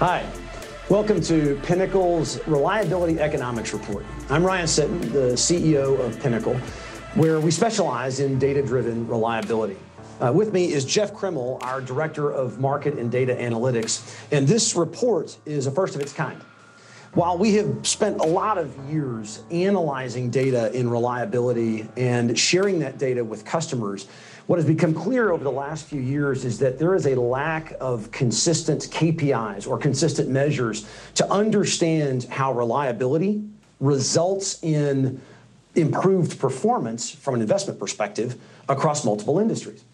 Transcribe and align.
Hi. 0.00 0.26
Welcome 0.88 1.20
to 1.24 1.60
Pinnacle's 1.62 2.40
Reliability 2.46 3.20
Economics 3.20 3.74
Report. 3.74 4.02
I'm 4.30 4.42
Ryan 4.42 4.64
Sitton, 4.64 5.12
the 5.12 5.34
CEO 5.34 6.00
of 6.00 6.18
Pinnacle, 6.20 6.54
where 7.16 7.38
we 7.38 7.50
specialize 7.50 8.18
in 8.18 8.38
data 8.38 8.62
driven 8.62 9.06
reliability. 9.06 9.76
Uh, 10.18 10.32
with 10.32 10.54
me 10.54 10.72
is 10.72 10.86
Jeff 10.86 11.12
Krimmel, 11.12 11.62
our 11.62 11.82
Director 11.82 12.32
of 12.32 12.58
Market 12.58 12.94
and 12.94 13.12
Data 13.12 13.34
Analytics, 13.34 14.16
and 14.32 14.48
this 14.48 14.74
report 14.74 15.36
is 15.44 15.66
a 15.66 15.70
first 15.70 15.94
of 15.96 16.00
its 16.00 16.14
kind. 16.14 16.40
While 17.12 17.36
we 17.36 17.56
have 17.56 17.86
spent 17.86 18.20
a 18.20 18.26
lot 18.26 18.56
of 18.56 18.74
years 18.88 19.42
analyzing 19.50 20.30
data 20.30 20.72
in 20.72 20.88
reliability 20.88 21.86
and 21.98 22.38
sharing 22.38 22.78
that 22.78 22.96
data 22.96 23.22
with 23.22 23.44
customers, 23.44 24.06
what 24.50 24.58
has 24.58 24.66
become 24.66 24.92
clear 24.92 25.30
over 25.30 25.44
the 25.44 25.52
last 25.52 25.86
few 25.86 26.00
years 26.00 26.44
is 26.44 26.58
that 26.58 26.76
there 26.76 26.96
is 26.96 27.06
a 27.06 27.14
lack 27.14 27.72
of 27.80 28.10
consistent 28.10 28.82
KPIs 28.90 29.64
or 29.68 29.78
consistent 29.78 30.28
measures 30.28 30.88
to 31.14 31.30
understand 31.30 32.24
how 32.24 32.52
reliability 32.52 33.44
results 33.78 34.60
in 34.64 35.20
improved 35.76 36.40
performance 36.40 37.12
from 37.12 37.36
an 37.36 37.42
investment 37.42 37.78
perspective 37.78 38.40
across 38.68 39.04
multiple 39.04 39.38
industries. 39.38 39.84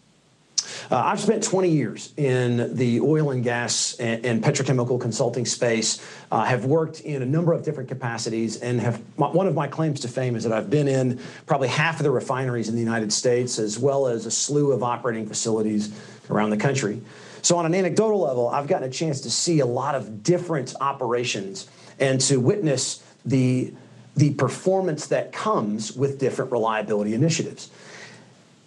Uh, 0.88 0.96
I've 0.98 1.18
spent 1.18 1.42
20 1.42 1.68
years 1.68 2.12
in 2.16 2.76
the 2.76 3.00
oil 3.00 3.32
and 3.32 3.42
gas 3.42 3.94
and, 3.94 4.24
and 4.24 4.44
petrochemical 4.44 5.00
consulting 5.00 5.44
space. 5.44 6.00
Uh, 6.30 6.44
have 6.44 6.64
worked 6.64 7.00
in 7.00 7.22
a 7.22 7.26
number 7.26 7.52
of 7.52 7.64
different 7.64 7.88
capacities, 7.88 8.58
and 8.58 8.80
have 8.80 9.00
one 9.16 9.48
of 9.48 9.54
my 9.54 9.66
claims 9.66 10.00
to 10.00 10.08
fame 10.08 10.36
is 10.36 10.44
that 10.44 10.52
I've 10.52 10.70
been 10.70 10.86
in 10.86 11.20
probably 11.46 11.68
half 11.68 11.96
of 11.96 12.04
the 12.04 12.10
refineries 12.10 12.68
in 12.68 12.76
the 12.76 12.80
United 12.80 13.12
States, 13.12 13.58
as 13.58 13.78
well 13.78 14.06
as 14.06 14.26
a 14.26 14.30
slew 14.30 14.72
of 14.72 14.84
operating 14.84 15.26
facilities 15.26 15.92
around 16.30 16.50
the 16.50 16.56
country. 16.56 17.00
So, 17.42 17.56
on 17.56 17.66
an 17.66 17.74
anecdotal 17.74 18.20
level, 18.20 18.48
I've 18.48 18.68
gotten 18.68 18.88
a 18.88 18.92
chance 18.92 19.20
to 19.22 19.30
see 19.30 19.60
a 19.60 19.66
lot 19.66 19.94
of 19.96 20.22
different 20.22 20.74
operations 20.80 21.68
and 21.98 22.20
to 22.22 22.38
witness 22.38 23.02
the 23.24 23.72
the 24.16 24.32
performance 24.34 25.08
that 25.08 25.30
comes 25.32 25.92
with 25.92 26.18
different 26.18 26.50
reliability 26.50 27.12
initiatives. 27.12 27.70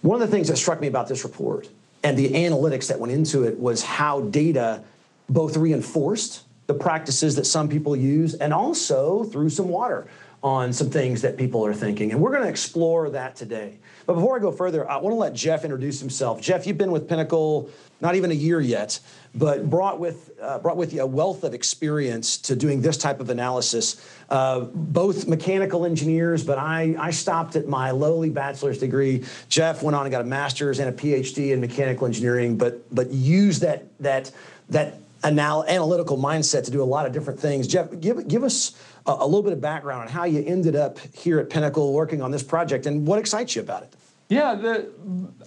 One 0.02 0.21
of 0.21 0.30
the 0.30 0.33
things 0.33 0.47
that 0.49 0.58
struck 0.58 0.80
me 0.80 0.88
about 0.88 1.08
this 1.08 1.23
report 1.23 1.67
and 2.03 2.17
the 2.17 2.30
analytics 2.30 2.88
that 2.88 3.00
went 3.00 3.11
into 3.11 3.44
it 3.44 3.59
was 3.59 3.83
how 3.83 4.22
data 4.22 4.83
both 5.30 5.58
reinforced 5.58 6.44
the 6.67 6.73
practices 6.73 7.36
that 7.36 7.45
some 7.45 7.67
people 7.67 7.95
use 7.95 8.36
and 8.36 8.53
also 8.53 9.23
threw 9.23 9.50
some 9.50 9.67
water 9.67 10.08
on 10.42 10.72
some 10.72 10.89
things 10.89 11.22
that 11.22 11.38
people 11.38 11.66
are 11.66 11.73
thinking. 11.73 12.11
And 12.11 12.22
we're 12.22 12.31
going 12.31 12.44
to 12.44 12.50
explore 12.50 13.09
that 13.09 13.36
today. 13.36 13.80
But 14.09 14.15
before 14.15 14.35
I 14.35 14.39
go 14.39 14.52
further, 14.52 14.89
I 14.89 14.97
want 14.97 15.13
to 15.13 15.19
let 15.19 15.33
Jeff 15.33 15.63
introduce 15.63 15.99
himself. 15.99 16.41
Jeff, 16.41 16.65
you've 16.65 16.79
been 16.79 16.91
with 16.91 17.07
Pinnacle 17.07 17.69
not 18.02 18.15
even 18.15 18.31
a 18.31 18.33
year 18.33 18.59
yet, 18.59 18.99
but 19.35 19.69
brought 19.69 19.99
with, 19.99 20.31
uh, 20.41 20.57
brought 20.57 20.77
with 20.77 20.93
you 20.93 21.03
a 21.03 21.05
wealth 21.05 21.43
of 21.43 21.53
experience 21.53 22.39
to 22.39 22.55
doing 22.55 22.81
this 22.81 22.97
type 22.97 23.19
of 23.19 23.30
analysis. 23.30 24.03
Uh, 24.27 24.61
both 24.61 25.27
mechanical 25.27 25.85
engineers, 25.85 26.43
but 26.43 26.57
I, 26.57 26.95
I 26.97 27.11
stopped 27.11 27.55
at 27.55 27.67
my 27.67 27.91
lowly 27.91 28.31
bachelor's 28.31 28.80
degree. 28.80 29.25
Jeff 29.47 29.83
went 29.83 29.95
on 29.95 30.07
and 30.07 30.11
got 30.11 30.21
a 30.21 30.27
master's 30.27 30.80
and 30.80 30.89
a 30.89 30.91
PhD 30.91 31.52
in 31.52 31.61
mechanical 31.61 32.07
engineering, 32.07 32.57
but, 32.57 32.83
but 32.91 33.11
used 33.11 33.61
that, 33.61 33.83
that, 33.99 34.31
that 34.69 34.95
anal- 35.23 35.65
analytical 35.65 36.17
mindset 36.17 36.65
to 36.65 36.71
do 36.71 36.81
a 36.81 36.83
lot 36.83 37.05
of 37.05 37.13
different 37.13 37.39
things. 37.39 37.67
Jeff, 37.67 37.87
give, 37.99 38.27
give 38.27 38.43
us 38.43 38.75
a, 39.05 39.11
a 39.11 39.25
little 39.25 39.43
bit 39.43 39.53
of 39.53 39.61
background 39.61 40.02
on 40.02 40.07
how 40.07 40.23
you 40.23 40.43
ended 40.43 40.75
up 40.75 40.97
here 41.13 41.37
at 41.37 41.52
Pinnacle 41.52 41.93
working 41.93 42.23
on 42.23 42.31
this 42.31 42.41
project 42.41 42.87
and 42.87 43.05
what 43.05 43.19
excites 43.19 43.55
you 43.55 43.61
about 43.61 43.83
it. 43.83 43.93
Yeah, 44.30 44.53
the, 44.53 44.91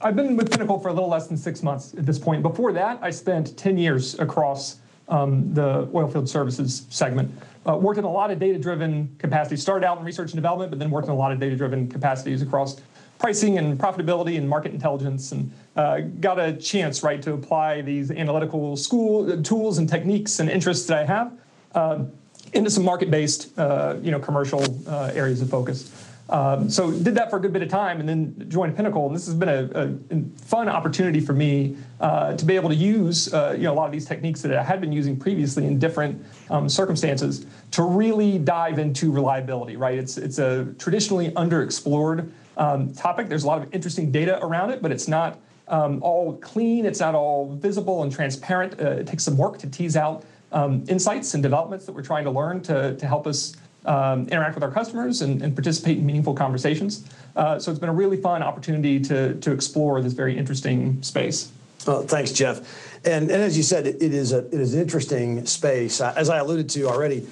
I've 0.01 0.17
been 0.17 0.37
with 0.37 0.51
Pinnacle 0.51 0.79
for 0.81 0.89
a 0.89 0.93
little 0.93 1.09
less 1.09 1.29
than 1.29 1.37
six 1.37 1.63
months 1.63 1.95
at 1.95 2.05
this 2.05 2.19
point. 2.19 2.43
Before 2.43 2.73
that, 2.73 2.99
I 3.01 3.11
spent 3.11 3.57
10 3.57 3.79
years 3.79 4.19
across 4.19 4.81
um, 5.09 5.55
the 5.55 5.87
oilfield 5.87 6.29
services 6.29 6.87
segment. 6.91 7.31
Uh, 7.65 7.77
worked 7.77 7.99
in 7.99 8.05
a 8.05 8.11
lot 8.11 8.33
of 8.33 8.41
data-driven 8.41 9.15
capacities. 9.19 9.63
Started 9.63 9.87
out 9.87 9.99
in 9.99 10.05
research 10.05 10.33
and 10.33 10.37
development, 10.37 10.73
but 10.73 10.81
then 10.81 10.91
worked 10.91 11.07
in 11.07 11.13
a 11.13 11.17
lot 11.17 11.31
of 11.31 11.39
data-driven 11.39 11.89
capacities 11.89 12.43
across 12.43 12.81
pricing 13.21 13.57
and 13.57 13.79
profitability 13.79 14.37
and 14.37 14.49
market 14.49 14.73
intelligence, 14.73 15.31
and 15.31 15.53
uh, 15.77 16.01
got 16.19 16.41
a 16.41 16.53
chance, 16.55 17.05
right, 17.05 17.23
to 17.23 17.35
apply 17.35 17.83
these 17.83 18.11
analytical 18.11 18.77
school 18.77 19.41
tools 19.43 19.79
and 19.79 19.89
techniques 19.89 20.41
and 20.41 20.51
interests 20.51 20.87
that 20.87 20.99
I 20.99 21.05
have 21.05 21.33
uh, 21.77 22.05
into 22.53 22.69
some 22.69 22.85
market-based, 22.85 23.57
uh, 23.57 23.95
you 24.03 24.11
know, 24.11 24.19
commercial 24.19 24.65
uh, 24.89 25.13
areas 25.15 25.41
of 25.41 25.49
focus. 25.49 26.02
Um, 26.33 26.71
so 26.71 26.91
did 26.91 27.15
that 27.17 27.29
for 27.29 27.37
a 27.37 27.41
good 27.41 27.53
bit 27.53 27.61
of 27.61 27.69
time 27.69 28.01
and 28.01 28.09
then 28.09 28.47
joined 28.49 28.75
Pinnacle. 28.75 29.07
And 29.07 29.15
this 29.15 29.27
has 29.27 29.35
been 29.35 29.51
a, 29.51 30.17
a 30.17 30.45
fun 30.47 30.67
opportunity 30.67 31.21
for 31.21 31.35
me 31.35 31.77
uh, 32.01 32.35
to 32.35 32.45
be 32.47 32.57
able 32.57 32.71
to 32.71 32.75
use 32.75 33.33
uh, 33.35 33.55
you 33.55 33.65
know, 33.65 33.75
a 33.75 33.75
lot 33.75 33.85
of 33.85 33.93
these 33.93 34.07
techniques 34.07 34.41
that 34.41 34.57
I 34.57 34.63
had 34.63 34.81
been 34.81 34.93
using 34.93 35.15
previously 35.15 35.67
in 35.67 35.79
different 35.79 36.25
um, 36.49 36.71
circumstances 36.71 37.45
to 37.73 37.83
really 37.83 38.39
dive 38.39 38.79
into 38.79 39.13
reliability, 39.13 39.77
right? 39.77 39.99
It's, 39.99 40.17
it's 40.17 40.39
a 40.39 40.73
traditionally 40.79 41.33
underexplored 41.33 42.31
um, 42.57 42.95
topic. 42.95 43.29
There's 43.29 43.45
a 43.45 43.49
lot 43.49 43.63
of 43.63 43.69
interesting 43.75 44.11
data 44.11 44.43
around 44.43 44.71
it, 44.71 44.81
but 44.81 44.91
it's 44.91 45.09
not 45.09 45.39
um, 45.69 46.03
all 46.03 46.39
clean. 46.39 46.87
It's 46.87 47.01
not 47.01 47.15
all 47.15 47.55
visible 47.57 48.05
and 48.05 48.11
transparent. 48.11 48.81
Uh, 48.81 48.93
it 48.93 49.07
takes 49.07 49.23
some 49.25 49.37
work 49.37 49.59
to 49.59 49.67
tease 49.69 49.97
out 49.97 50.25
um, 50.51 50.83
insights 50.89 51.35
and 51.35 51.43
developments 51.43 51.85
that 51.85 51.93
we're 51.93 52.03
trying 52.03 52.25
to 52.25 52.31
learn 52.31 52.63
to, 52.63 52.97
to 52.97 53.07
help 53.07 53.27
us 53.27 53.55
um, 53.85 54.29
interact 54.29 54.55
with 54.55 54.65
our 54.65 54.71
customers 54.71 55.23
and, 55.23 55.43
and, 55.43 55.55
participate 55.55 55.99
in 55.99 56.07
meaningful 56.07 56.35
conversations. 56.35 57.05
Uh, 57.35 57.59
so 57.59 57.71
it's 57.71 57.81
been 57.81 57.89
a 57.89 57.95
really 57.95 58.17
fun 58.17 58.43
opportunity 58.43 59.01
to, 59.01 59.35
to 59.41 59.53
explore 59.53 60.01
this 60.01 60.13
very 60.13 60.39
interesting 60.39 61.03
space. 61.03 61.51
Thanks, 61.83 62.31
Jeff. 62.31 62.61
And, 63.05 63.31
and 63.31 63.43
as 63.43 63.57
you 63.57 63.65
said, 63.65 63.87
it, 63.87 64.01
is 64.01 64.33
a 64.33 64.47
it 64.47 64.55
is 64.55 64.75
an 64.75 64.81
interesting 64.81 65.45
space. 65.47 66.01
Uh, 66.01 66.15
as 66.17 66.31
I 66.31 66.39
alluded 66.39 66.71
to 66.71 66.85
already, 66.85 67.27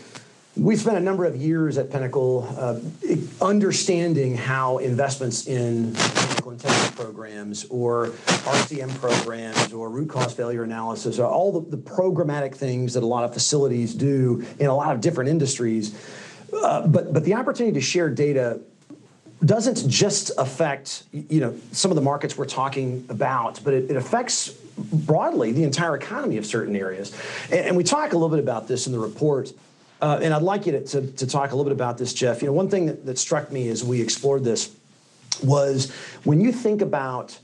we 0.56 0.74
spent 0.74 0.96
a 0.96 1.00
number 1.00 1.24
of 1.24 1.36
years 1.36 1.78
at 1.78 1.90
Pinnacle 1.90 2.48
uh, 2.58 2.80
understanding 3.40 4.36
how 4.36 4.78
investments 4.78 5.46
in 5.46 5.94
technical 5.94 6.50
intensive 6.50 6.96
programs 6.96 7.66
or 7.66 8.08
RCM 8.08 8.92
programs 8.98 9.72
or 9.72 9.88
root 9.88 10.08
cause 10.08 10.34
failure 10.34 10.64
analysis 10.64 11.20
or 11.20 11.26
all 11.26 11.52
the, 11.60 11.76
the 11.76 11.82
programmatic 11.82 12.56
things 12.56 12.94
that 12.94 13.04
a 13.04 13.06
lot 13.06 13.22
of 13.22 13.32
facilities 13.32 13.94
do 13.94 14.44
in 14.58 14.66
a 14.66 14.74
lot 14.74 14.92
of 14.92 15.00
different 15.00 15.30
industries 15.30 15.94
uh, 16.52 16.86
but 16.86 17.12
but 17.12 17.24
the 17.24 17.34
opportunity 17.34 17.74
to 17.74 17.80
share 17.80 18.08
data 18.08 18.60
doesn't 19.44 19.88
just 19.88 20.30
affect 20.36 21.04
you 21.12 21.40
know 21.40 21.58
some 21.72 21.90
of 21.90 21.94
the 21.94 22.02
markets 22.02 22.36
we're 22.36 22.44
talking 22.44 23.04
about, 23.08 23.60
but 23.64 23.74
it, 23.74 23.90
it 23.90 23.96
affects 23.96 24.50
broadly 24.76 25.52
the 25.52 25.64
entire 25.64 25.96
economy 25.96 26.36
of 26.36 26.46
certain 26.46 26.76
areas. 26.76 27.16
And, 27.50 27.60
and, 27.60 27.76
we 27.76 27.84
talk 27.84 28.12
a 28.12 28.16
little 28.16 28.28
bit 28.28 28.38
about 28.38 28.66
this 28.66 28.86
in 28.86 28.92
the 28.92 28.98
report. 28.98 29.52
Uh, 30.00 30.18
and 30.22 30.32
I'd 30.32 30.40
like 30.40 30.64
you 30.64 30.72
to, 30.72 30.82
to, 30.82 31.06
to, 31.06 31.26
talk 31.26 31.52
a 31.52 31.54
little 31.54 31.64
bit 31.64 31.74
about 31.74 31.98
this, 31.98 32.14
Jeff. 32.14 32.40
You 32.40 32.48
know, 32.48 32.54
one 32.54 32.70
thing 32.70 32.86
that, 32.86 33.04
that 33.04 33.18
struck 33.18 33.52
me 33.52 33.68
as 33.68 33.84
we 33.84 34.00
explored 34.00 34.42
this 34.42 34.74
was 35.42 35.90
when 36.24 36.40
you 36.40 36.52
think 36.52 36.80
about 36.80 37.38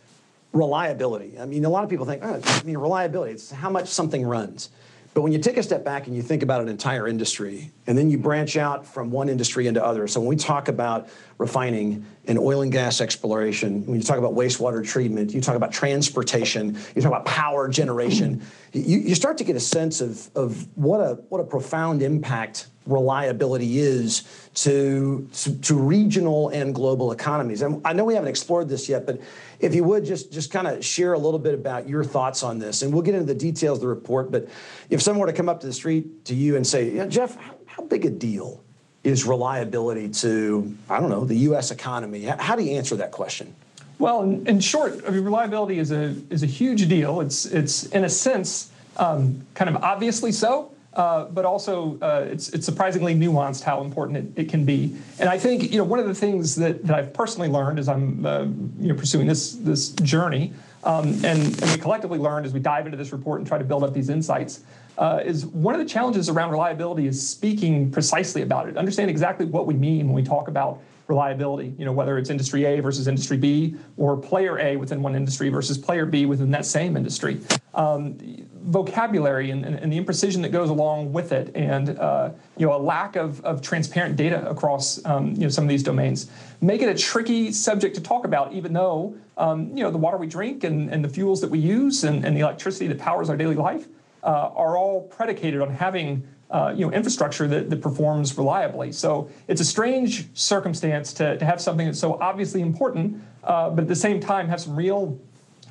reliability. 0.52 1.38
I 1.38 1.44
mean, 1.44 1.64
a 1.64 1.68
lot 1.68 1.84
of 1.84 1.90
people 1.90 2.06
think, 2.06 2.22
oh, 2.24 2.40
I 2.42 2.62
mean, 2.62 2.78
reliability, 2.78 3.34
it's 3.34 3.50
how 3.50 3.68
much 3.68 3.88
something 3.88 4.24
runs. 4.24 4.70
But 5.14 5.20
when 5.22 5.32
you 5.32 5.38
take 5.38 5.56
a 5.56 5.62
step 5.62 5.84
back 5.84 6.06
and 6.06 6.16
you 6.16 6.22
think 6.22 6.42
about 6.42 6.62
an 6.62 6.68
entire 6.68 7.06
industry, 7.06 7.70
and 7.86 7.96
then 7.96 8.10
you 8.10 8.18
branch 8.18 8.56
out 8.56 8.84
from 8.86 9.10
one 9.10 9.28
industry 9.28 9.66
into 9.66 9.84
others. 9.84 10.12
So 10.12 10.20
when 10.20 10.28
we 10.28 10.36
talk 10.36 10.68
about 10.68 11.08
refining 11.38 12.04
and 12.26 12.38
oil 12.38 12.62
and 12.62 12.72
gas 12.72 13.00
exploration, 13.00 13.86
when 13.86 13.96
you 13.96 14.02
talk 14.02 14.18
about 14.18 14.34
wastewater 14.34 14.86
treatment, 14.86 15.32
you 15.32 15.40
talk 15.40 15.54
about 15.54 15.72
transportation, 15.72 16.76
you 16.94 17.02
talk 17.02 17.12
about 17.12 17.26
power 17.26 17.68
generation, 17.68 18.42
you, 18.72 18.98
you 18.98 19.14
start 19.14 19.38
to 19.38 19.44
get 19.44 19.56
a 19.56 19.60
sense 19.60 20.00
of, 20.00 20.28
of 20.34 20.66
what 20.76 21.00
a 21.00 21.14
what 21.28 21.40
a 21.40 21.44
profound 21.44 22.02
impact 22.02 22.68
reliability 22.86 23.80
is 23.80 24.22
to, 24.54 25.28
to, 25.32 25.58
to 25.58 25.74
regional 25.74 26.50
and 26.50 26.72
global 26.72 27.10
economies. 27.10 27.62
And 27.62 27.84
I 27.84 27.92
know 27.92 28.04
we 28.04 28.14
haven't 28.14 28.28
explored 28.28 28.68
this 28.68 28.88
yet, 28.88 29.04
but 29.06 29.20
if 29.58 29.74
you 29.74 29.82
would 29.84 30.04
just 30.04 30.32
just 30.32 30.52
kind 30.52 30.66
of 30.66 30.84
share 30.84 31.12
a 31.12 31.18
little 31.18 31.40
bit 31.40 31.54
about 31.54 31.88
your 31.88 32.04
thoughts 32.04 32.42
on 32.42 32.58
this, 32.58 32.82
and 32.82 32.92
we'll 32.92 33.02
get 33.02 33.14
into 33.14 33.26
the 33.26 33.38
details 33.38 33.78
of 33.78 33.82
the 33.82 33.88
report. 33.88 34.30
But 34.30 34.48
if 34.90 35.02
someone 35.02 35.20
were 35.20 35.26
to 35.26 35.36
come 35.36 35.48
up 35.48 35.60
to 35.60 35.66
the 35.66 35.72
street 35.72 36.24
to 36.26 36.34
you 36.34 36.56
and 36.56 36.66
say, 36.66 36.90
yeah, 36.90 37.06
Jeff, 37.06 37.36
how, 37.76 37.84
big 37.84 38.04
a 38.04 38.10
deal 38.10 38.62
is 39.04 39.24
reliability 39.24 40.08
to 40.08 40.74
I 40.90 40.98
don't 41.00 41.10
know 41.10 41.24
the 41.24 41.36
U.S. 41.50 41.70
economy? 41.70 42.24
How 42.24 42.56
do 42.56 42.64
you 42.64 42.76
answer 42.76 42.96
that 42.96 43.12
question? 43.12 43.54
Well, 43.98 44.22
in, 44.22 44.46
in 44.46 44.60
short, 44.60 45.00
I 45.06 45.10
mean, 45.10 45.24
reliability 45.24 45.78
is 45.78 45.92
a 45.92 46.14
is 46.30 46.42
a 46.42 46.46
huge 46.46 46.88
deal. 46.88 47.20
It's 47.20 47.46
it's 47.46 47.86
in 47.86 48.04
a 48.04 48.08
sense 48.08 48.70
um, 48.96 49.46
kind 49.54 49.70
of 49.70 49.82
obviously 49.82 50.32
so. 50.32 50.72
Uh, 50.96 51.26
but 51.26 51.44
also 51.44 51.98
uh, 52.00 52.26
it's, 52.26 52.48
it's 52.54 52.64
surprisingly 52.64 53.14
nuanced 53.14 53.62
how 53.62 53.82
important 53.82 54.16
it, 54.16 54.44
it, 54.44 54.48
can 54.48 54.64
be. 54.64 54.96
And 55.18 55.28
I 55.28 55.36
think 55.36 55.70
you 55.70 55.76
know 55.76 55.84
one 55.84 55.98
of 55.98 56.06
the 56.06 56.14
things 56.14 56.54
that, 56.56 56.86
that 56.86 56.96
I've 56.96 57.12
personally 57.12 57.50
learned 57.50 57.78
as 57.78 57.86
I'm 57.86 58.24
uh, 58.24 58.44
you 58.80 58.88
know 58.88 58.94
pursuing 58.94 59.26
this 59.26 59.56
this 59.56 59.90
journey, 59.90 60.54
um, 60.84 61.08
and, 61.22 61.62
and 61.62 61.70
we 61.70 61.76
collectively 61.76 62.18
learned 62.18 62.46
as 62.46 62.54
we 62.54 62.60
dive 62.60 62.86
into 62.86 62.96
this 62.96 63.12
report 63.12 63.40
and 63.40 63.46
try 63.46 63.58
to 63.58 63.64
build 63.64 63.84
up 63.84 63.92
these 63.92 64.08
insights, 64.08 64.60
uh, 64.98 65.20
is 65.24 65.46
one 65.46 65.74
of 65.74 65.80
the 65.80 65.86
challenges 65.86 66.28
around 66.28 66.50
reliability 66.50 67.06
is 67.06 67.26
speaking 67.26 67.90
precisely 67.90 68.42
about 68.42 68.68
it, 68.68 68.76
understand 68.76 69.10
exactly 69.10 69.46
what 69.46 69.66
we 69.66 69.74
mean 69.74 70.06
when 70.06 70.14
we 70.14 70.22
talk 70.22 70.48
about 70.48 70.80
reliability, 71.08 71.72
you 71.78 71.84
know, 71.84 71.92
whether 71.92 72.18
it's 72.18 72.30
industry 72.30 72.64
A 72.64 72.80
versus 72.80 73.06
industry 73.06 73.36
B 73.36 73.76
or 73.96 74.16
player 74.16 74.58
A 74.58 74.76
within 74.76 75.02
one 75.02 75.14
industry 75.14 75.48
versus 75.48 75.78
player 75.78 76.04
B 76.04 76.26
within 76.26 76.50
that 76.50 76.66
same 76.66 76.96
industry. 76.96 77.40
Um, 77.74 78.18
vocabulary 78.66 79.52
and, 79.52 79.64
and, 79.64 79.76
and, 79.76 79.92
the 79.92 80.02
imprecision 80.02 80.42
that 80.42 80.48
goes 80.48 80.70
along 80.70 81.12
with 81.12 81.30
it 81.30 81.54
and 81.54 81.90
uh, 81.98 82.30
you 82.56 82.66
know 82.66 82.74
a 82.74 82.78
lack 82.78 83.14
of, 83.14 83.40
of 83.44 83.62
transparent 83.62 84.16
data 84.16 84.48
across 84.48 85.04
um, 85.04 85.34
you 85.34 85.42
know 85.42 85.48
some 85.48 85.62
of 85.62 85.68
these 85.68 85.84
domains 85.84 86.28
make 86.60 86.82
it 86.82 86.88
a 86.88 86.94
tricky 86.94 87.52
subject 87.52 87.94
to 87.94 88.00
talk 88.00 88.24
about 88.24 88.52
even 88.52 88.72
though 88.72 89.14
um, 89.36 89.68
you 89.76 89.84
know 89.84 89.90
the 89.90 89.98
water 89.98 90.16
we 90.16 90.26
drink 90.26 90.64
and, 90.64 90.90
and 90.90 91.04
the 91.04 91.08
fuels 91.08 91.40
that 91.40 91.50
we 91.50 91.60
use 91.60 92.02
and, 92.02 92.24
and 92.24 92.36
the 92.36 92.40
electricity 92.40 92.88
that 92.88 92.98
powers 92.98 93.30
our 93.30 93.36
daily 93.36 93.54
life 93.54 93.86
uh, 94.26 94.50
are 94.54 94.76
all 94.76 95.02
predicated 95.02 95.60
on 95.62 95.70
having 95.70 96.26
uh, 96.50 96.74
you 96.76 96.84
know, 96.84 96.92
infrastructure 96.92 97.46
that, 97.48 97.70
that 97.70 97.80
performs 97.80 98.36
reliably. 98.36 98.92
So 98.92 99.30
it's 99.48 99.60
a 99.60 99.64
strange 99.64 100.26
circumstance 100.34 101.12
to, 101.14 101.38
to 101.38 101.44
have 101.44 101.60
something 101.60 101.86
that's 101.86 101.98
so 101.98 102.20
obviously 102.20 102.60
important, 102.60 103.22
uh, 103.44 103.70
but 103.70 103.82
at 103.82 103.88
the 103.88 103.96
same 103.96 104.20
time 104.20 104.48
have 104.48 104.60
some 104.60 104.76
real 104.76 105.18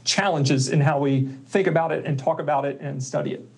challenges 0.04 0.70
in 0.70 0.82
how 0.82 1.00
we 1.00 1.28
think 1.48 1.68
about 1.68 1.92
it 1.92 2.06
and 2.06 2.18
talk 2.18 2.40
about 2.40 2.66
it 2.66 2.80
and 2.80 3.02
study 3.02 3.34
it. 3.34 3.50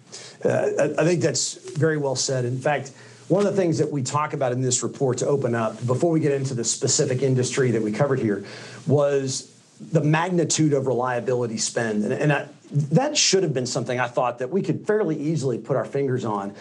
Uh, 0.44 0.94
I 0.97 1.03
think 1.03 1.21
that's 1.21 1.55
very 1.77 1.97
well 1.97 2.15
said. 2.15 2.45
In 2.45 2.59
fact, 2.59 2.91
one 3.27 3.45
of 3.45 3.53
the 3.53 3.61
things 3.61 3.77
that 3.79 3.91
we 3.91 4.01
talk 4.03 4.33
about 4.33 4.51
in 4.53 4.61
this 4.61 4.83
report 4.83 5.17
to 5.17 5.27
open 5.27 5.53
up, 5.53 5.85
before 5.85 6.11
we 6.11 6.21
get 6.21 6.31
into 6.31 6.53
the 6.53 6.63
specific 6.63 7.21
industry 7.21 7.71
that 7.71 7.81
we 7.81 7.91
covered 7.91 8.19
here, 8.19 8.45
was 8.88 9.53
the 9.91 10.01
magnitude 10.01 10.73
of 10.73 10.88
reliability 10.88 11.57
spend. 11.57 12.03
And, 12.05 12.13
and 12.13 12.31
I, 12.31 12.47
that 12.72 13.18
should 13.18 13.44
have 13.44 13.54
been 13.54 13.66
something 13.66 14.00
I 14.00 14.08
thought 14.08 14.40
that 14.40 14.50
we 14.50 14.62
could 14.62 14.86
fairly 14.86 15.18
easily 15.18 15.58
put 15.58 15.78
our 15.78 15.86
fingers 15.86 16.25
on. 16.25 16.54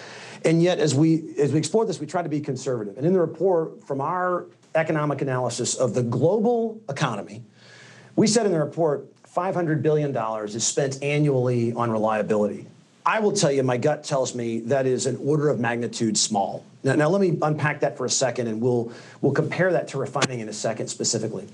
And 0.45 0.63
yet, 0.63 0.79
as 0.79 0.95
we 0.95 1.35
as 1.39 1.53
we 1.53 1.59
explore 1.59 1.85
this, 1.85 1.99
we 1.99 2.07
try 2.07 2.23
to 2.23 2.29
be 2.29 2.41
conservative. 2.41 2.97
And 2.97 3.07
in 3.07 3.13
the 3.13 3.21
report, 3.21 3.85
from 3.85 4.01
our 4.01 4.47
economic 4.75 5.23
analysis 5.23 5.75
of 5.75 5.95
the 5.95 6.03
global 6.03 6.81
economy, 6.89 7.43
we 8.15 8.27
said 8.27 8.47
in 8.47 8.53
the 8.53 8.59
report, 8.59 9.09
$500 9.37 9.83
billion 9.83 10.17
is 10.47 10.67
spent 10.67 11.03
annually 11.03 11.73
on 11.73 11.91
reliability. 11.91 12.67
I 13.05 13.21
will 13.21 13.33
tell 13.33 13.53
you, 13.53 13.63
my 13.63 13.77
gut 13.77 14.03
tells 14.03 14.35
me 14.35 14.61
that 14.61 14.87
is 14.87 15.07
an 15.07 15.17
order 15.23 15.49
of 15.49 15.61
magnitude 15.61 16.19
small. 16.19 16.65
Now, 16.83 16.95
now 16.95 17.09
let 17.09 17.21
me 17.21 17.39
unpack 17.41 17.81
that 17.81 17.97
for 17.97 18.05
a 18.05 18.11
second, 18.11 18.49
and 18.49 18.61
we'll 18.61 18.93
we'll 19.21 19.33
compare 19.33 19.73
that 19.73 19.89
to 19.89 19.99
refining 19.99 20.41
in 20.41 20.49
a 20.49 20.53
second 20.53 20.89
specifically. 20.89 21.47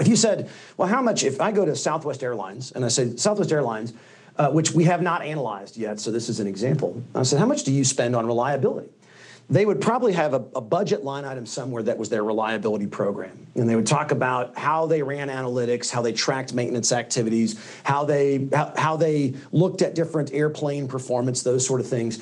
If 0.00 0.08
you 0.08 0.16
said, 0.16 0.50
well, 0.76 0.88
how 0.88 1.00
much, 1.00 1.22
if 1.22 1.40
I 1.40 1.52
go 1.52 1.64
to 1.64 1.76
Southwest 1.76 2.22
Airlines 2.22 2.72
and 2.72 2.84
I 2.84 2.88
say, 2.88 3.16
Southwest 3.16 3.52
Airlines, 3.52 3.92
uh, 4.36 4.50
which 4.50 4.72
we 4.72 4.84
have 4.84 5.02
not 5.02 5.22
analyzed 5.22 5.76
yet, 5.76 6.00
so 6.00 6.10
this 6.10 6.28
is 6.28 6.40
an 6.40 6.46
example. 6.46 7.00
I 7.14 7.22
said, 7.22 7.38
how 7.38 7.46
much 7.46 7.62
do 7.62 7.72
you 7.72 7.84
spend 7.84 8.16
on 8.16 8.26
reliability? 8.26 8.88
They 9.50 9.66
would 9.66 9.80
probably 9.80 10.14
have 10.14 10.32
a, 10.32 10.42
a, 10.56 10.60
budget 10.60 11.04
line 11.04 11.26
item 11.26 11.44
somewhere 11.44 11.82
that 11.82 11.98
was 11.98 12.08
their 12.08 12.24
reliability 12.24 12.86
program. 12.86 13.46
And 13.54 13.68
they 13.68 13.76
would 13.76 13.86
talk 13.86 14.10
about 14.10 14.56
how 14.56 14.86
they 14.86 15.02
ran 15.02 15.28
analytics, 15.28 15.90
how 15.90 16.00
they 16.00 16.14
tracked 16.14 16.54
maintenance 16.54 16.92
activities, 16.92 17.62
how 17.84 18.06
they, 18.06 18.48
how, 18.54 18.72
how 18.74 18.96
they 18.96 19.34
looked 19.52 19.82
at 19.82 19.94
different 19.94 20.32
airplane 20.32 20.88
performance, 20.88 21.42
those 21.42 21.66
sort 21.66 21.80
of 21.80 21.86
things. 21.86 22.20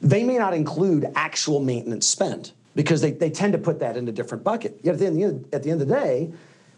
They 0.00 0.22
may 0.22 0.38
not 0.38 0.54
include 0.54 1.10
actual 1.16 1.60
maintenance 1.60 2.06
spend 2.06 2.52
because 2.76 3.00
they, 3.00 3.10
they 3.10 3.30
tend 3.30 3.52
to 3.54 3.58
put 3.58 3.80
that 3.80 3.96
in 3.96 4.06
a 4.06 4.12
different 4.12 4.44
bucket. 4.44 4.78
Yet 4.82 4.94
at 4.94 5.00
the, 5.00 5.06
end, 5.06 5.48
at 5.52 5.64
the 5.64 5.72
end 5.72 5.82
of 5.82 5.88
the 5.88 5.94
day, 5.94 6.30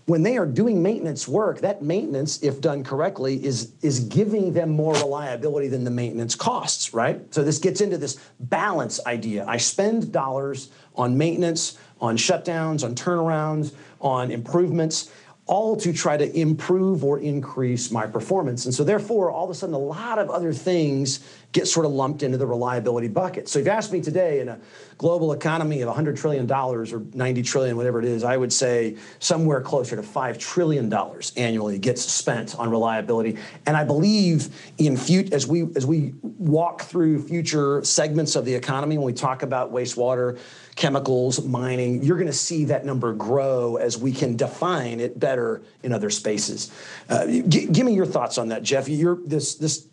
when 0.06 0.22
they 0.22 0.37
are 0.37 0.46
doing 0.46 0.82
maintenance 0.82 1.28
work, 1.28 1.60
that 1.60 1.82
maintenance, 1.82 2.43
if 2.43 2.60
done 2.60 2.82
correctly, 2.82 3.44
is, 3.44 3.72
is 3.82 4.00
giving 4.00 4.52
them 4.52 4.70
more 4.70 4.94
reliability 4.94 5.69
than 5.69 5.84
the 5.84 5.90
maintenance 5.90 6.34
costs, 6.34 6.93
right? 6.93 7.22
So 7.32 7.44
this 7.44 7.58
gets 7.58 7.81
into 7.81 7.99
this 7.99 8.19
balance 8.40 8.99
idea. 9.06 9.44
I 9.46 9.58
spend 9.58 10.12
dollars 10.12 10.70
on 10.96 11.16
maintenance, 11.16 11.78
on 12.00 12.16
shutdowns, 12.16 12.84
on 12.84 12.94
turnarounds, 12.94 13.75
on 14.00 14.32
improvements, 14.32 15.12
all 15.46 15.76
to 15.76 15.92
try 15.92 16.16
to 16.16 16.38
improve 16.38 17.04
or 17.04 17.18
increase 17.18 17.90
my 17.90 18.06
performance. 18.06 18.64
And 18.64 18.72
so 18.72 18.84
therefore, 18.84 19.30
all 19.30 19.44
of 19.44 19.50
a 19.50 19.54
sudden, 19.54 19.74
a 19.74 19.78
lot 19.78 20.18
of 20.18 20.30
other 20.30 20.52
things 20.52 21.18
get 21.50 21.66
sort 21.66 21.84
of 21.84 21.92
lumped 21.92 22.22
into 22.22 22.38
the 22.38 22.46
reliability 22.46 23.08
bucket. 23.08 23.48
So 23.48 23.58
if 23.58 23.66
you 23.66 23.72
ask 23.72 23.92
me 23.92 24.00
today 24.00 24.40
in 24.40 24.48
a 24.48 24.58
global 24.98 25.32
economy 25.32 25.82
of 25.82 25.94
$100 25.94 26.16
trillion 26.16 26.50
or 26.50 26.86
90 27.12 27.42
trillion, 27.42 27.76
whatever 27.76 27.98
it 27.98 28.04
is, 28.04 28.24
I 28.24 28.36
would 28.36 28.52
say 28.52 28.96
somewhere 29.18 29.60
closer 29.60 29.96
to 29.96 30.02
$5 30.02 30.38
trillion 30.38 30.92
annually 31.36 31.78
gets 31.78 32.02
spent 32.02 32.54
on 32.54 32.70
reliability. 32.70 33.36
And 33.66 33.76
I 33.76 33.84
believe 33.84 34.72
in 34.78 34.96
future, 34.96 35.34
as 35.34 35.46
we, 35.46 35.66
as 35.74 35.84
we 35.84 36.14
walk 36.22 36.82
through 36.82 37.20
future 37.22 37.84
segments 37.84 38.36
of 38.36 38.44
the 38.44 38.54
economy, 38.54 38.96
when 38.96 39.06
we 39.06 39.12
talk 39.12 39.42
about 39.42 39.72
wastewater, 39.72 40.38
chemicals, 40.74 41.44
mining, 41.44 42.02
you're 42.02 42.16
going 42.16 42.26
to 42.26 42.32
see 42.32 42.64
that 42.66 42.84
number 42.84 43.12
grow 43.12 43.76
as 43.76 43.98
we 43.98 44.12
can 44.12 44.36
define 44.36 45.00
it 45.00 45.19
better 45.19 45.62
in 45.82 45.92
other 45.92 46.10
spaces. 46.10 46.70
Uh, 47.08 47.26
g- 47.26 47.66
give 47.66 47.84
me 47.84 47.94
your 47.94 48.06
thoughts 48.06 48.38
on 48.38 48.48
that, 48.48 48.62
Jeff. 48.62 48.88
You're, 48.88 49.19
this, 49.26 49.56
this 49.56 49.86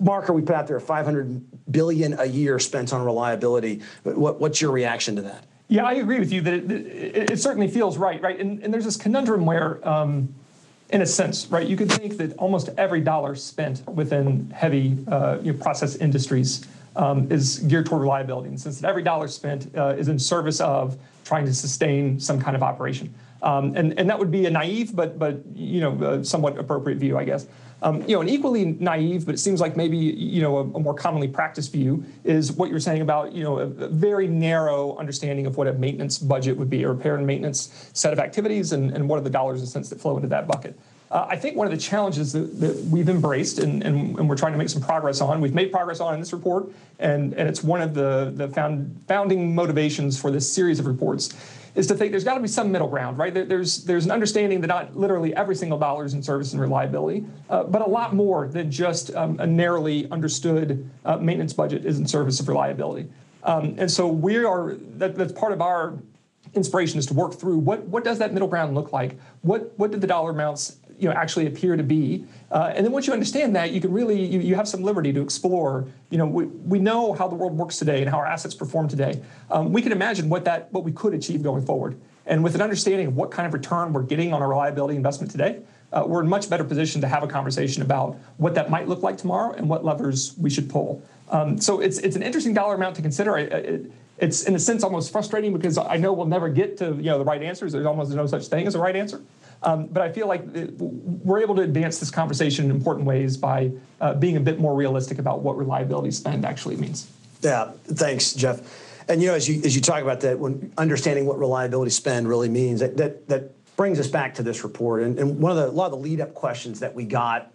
marker 0.00 0.32
we 0.32 0.42
put 0.42 0.56
out 0.56 0.66
there, 0.66 0.80
500 0.80 1.70
billion 1.70 2.18
a 2.18 2.24
year 2.24 2.58
spent 2.58 2.92
on 2.92 3.04
reliability. 3.04 3.82
What, 4.02 4.40
what's 4.40 4.60
your 4.60 4.72
reaction 4.72 5.16
to 5.16 5.22
that? 5.22 5.44
Yeah, 5.68 5.84
I 5.84 5.94
agree 5.94 6.18
with 6.18 6.32
you 6.32 6.40
that 6.42 6.54
it, 6.54 6.70
it, 6.70 7.30
it 7.32 7.40
certainly 7.40 7.68
feels 7.68 7.98
right, 7.98 8.20
right? 8.22 8.38
And, 8.40 8.62
and, 8.62 8.72
there's 8.72 8.86
this 8.86 8.96
conundrum 8.96 9.44
where, 9.44 9.86
um, 9.86 10.34
in 10.88 11.02
a 11.02 11.06
sense, 11.06 11.46
right, 11.48 11.66
you 11.66 11.76
could 11.76 11.92
think 11.92 12.16
that 12.16 12.32
almost 12.38 12.70
every 12.78 13.02
dollar 13.02 13.34
spent 13.34 13.86
within 13.86 14.50
heavy 14.50 14.96
uh, 15.06 15.38
you 15.42 15.52
know, 15.52 15.58
process 15.58 15.96
industries 15.96 16.66
um, 16.96 17.30
is 17.30 17.58
geared 17.60 17.86
toward 17.86 18.02
reliability, 18.02 18.48
in 18.48 18.54
the 18.54 18.60
sense 18.60 18.80
that 18.80 18.88
every 18.88 19.02
dollar 19.02 19.28
spent 19.28 19.74
uh, 19.76 19.94
is 19.96 20.08
in 20.08 20.18
service 20.18 20.60
of 20.60 20.96
trying 21.24 21.44
to 21.44 21.54
sustain 21.54 22.18
some 22.18 22.40
kind 22.40 22.56
of 22.56 22.62
operation. 22.62 23.12
Um, 23.42 23.76
and, 23.76 23.98
and 23.98 24.10
that 24.10 24.18
would 24.18 24.32
be 24.32 24.46
a 24.46 24.50
naive 24.50 24.96
but, 24.96 25.18
but 25.18 25.40
you 25.54 25.80
know, 25.80 26.22
somewhat 26.22 26.58
appropriate 26.58 26.98
view, 26.98 27.16
I 27.16 27.24
guess. 27.24 27.46
Um, 27.80 28.02
you 28.02 28.16
know, 28.16 28.22
an 28.22 28.28
equally 28.28 28.64
naive, 28.64 29.24
but 29.24 29.36
it 29.36 29.38
seems 29.38 29.60
like 29.60 29.76
maybe 29.76 29.96
you 29.96 30.42
know 30.42 30.56
a, 30.56 30.60
a, 30.62 30.80
more 30.80 30.94
commonly 30.94 31.28
practiced 31.28 31.70
view 31.70 32.04
is 32.24 32.50
what 32.50 32.70
you're 32.70 32.80
saying 32.80 33.02
about 33.02 33.32
you 33.32 33.44
know 33.44 33.60
a, 33.60 33.62
a, 33.62 33.88
very 33.88 34.26
narrow 34.26 34.96
understanding 34.96 35.46
of 35.46 35.56
what 35.56 35.68
a 35.68 35.72
maintenance 35.74 36.18
budget 36.18 36.56
would 36.56 36.68
be, 36.68 36.82
a 36.82 36.88
repair 36.88 37.14
and 37.14 37.24
maintenance 37.24 37.88
set 37.92 38.12
of 38.12 38.18
activities, 38.18 38.72
and, 38.72 38.90
and 38.90 39.08
what 39.08 39.16
are 39.16 39.22
the 39.22 39.30
dollars 39.30 39.60
and 39.60 39.68
cents 39.68 39.88
that 39.90 40.00
flow 40.00 40.16
into 40.16 40.26
that 40.26 40.48
bucket. 40.48 40.76
Uh, 41.10 41.26
I 41.28 41.36
think 41.36 41.56
one 41.56 41.66
of 41.66 41.70
the 41.70 41.78
challenges 41.78 42.32
that, 42.32 42.60
that 42.60 42.76
we've 42.86 43.08
embraced 43.08 43.58
and, 43.60 43.82
and, 43.82 44.18
and, 44.18 44.28
we're 44.28 44.36
trying 44.36 44.52
to 44.52 44.58
make 44.58 44.68
some 44.68 44.82
progress 44.82 45.22
on, 45.22 45.40
we've 45.40 45.54
made 45.54 45.72
progress 45.72 46.00
on 46.00 46.12
in 46.12 46.20
this 46.20 46.34
report, 46.34 46.68
and, 46.98 47.32
and 47.32 47.48
it's 47.48 47.64
one 47.64 47.80
of 47.80 47.94
the, 47.94 48.32
the 48.36 48.48
found, 48.48 49.02
founding 49.08 49.54
motivations 49.54 50.20
for 50.20 50.30
this 50.30 50.50
series 50.50 50.78
of 50.78 50.86
reports, 50.86 51.34
is 51.74 51.86
to 51.86 51.94
think 51.94 52.10
there's 52.10 52.24
got 52.24 52.34
to 52.34 52.40
be 52.40 52.48
some 52.48 52.70
middle 52.70 52.88
ground, 52.88 53.16
right? 53.16 53.32
There's, 53.32 53.84
there's 53.84 54.04
an 54.04 54.10
understanding 54.10 54.60
that 54.60 54.66
not 54.66 54.96
literally 54.96 55.34
every 55.34 55.54
single 55.54 55.78
dollar 55.78 56.04
is 56.04 56.12
in 56.12 56.22
service 56.22 56.52
and 56.52 56.60
reliability, 56.60 57.24
uh, 57.48 57.62
but 57.62 57.80
a 57.80 57.88
lot 57.88 58.14
more 58.14 58.48
than 58.48 58.70
just 58.70 59.14
um, 59.14 59.40
a 59.40 59.46
narrowly 59.46 60.10
understood 60.10 60.90
uh, 61.06 61.16
maintenance 61.16 61.54
budget 61.54 61.86
is 61.86 61.98
in 61.98 62.06
service 62.06 62.38
of 62.40 62.48
reliability. 62.48 63.08
Um, 63.44 63.76
and 63.78 63.90
so 63.90 64.08
we 64.08 64.44
are, 64.44 64.74
that, 64.96 65.14
that's 65.14 65.32
part 65.32 65.52
of 65.52 65.62
our 65.62 65.96
inspiration 66.54 66.98
is 66.98 67.06
to 67.06 67.14
work 67.14 67.34
through 67.34 67.58
what, 67.58 67.84
what 67.84 68.04
does 68.04 68.18
that 68.18 68.32
middle 68.32 68.48
ground 68.48 68.74
look 68.74 68.92
like? 68.92 69.18
What, 69.42 69.72
what 69.78 69.90
did 69.90 70.00
the 70.00 70.06
dollar 70.06 70.30
amounts 70.30 70.76
you 70.98 71.08
know 71.08 71.14
actually 71.14 71.46
appear 71.46 71.76
to 71.76 71.82
be. 71.82 72.24
Uh, 72.50 72.72
and 72.74 72.84
then 72.84 72.92
once 72.92 73.06
you 73.06 73.12
understand 73.12 73.54
that, 73.56 73.72
you 73.72 73.80
can 73.80 73.92
really 73.92 74.24
you, 74.24 74.40
you 74.40 74.54
have 74.54 74.68
some 74.68 74.82
liberty 74.82 75.12
to 75.12 75.20
explore. 75.20 75.86
You 76.10 76.18
know, 76.18 76.26
we, 76.26 76.46
we 76.46 76.78
know 76.78 77.12
how 77.12 77.28
the 77.28 77.34
world 77.34 77.56
works 77.56 77.78
today 77.78 78.00
and 78.00 78.10
how 78.10 78.18
our 78.18 78.26
assets 78.26 78.54
perform 78.54 78.88
today. 78.88 79.20
Um, 79.50 79.72
we 79.72 79.82
can 79.82 79.92
imagine 79.92 80.28
what 80.28 80.44
that 80.44 80.72
what 80.72 80.84
we 80.84 80.92
could 80.92 81.14
achieve 81.14 81.42
going 81.42 81.64
forward. 81.64 81.98
And 82.26 82.44
with 82.44 82.54
an 82.54 82.60
understanding 82.60 83.06
of 83.06 83.16
what 83.16 83.30
kind 83.30 83.46
of 83.46 83.54
return 83.54 83.92
we're 83.92 84.02
getting 84.02 84.34
on 84.34 84.42
a 84.42 84.46
reliability 84.46 84.96
investment 84.96 85.30
today, 85.30 85.60
uh, 85.92 86.04
we're 86.06 86.22
in 86.22 86.28
much 86.28 86.50
better 86.50 86.64
position 86.64 87.00
to 87.00 87.08
have 87.08 87.22
a 87.22 87.26
conversation 87.26 87.82
about 87.82 88.16
what 88.36 88.54
that 88.54 88.70
might 88.70 88.86
look 88.86 89.02
like 89.02 89.16
tomorrow 89.16 89.52
and 89.54 89.68
what 89.68 89.84
levers 89.84 90.34
we 90.38 90.50
should 90.50 90.68
pull. 90.68 91.02
Um, 91.30 91.58
so 91.58 91.80
it's 91.80 91.98
it's 91.98 92.16
an 92.16 92.22
interesting 92.22 92.54
dollar 92.54 92.74
amount 92.74 92.96
to 92.96 93.02
consider. 93.02 93.38
It, 93.38 93.52
it, 93.52 93.92
it's 94.18 94.42
in 94.44 94.54
a 94.54 94.58
sense 94.58 94.82
almost 94.82 95.12
frustrating 95.12 95.52
because 95.52 95.78
I 95.78 95.96
know 95.96 96.12
we'll 96.12 96.26
never 96.26 96.48
get 96.48 96.76
to 96.78 96.96
you 96.96 97.04
know 97.04 97.18
the 97.18 97.24
right 97.24 97.42
answers. 97.42 97.72
There's 97.72 97.86
almost 97.86 98.12
no 98.12 98.26
such 98.26 98.46
thing 98.48 98.66
as 98.66 98.74
a 98.74 98.78
right 98.78 98.96
answer. 98.96 99.22
Um, 99.62 99.86
but 99.86 100.02
I 100.02 100.12
feel 100.12 100.28
like 100.28 100.42
we're 100.78 101.40
able 101.40 101.56
to 101.56 101.62
advance 101.62 101.98
this 101.98 102.10
conversation 102.10 102.66
in 102.66 102.70
important 102.70 103.06
ways 103.06 103.36
by 103.36 103.72
uh, 104.00 104.14
being 104.14 104.36
a 104.36 104.40
bit 104.40 104.60
more 104.60 104.74
realistic 104.74 105.18
about 105.18 105.40
what 105.40 105.58
reliability 105.58 106.12
spend 106.12 106.44
actually 106.44 106.76
means. 106.76 107.08
Yeah, 107.40 107.72
thanks, 107.84 108.32
Jeff. 108.34 108.60
And 109.08 109.22
you 109.22 109.28
know, 109.28 109.34
as 109.34 109.48
you 109.48 109.62
as 109.64 109.74
you 109.74 109.80
talk 109.80 110.02
about 110.02 110.20
that, 110.20 110.38
when 110.38 110.72
understanding 110.76 111.26
what 111.26 111.38
reliability 111.38 111.90
spend 111.90 112.28
really 112.28 112.48
means, 112.48 112.80
that 112.80 112.96
that, 112.98 113.26
that 113.28 113.76
brings 113.76 113.98
us 113.98 114.08
back 114.08 114.34
to 114.34 114.42
this 114.42 114.64
report. 114.64 115.02
And, 115.02 115.18
and 115.18 115.38
one 115.38 115.50
of 115.50 115.56
the 115.56 115.66
a 115.66 115.70
lot 115.70 115.86
of 115.86 115.92
the 115.92 115.98
lead 115.98 116.20
up 116.20 116.34
questions 116.34 116.80
that 116.80 116.94
we 116.94 117.04
got 117.04 117.50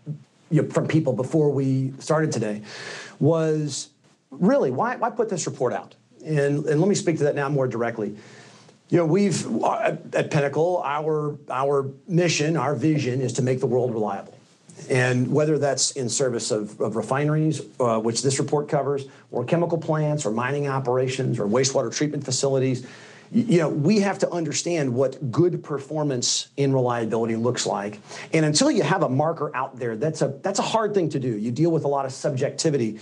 you 0.50 0.64
know, 0.64 0.70
from 0.70 0.88
people 0.88 1.14
before 1.14 1.52
we 1.52 1.94
started 2.00 2.32
today 2.32 2.64
was 3.20 3.90
really 4.32 4.72
why 4.72 4.96
why 4.96 5.10
put 5.10 5.30
this 5.30 5.46
report 5.46 5.74
out? 5.74 5.96
And 6.26 6.66
and 6.66 6.80
let 6.82 6.90
me 6.90 6.96
speak 6.96 7.18
to 7.18 7.24
that 7.26 7.36
now 7.36 7.50
more 7.50 7.68
directly. 7.68 8.16
You 8.94 9.00
know, 9.00 9.06
we've 9.08 9.64
uh, 9.64 9.96
at 10.14 10.30
Pinnacle, 10.30 10.80
our 10.86 11.36
our 11.50 11.90
mission, 12.08 12.56
our 12.56 12.76
vision 12.76 13.22
is 13.22 13.34
to 13.34 13.42
make 13.42 13.60
the 13.60 13.66
world 13.66 13.92
reliable. 13.92 14.38
And 14.88 15.34
whether 15.34 15.58
that's 15.58 15.94
in 15.94 16.10
service 16.10 16.52
of, 16.52 16.80
of 16.80 16.96
refineries, 16.96 17.60
uh, 17.80 18.00
which 18.00 18.22
this 18.22 18.38
report 18.38 18.70
covers, 18.70 19.06
or 19.32 19.46
chemical 19.46 19.80
plants, 19.80 20.28
or 20.28 20.32
mining 20.32 20.68
operations, 20.68 21.40
or 21.40 21.48
wastewater 21.48 21.92
treatment 21.92 22.24
facilities, 22.24 22.86
you 23.32 23.58
know, 23.58 23.68
we 23.68 24.02
have 24.02 24.20
to 24.20 24.30
understand 24.30 24.94
what 24.94 25.32
good 25.32 25.64
performance 25.64 26.50
in 26.56 26.72
reliability 26.72 27.36
looks 27.36 27.66
like. 27.66 28.00
And 28.32 28.46
until 28.46 28.70
you 28.70 28.84
have 28.84 29.02
a 29.02 29.10
marker 29.10 29.56
out 29.56 29.80
there, 29.80 29.96
that's 29.96 30.22
a 30.22 30.28
that's 30.44 30.60
a 30.60 30.64
hard 30.64 30.94
thing 30.94 31.10
to 31.10 31.20
do. 31.20 31.36
You 31.36 31.50
deal 31.50 31.72
with 31.72 31.84
a 31.84 31.88
lot 31.88 32.06
of 32.06 32.12
subjectivity. 32.12 33.00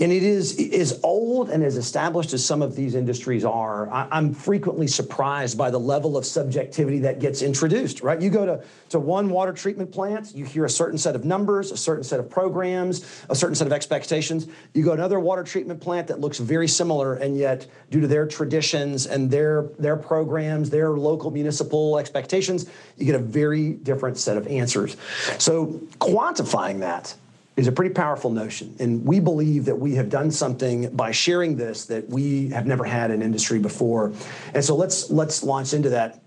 And 0.00 0.10
it 0.10 0.22
is 0.22 0.58
as 0.72 0.98
old 1.02 1.50
and 1.50 1.62
as 1.62 1.76
established 1.76 2.32
as 2.32 2.42
some 2.42 2.62
of 2.62 2.74
these 2.74 2.94
industries 2.94 3.44
are, 3.44 3.90
I, 3.90 4.16
am 4.16 4.32
frequently 4.32 4.86
surprised 4.86 5.58
by 5.58 5.70
the 5.70 5.78
level 5.78 6.16
of 6.16 6.24
subjectivity 6.24 7.00
that 7.00 7.20
gets 7.20 7.42
introduced, 7.42 8.00
right? 8.00 8.18
You 8.18 8.30
go 8.30 8.46
to, 8.46 8.64
to 8.88 8.98
one 8.98 9.28
water 9.28 9.52
treatment 9.52 9.92
plant, 9.92 10.34
you 10.34 10.46
hear 10.46 10.64
a 10.64 10.70
certain 10.70 10.96
set 10.96 11.14
of 11.14 11.26
numbers, 11.26 11.70
a 11.70 11.76
certain 11.76 12.02
set 12.02 12.18
of 12.18 12.30
programs, 12.30 13.24
a 13.28 13.34
certain 13.34 13.54
set 13.54 13.66
of 13.66 13.74
expectations. 13.74 14.46
You 14.72 14.84
go 14.84 14.96
to 14.96 15.02
another 15.02 15.20
water 15.20 15.44
treatment 15.44 15.82
plant 15.82 16.06
that 16.06 16.18
looks 16.18 16.38
very 16.38 16.66
similar, 16.66 17.16
and 17.16 17.36
yet, 17.36 17.66
due 17.90 18.00
to 18.00 18.06
their 18.06 18.26
traditions 18.26 19.06
and 19.06 19.30
their, 19.30 19.68
their 19.78 19.96
programs, 19.96 20.70
their 20.70 20.92
local 20.92 21.30
municipal 21.30 21.98
expectations, 21.98 22.70
you 22.96 23.04
get 23.04 23.16
a 23.16 23.18
very 23.18 23.74
different 23.74 24.16
set 24.16 24.38
of 24.38 24.46
answers. 24.46 24.96
So 25.36 25.78
quantifying 25.98 26.80
that 26.80 27.14
is 27.56 27.66
a 27.66 27.72
pretty 27.72 27.92
powerful 27.92 28.30
notion. 28.30 28.74
And 28.78 29.04
we 29.04 29.20
believe 29.20 29.66
that 29.66 29.78
we 29.78 29.94
have 29.96 30.08
done 30.08 30.30
something 30.30 30.94
by 30.96 31.10
sharing 31.10 31.56
this 31.56 31.86
that 31.86 32.08
we 32.08 32.48
have 32.48 32.66
never 32.66 32.84
had 32.84 33.10
in 33.10 33.22
industry 33.22 33.58
before. 33.58 34.12
And 34.54 34.64
so 34.64 34.74
let's 34.76 35.10
let's 35.10 35.42
launch 35.42 35.74
into 35.74 35.90
that 35.90 36.22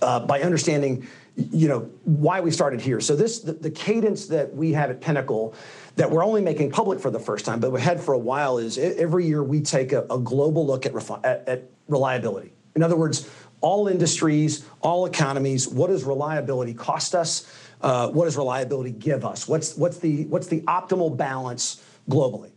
uh, 0.00 0.20
by 0.20 0.42
understanding 0.42 1.06
you 1.34 1.66
know 1.66 1.80
why 2.04 2.40
we 2.40 2.50
started 2.50 2.80
here. 2.80 3.00
So 3.00 3.16
this 3.16 3.40
the, 3.40 3.54
the, 3.54 3.70
cadence 3.70 4.26
that 4.26 4.54
we 4.54 4.72
have 4.72 4.90
at 4.90 5.00
Pinnacle 5.00 5.54
that 5.96 6.10
we're 6.10 6.24
only 6.24 6.42
making 6.42 6.70
public 6.70 7.00
for 7.00 7.10
the 7.10 7.18
first 7.18 7.44
time, 7.44 7.58
but 7.58 7.72
we 7.72 7.80
had 7.80 8.00
for 8.00 8.12
a 8.12 8.18
while 8.18 8.58
is 8.58 8.78
every 8.78 9.26
year 9.26 9.42
we 9.42 9.60
take 9.60 9.92
a, 9.92 10.04
a 10.10 10.18
global 10.18 10.66
look 10.66 10.86
at, 10.86 10.92
refi- 10.92 11.24
at, 11.24 11.48
at 11.48 11.70
reliability. 11.88 12.52
In 12.74 12.82
other 12.82 12.96
words, 12.96 13.30
all 13.60 13.88
industries, 13.88 14.66
all 14.80 15.06
economies, 15.06 15.68
what 15.68 15.88
does 15.88 16.04
reliability 16.04 16.74
cost 16.74 17.14
us? 17.14 17.50
Uh, 17.82 18.08
what 18.08 18.24
does 18.24 18.36
reliability 18.36 18.92
give 18.92 19.24
us? 19.24 19.48
What's, 19.48 19.76
what's, 19.76 19.98
the, 19.98 20.24
what's 20.26 20.46
the 20.46 20.60
optimal 20.62 21.16
balance 21.16 21.82
globally? 22.08 22.50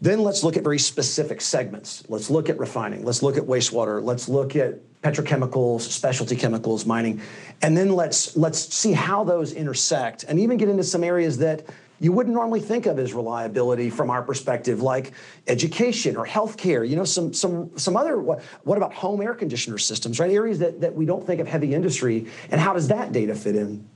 Then 0.00 0.20
let's 0.20 0.42
look 0.42 0.56
at 0.56 0.62
very 0.62 0.78
specific 0.78 1.40
segments. 1.40 2.04
Let's 2.08 2.30
look 2.30 2.48
at 2.48 2.58
refining. 2.58 3.04
Let's 3.04 3.22
look 3.22 3.36
at 3.36 3.42
wastewater. 3.42 4.02
Let's 4.02 4.28
look 4.28 4.56
at 4.56 4.78
petrochemicals, 5.02 5.80
specialty 5.80 6.36
chemicals, 6.36 6.86
mining, 6.86 7.20
and 7.62 7.76
then 7.76 7.90
let's 7.90 8.36
let's 8.36 8.74
see 8.74 8.92
how 8.92 9.24
those 9.24 9.52
intersect, 9.52 10.24
and 10.24 10.38
even 10.38 10.56
get 10.58 10.68
into 10.68 10.84
some 10.84 11.02
areas 11.02 11.38
that 11.38 11.64
you 12.00 12.12
wouldn't 12.12 12.34
normally 12.34 12.60
think 12.60 12.86
of 12.86 12.98
as 12.98 13.12
reliability 13.12 13.90
from 13.90 14.10
our 14.10 14.22
perspective, 14.22 14.82
like 14.82 15.12
education 15.46 16.16
or 16.16 16.26
healthcare. 16.26 16.86
You 16.86 16.96
know, 16.96 17.04
some 17.04 17.32
some 17.32 17.76
some 17.78 17.96
other 17.96 18.20
what, 18.20 18.42
what 18.64 18.76
about 18.76 18.92
home 18.92 19.22
air 19.22 19.34
conditioner 19.34 19.78
systems, 19.78 20.18
right? 20.20 20.30
Areas 20.30 20.58
that, 20.58 20.80
that 20.80 20.94
we 20.94 21.06
don't 21.06 21.26
think 21.26 21.40
of 21.40 21.46
heavy 21.46 21.74
industry, 21.74 22.26
and 22.50 22.60
how 22.60 22.74
does 22.74 22.88
that 22.88 23.12
data 23.12 23.34
fit 23.34 23.56
in? 23.56 23.86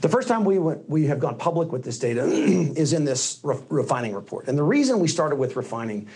The 0.00 0.08
first 0.08 0.28
time 0.28 0.44
we 0.44 0.58
went, 0.58 0.88
we 0.88 1.06
have 1.06 1.20
gone 1.20 1.36
public 1.36 1.72
with 1.72 1.84
this 1.84 1.98
data 1.98 2.24
is 2.26 2.92
in 2.92 3.04
this 3.04 3.40
re- 3.42 3.58
refining 3.68 4.14
report. 4.14 4.48
And 4.48 4.56
the 4.56 4.62
reason 4.62 4.98
we 4.98 5.08
started 5.08 5.36
with 5.36 5.56
refining 5.56 6.08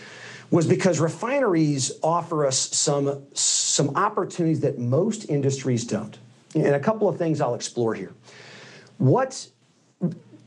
was 0.49 0.65
because 0.65 0.99
refineries 0.99 1.91
offer 2.01 2.45
us 2.45 2.57
some, 2.57 3.25
some 3.33 3.95
opportunities 3.95 4.61
that 4.61 4.79
most 4.79 5.29
industries 5.29 5.85
don't. 5.85 6.17
And 6.55 6.67
a 6.67 6.79
couple 6.79 7.09
of 7.09 7.17
things 7.17 7.41
I'll 7.41 7.55
explore 7.55 7.93
here. 7.93 8.13
What 8.97 9.47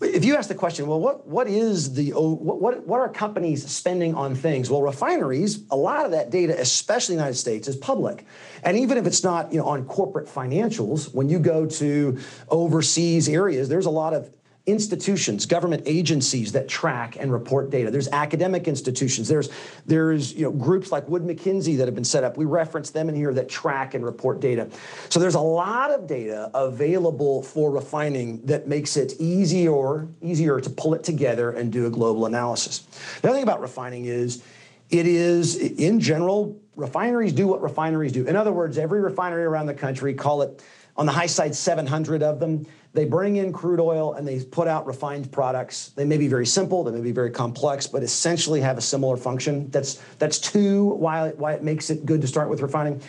if 0.00 0.24
you 0.24 0.36
ask 0.36 0.48
the 0.48 0.54
question, 0.54 0.86
well, 0.86 0.98
what, 0.98 1.26
what 1.26 1.46
is 1.46 1.94
the 1.94 2.14
oh, 2.14 2.34
what, 2.34 2.86
what 2.86 3.00
are 3.00 3.08
companies 3.08 3.70
spending 3.70 4.14
on 4.14 4.34
things? 4.34 4.70
Well, 4.70 4.82
refineries, 4.82 5.62
a 5.70 5.76
lot 5.76 6.06
of 6.06 6.12
that 6.12 6.30
data, 6.30 6.58
especially 6.58 7.14
in 7.14 7.18
the 7.18 7.24
United 7.24 7.38
States, 7.38 7.68
is 7.68 7.76
public. 7.76 8.24
And 8.62 8.78
even 8.78 8.96
if 8.96 9.06
it's 9.06 9.22
not 9.22 9.52
you 9.52 9.58
know, 9.58 9.66
on 9.66 9.84
corporate 9.84 10.26
financials, 10.26 11.12
when 11.14 11.28
you 11.28 11.38
go 11.38 11.66
to 11.66 12.18
overseas 12.48 13.28
areas, 13.28 13.68
there's 13.68 13.86
a 13.86 13.90
lot 13.90 14.14
of 14.14 14.30
institutions, 14.66 15.46
government 15.46 15.82
agencies 15.86 16.52
that 16.52 16.68
track 16.68 17.16
and 17.18 17.32
report 17.32 17.70
data. 17.70 17.90
There's 17.90 18.08
academic 18.08 18.68
institutions. 18.68 19.28
There's 19.28 19.48
there's 19.86 20.34
you 20.34 20.44
know 20.44 20.50
groups 20.50 20.92
like 20.92 21.08
Wood 21.08 21.24
Mackenzie 21.24 21.76
that 21.76 21.86
have 21.86 21.94
been 21.94 22.04
set 22.04 22.24
up. 22.24 22.36
We 22.36 22.44
reference 22.44 22.90
them 22.90 23.08
in 23.08 23.14
here 23.14 23.32
that 23.34 23.48
track 23.48 23.94
and 23.94 24.04
report 24.04 24.40
data. 24.40 24.68
So 25.08 25.18
there's 25.18 25.34
a 25.34 25.40
lot 25.40 25.90
of 25.90 26.06
data 26.06 26.50
available 26.54 27.42
for 27.42 27.70
refining 27.70 28.44
that 28.46 28.68
makes 28.68 28.96
it 28.96 29.14
easier 29.18 30.08
easier 30.22 30.60
to 30.60 30.70
pull 30.70 30.94
it 30.94 31.02
together 31.02 31.52
and 31.52 31.72
do 31.72 31.86
a 31.86 31.90
global 31.90 32.26
analysis. 32.26 32.80
The 33.22 33.28
other 33.28 33.36
thing 33.36 33.42
about 33.42 33.60
refining 33.60 34.04
is 34.04 34.42
it 34.90 35.06
is 35.06 35.56
in 35.56 36.00
general 36.00 36.60
refineries 36.76 37.32
do 37.32 37.46
what 37.46 37.62
refineries 37.62 38.12
do. 38.12 38.26
In 38.26 38.36
other 38.36 38.52
words, 38.52 38.78
every 38.78 39.00
refinery 39.00 39.44
around 39.44 39.66
the 39.66 39.74
country 39.74 40.14
call 40.14 40.42
it 40.42 40.62
on 41.00 41.06
the 41.06 41.12
high 41.12 41.26
side 41.26 41.54
700 41.54 42.22
of 42.22 42.38
them 42.38 42.66
they 42.92 43.04
bring 43.04 43.36
in 43.36 43.52
crude 43.52 43.80
oil 43.80 44.14
and 44.14 44.26
they 44.26 44.42
put 44.42 44.66
out 44.66 44.84
refined 44.84 45.30
products. 45.30 45.90
They 45.90 46.04
may 46.04 46.16
be 46.16 46.26
very 46.28 46.46
simple, 46.46 46.82
they 46.84 46.90
may 46.90 47.00
be 47.00 47.12
very 47.12 47.30
complex, 47.30 47.86
but 47.86 48.02
essentially 48.02 48.60
have 48.60 48.76
a 48.78 48.80
similar 48.80 49.16
function. 49.16 49.70
That's 49.70 49.94
that's 50.18 50.38
two 50.38 50.84
why 50.84 51.30
why 51.30 51.52
it 51.52 51.62
makes 51.62 51.88
it 51.90 52.04
good 52.04 52.20
to 52.20 52.26
start 52.26 52.50
with 52.50 52.60
refining. 52.60 53.00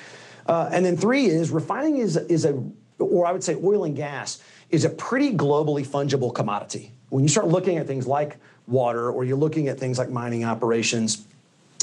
Uh, 0.48 0.70
and 0.72 0.86
then 0.86 0.96
three 0.98 1.26
is 1.26 1.52
refining 1.52 1.98
is 1.98 2.16
is 2.16 2.46
a 2.46 2.64
or 3.00 3.26
I 3.26 3.32
would 3.32 3.44
say 3.44 3.56
oil 3.56 3.84
and 3.84 3.96
gas 3.96 4.42
is 4.70 4.86
a 4.86 4.90
pretty 4.90 5.34
globally 5.34 5.86
fungible 5.86 6.34
commodity. 6.34 6.94
When 7.10 7.24
you 7.24 7.30
start 7.30 7.48
looking 7.48 7.78
at 7.78 7.88
things 7.88 8.08
like 8.08 8.38
water 8.68 9.12
or 9.12 9.26
you're 9.26 9.38
looking 9.38 9.68
at 9.68 9.80
things 9.80 9.98
like 9.98 10.10
mining 10.10 10.46
operations, 10.46 11.26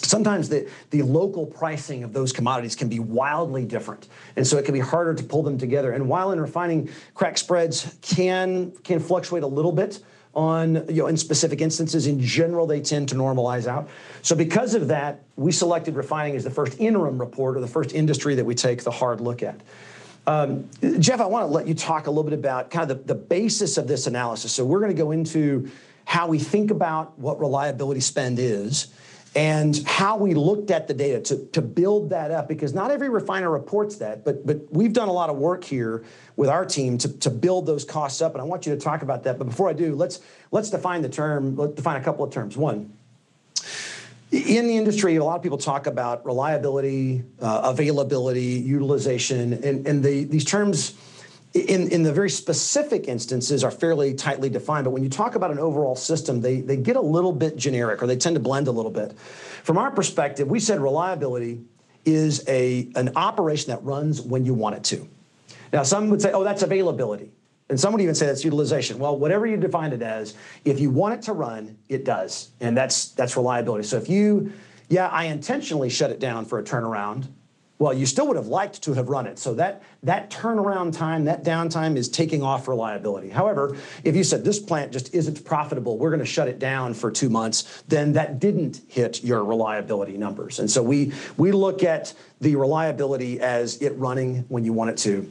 sometimes 0.05 0.49
the, 0.49 0.69
the 0.91 1.03
local 1.03 1.47
pricing 1.47 2.05
of 2.05 2.13
those 2.13 2.33
commodities 2.33 2.75
can 2.77 2.89
be 2.89 2.99
wildly 2.99 3.65
different. 3.65 4.09
And 4.37 4.47
so 4.47 4.59
it 4.59 4.65
can 4.65 4.75
be 4.75 4.81
harder 4.81 5.15
to 5.15 5.25
pull 5.25 5.43
them 5.43 5.59
together. 5.59 5.93
And 5.93 6.09
while 6.09 6.33
in 6.33 6.41
refining, 6.41 6.91
crack 7.15 7.39
spreads 7.39 7.97
can, 8.03 8.73
can 8.85 9.01
fluctuate 9.01 9.43
a 9.43 9.47
little 9.47 9.73
bit 9.73 10.01
on, 10.35 10.87
you 10.89 11.03
know, 11.03 11.07
in 11.07 11.17
specific 11.17 11.61
instances, 11.61 12.07
in 12.07 12.21
general, 12.21 12.67
they 12.67 12.81
tend 12.81 13.09
to 13.09 13.15
normalize 13.15 13.67
out. 13.67 13.89
So 14.23 14.37
because 14.37 14.75
of 14.75 14.89
that, 14.89 15.23
we 15.37 15.51
selected 15.53 15.97
refining 15.97 16.37
as 16.37 16.45
the 16.45 16.51
first 16.51 16.79
interim 16.79 17.19
report 17.19 17.57
or 17.57 17.61
the 17.61 17.67
first 17.67 17.93
industry 17.93 18.35
that 18.37 18.45
we 18.45 18.55
take 18.55 18.85
the 18.85 18.91
hard 18.91 19.21
look 19.21 19.43
at. 19.43 19.61
Um, 20.27 20.69
Jeff, 20.99 21.21
I 21.21 21.27
want 21.27 21.45
to 21.45 21.53
let 21.53 21.67
you 21.67 21.75
talk 21.75 22.07
a 22.07 22.11
little 22.11 22.23
bit 22.23 22.39
about 22.39 22.71
kind 22.71 22.91
of 22.91 22.99
the, 22.99 23.15
the 23.15 23.19
basis 23.19 23.79
of 23.79 23.89
this 23.89 24.07
analysis. 24.07 24.53
So 24.53 24.65
we're 24.65 24.81
going 24.81 24.95
to 24.95 25.03
go 25.03 25.11
into 25.11 25.71
how 26.05 26.29
we 26.29 26.39
think 26.39 26.71
about 26.71 27.19
what 27.19 27.41
reliability 27.41 28.01
spend 28.01 28.39
is 28.39 28.89
and 29.35 29.83
how 29.87 30.17
we 30.17 30.35
looked 30.35 30.71
at 30.71 30.89
the 30.89 30.95
data 30.95 31.21
to, 31.21 31.47
to 31.47 31.61
build 31.61 32.11
that 32.11 32.31
up 32.31 32.49
because 32.49 32.73
not 32.73 32.91
every 32.91 33.09
refiner 33.09 33.51
reports 33.51 33.97
that 33.97 34.25
but 34.25 34.47
but 34.47 34.61
we've 34.71 34.93
done 34.93 35.09
a 35.09 35.13
lot 35.13 35.29
of 35.31 35.37
work 35.37 35.63
here 35.65 36.05
with 36.37 36.49
our 36.49 36.65
team 36.65 36.97
to, 36.99 37.09
to 37.19 37.31
build 37.31 37.67
those 37.67 37.85
costs 37.85 38.23
up 38.23 38.33
and 38.33 38.41
i 38.41 38.45
want 38.45 38.67
you 38.67 38.75
to 38.75 38.81
talk 38.81 39.03
about 39.03 39.23
that. 39.25 39.39
But 39.39 39.45
before 39.45 39.69
i 39.69 39.73
do 39.73 39.95
let's 39.95 40.21
let's 40.51 40.71
define 40.71 41.03
the 41.03 41.09
term 41.09 41.57
let's 41.57 41.75
define 41.75 42.01
a 42.01 42.05
couple 42.05 42.25
of 42.25 42.33
terms. 42.33 42.57
One 42.57 42.93
in 44.31 44.67
the 44.67 44.77
industry, 44.77 45.17
a 45.17 45.25
lot 45.25 45.37
of 45.37 45.43
people 45.43 45.57
talk 45.57 45.87
about 45.87 46.27
reliability, 46.27 47.25
uh, 47.41 47.63
availability, 47.65 48.43
utilization, 48.43 49.55
and, 49.55 49.87
and 49.87 50.05
the, 50.05 50.25
these 50.25 50.45
terms 50.45 50.95
in, 51.55 51.91
in 51.91 52.03
the 52.03 52.13
very 52.13 52.31
specific 52.31 53.09
instances 53.09 53.65
are 53.65 53.71
fairly 53.71 54.15
tightly 54.15 54.51
defined, 54.51 54.85
but 54.85 54.91
when 54.91 55.03
you 55.03 55.09
talk 55.09 55.35
about 55.35 55.51
an 55.51 55.59
overall 55.59 55.97
system, 55.97 56.41
they, 56.41 56.61
they 56.61 56.77
get 56.77 56.97
a 56.97 57.01
little 57.01 57.33
bit 57.33 57.57
generic 57.57 58.03
or 58.03 58.07
they 58.07 58.17
tend 58.17 58.35
to 58.35 58.41
blend 58.41 58.69
a 58.69 58.73
little 58.73 58.91
bit. 58.91 59.17
From 59.63 59.79
our 59.79 59.91
perspective, 59.91 60.49
we 60.49 60.61
said 60.61 60.81
reliability 60.81 61.63
is 62.05 62.45
a, 62.49 62.91
an 62.97 63.13
operation 63.17 63.71
that 63.71 63.83
runs 63.83 64.21
when 64.21 64.45
you 64.45 64.55
want 64.55 64.77
it 64.77 64.85
to. 64.85 65.09
Now, 65.73 65.83
some 65.83 66.11
would 66.11 66.23
say, 66.23 66.33
oh, 66.33 66.45
that's 66.45 66.63
availability. 66.63 67.31
And 67.71 67.79
some 67.79 67.93
would 67.93 68.01
even 68.01 68.15
say 68.15 68.27
that's 68.27 68.45
utilization. 68.45 68.99
Well, 68.99 69.19
whatever 69.19 69.47
you 69.47 69.57
define 69.59 69.93
it 69.93 70.01
as, 70.01 70.35
if 70.65 70.81
you 70.81 70.91
want 70.91 71.15
it 71.15 71.23
to 71.23 71.35
run, 71.35 71.77
it 71.89 72.05
does. 72.05 72.51
And 72.61 72.75
that's 72.75 73.11
that's 73.11 73.37
reliability. 73.37 73.85
So 73.87 73.99
if 73.99 74.09
you, 74.09 74.53
yeah, 74.89 75.09
I 75.09 75.25
intentionally 75.25 75.91
shut 75.91 76.11
it 76.11 76.19
down 76.19 76.47
for 76.47 76.59
a 76.59 76.63
turnaround, 76.63 77.29
well, 77.79 77.95
you 77.95 78.07
still 78.07 78.27
would 78.27 78.37
have 78.37 78.49
liked 78.49 78.83
to 78.83 78.95
have 78.95 79.09
run 79.09 79.27
it. 79.27 79.39
So 79.39 79.55
that, 79.55 79.83
that 80.03 80.31
turnaround 80.31 80.97
time, 80.97 81.27
that 81.27 81.45
downtime 81.45 81.97
is 81.97 82.09
taking 82.09 82.43
off 82.43 82.67
reliability. 82.67 83.29
However, 83.29 83.77
if 84.03 84.17
you 84.17 84.25
said 84.25 84.45
this 84.45 84.59
plant 84.59 84.93
just 84.93 85.15
isn't 85.15 85.45
profitable, 85.45 85.97
we're 85.97 86.11
going 86.11 86.19
to 86.19 86.27
shut 86.27 86.49
it 86.49 86.59
down 86.59 86.93
for 86.93 87.11
two 87.11 87.31
months, 87.31 87.85
then 87.87 88.15
that 88.15 88.41
didn't 88.41 88.81
hit 88.89 89.23
your 89.23 89.45
reliability 89.45 90.19
numbers. 90.19 90.59
And 90.59 90.69
so 90.69 90.83
we, 90.83 91.13
we 91.37 91.53
look 91.53 91.85
at 91.85 92.13
the 92.41 92.57
reliability 92.57 93.41
as 93.41 93.81
it 93.81 93.91
running 93.97 94.45
when 94.49 94.65
you 94.65 94.73
want 94.73 94.91
it 94.91 94.97
to. 94.99 95.31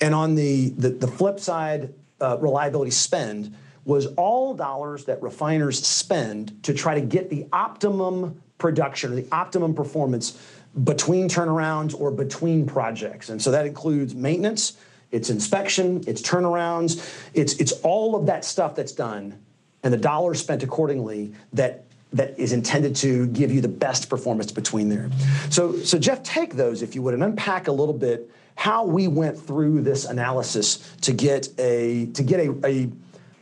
And 0.00 0.14
on 0.14 0.34
the, 0.34 0.70
the, 0.70 0.90
the 0.90 1.08
flip 1.08 1.40
side, 1.40 1.92
uh, 2.22 2.38
reliability 2.40 2.90
spend 2.90 3.54
was 3.84 4.06
all 4.14 4.54
dollars 4.54 5.04
that 5.06 5.20
refiners 5.22 5.84
spend 5.84 6.62
to 6.62 6.72
try 6.72 6.94
to 6.94 7.00
get 7.00 7.28
the 7.28 7.46
optimum 7.52 8.40
production 8.58 9.12
or 9.12 9.16
the 9.16 9.26
optimum 9.32 9.74
performance 9.74 10.38
between 10.84 11.28
turnarounds 11.28 11.98
or 11.98 12.10
between 12.10 12.66
projects. 12.66 13.28
And 13.28 13.40
so 13.40 13.50
that 13.50 13.66
includes 13.66 14.14
maintenance, 14.14 14.78
it's 15.10 15.28
inspection, 15.28 16.02
it's 16.06 16.22
turnarounds, 16.22 17.28
it's, 17.34 17.54
it's 17.54 17.72
all 17.82 18.16
of 18.16 18.26
that 18.26 18.44
stuff 18.44 18.74
that's 18.74 18.92
done 18.92 19.38
and 19.82 19.92
the 19.92 19.98
dollars 19.98 20.40
spent 20.40 20.62
accordingly 20.62 21.32
that 21.52 21.84
that 22.12 22.38
is 22.38 22.52
intended 22.52 22.94
to 22.94 23.26
give 23.28 23.50
you 23.50 23.62
the 23.62 23.68
best 23.68 24.10
performance 24.10 24.52
between 24.52 24.90
there. 24.90 25.10
So, 25.48 25.78
so 25.78 25.98
Jeff, 25.98 26.22
take 26.22 26.56
those 26.56 26.82
if 26.82 26.94
you 26.94 27.00
would 27.00 27.14
and 27.14 27.24
unpack 27.24 27.68
a 27.68 27.72
little 27.72 27.94
bit 27.94 28.30
how 28.54 28.84
we 28.84 29.08
went 29.08 29.38
through 29.38 29.80
this 29.80 30.04
analysis 30.04 30.94
to 31.00 31.12
get 31.14 31.48
a 31.58 32.06
to 32.06 32.22
get 32.22 32.40
a, 32.40 32.54
a 32.66 32.90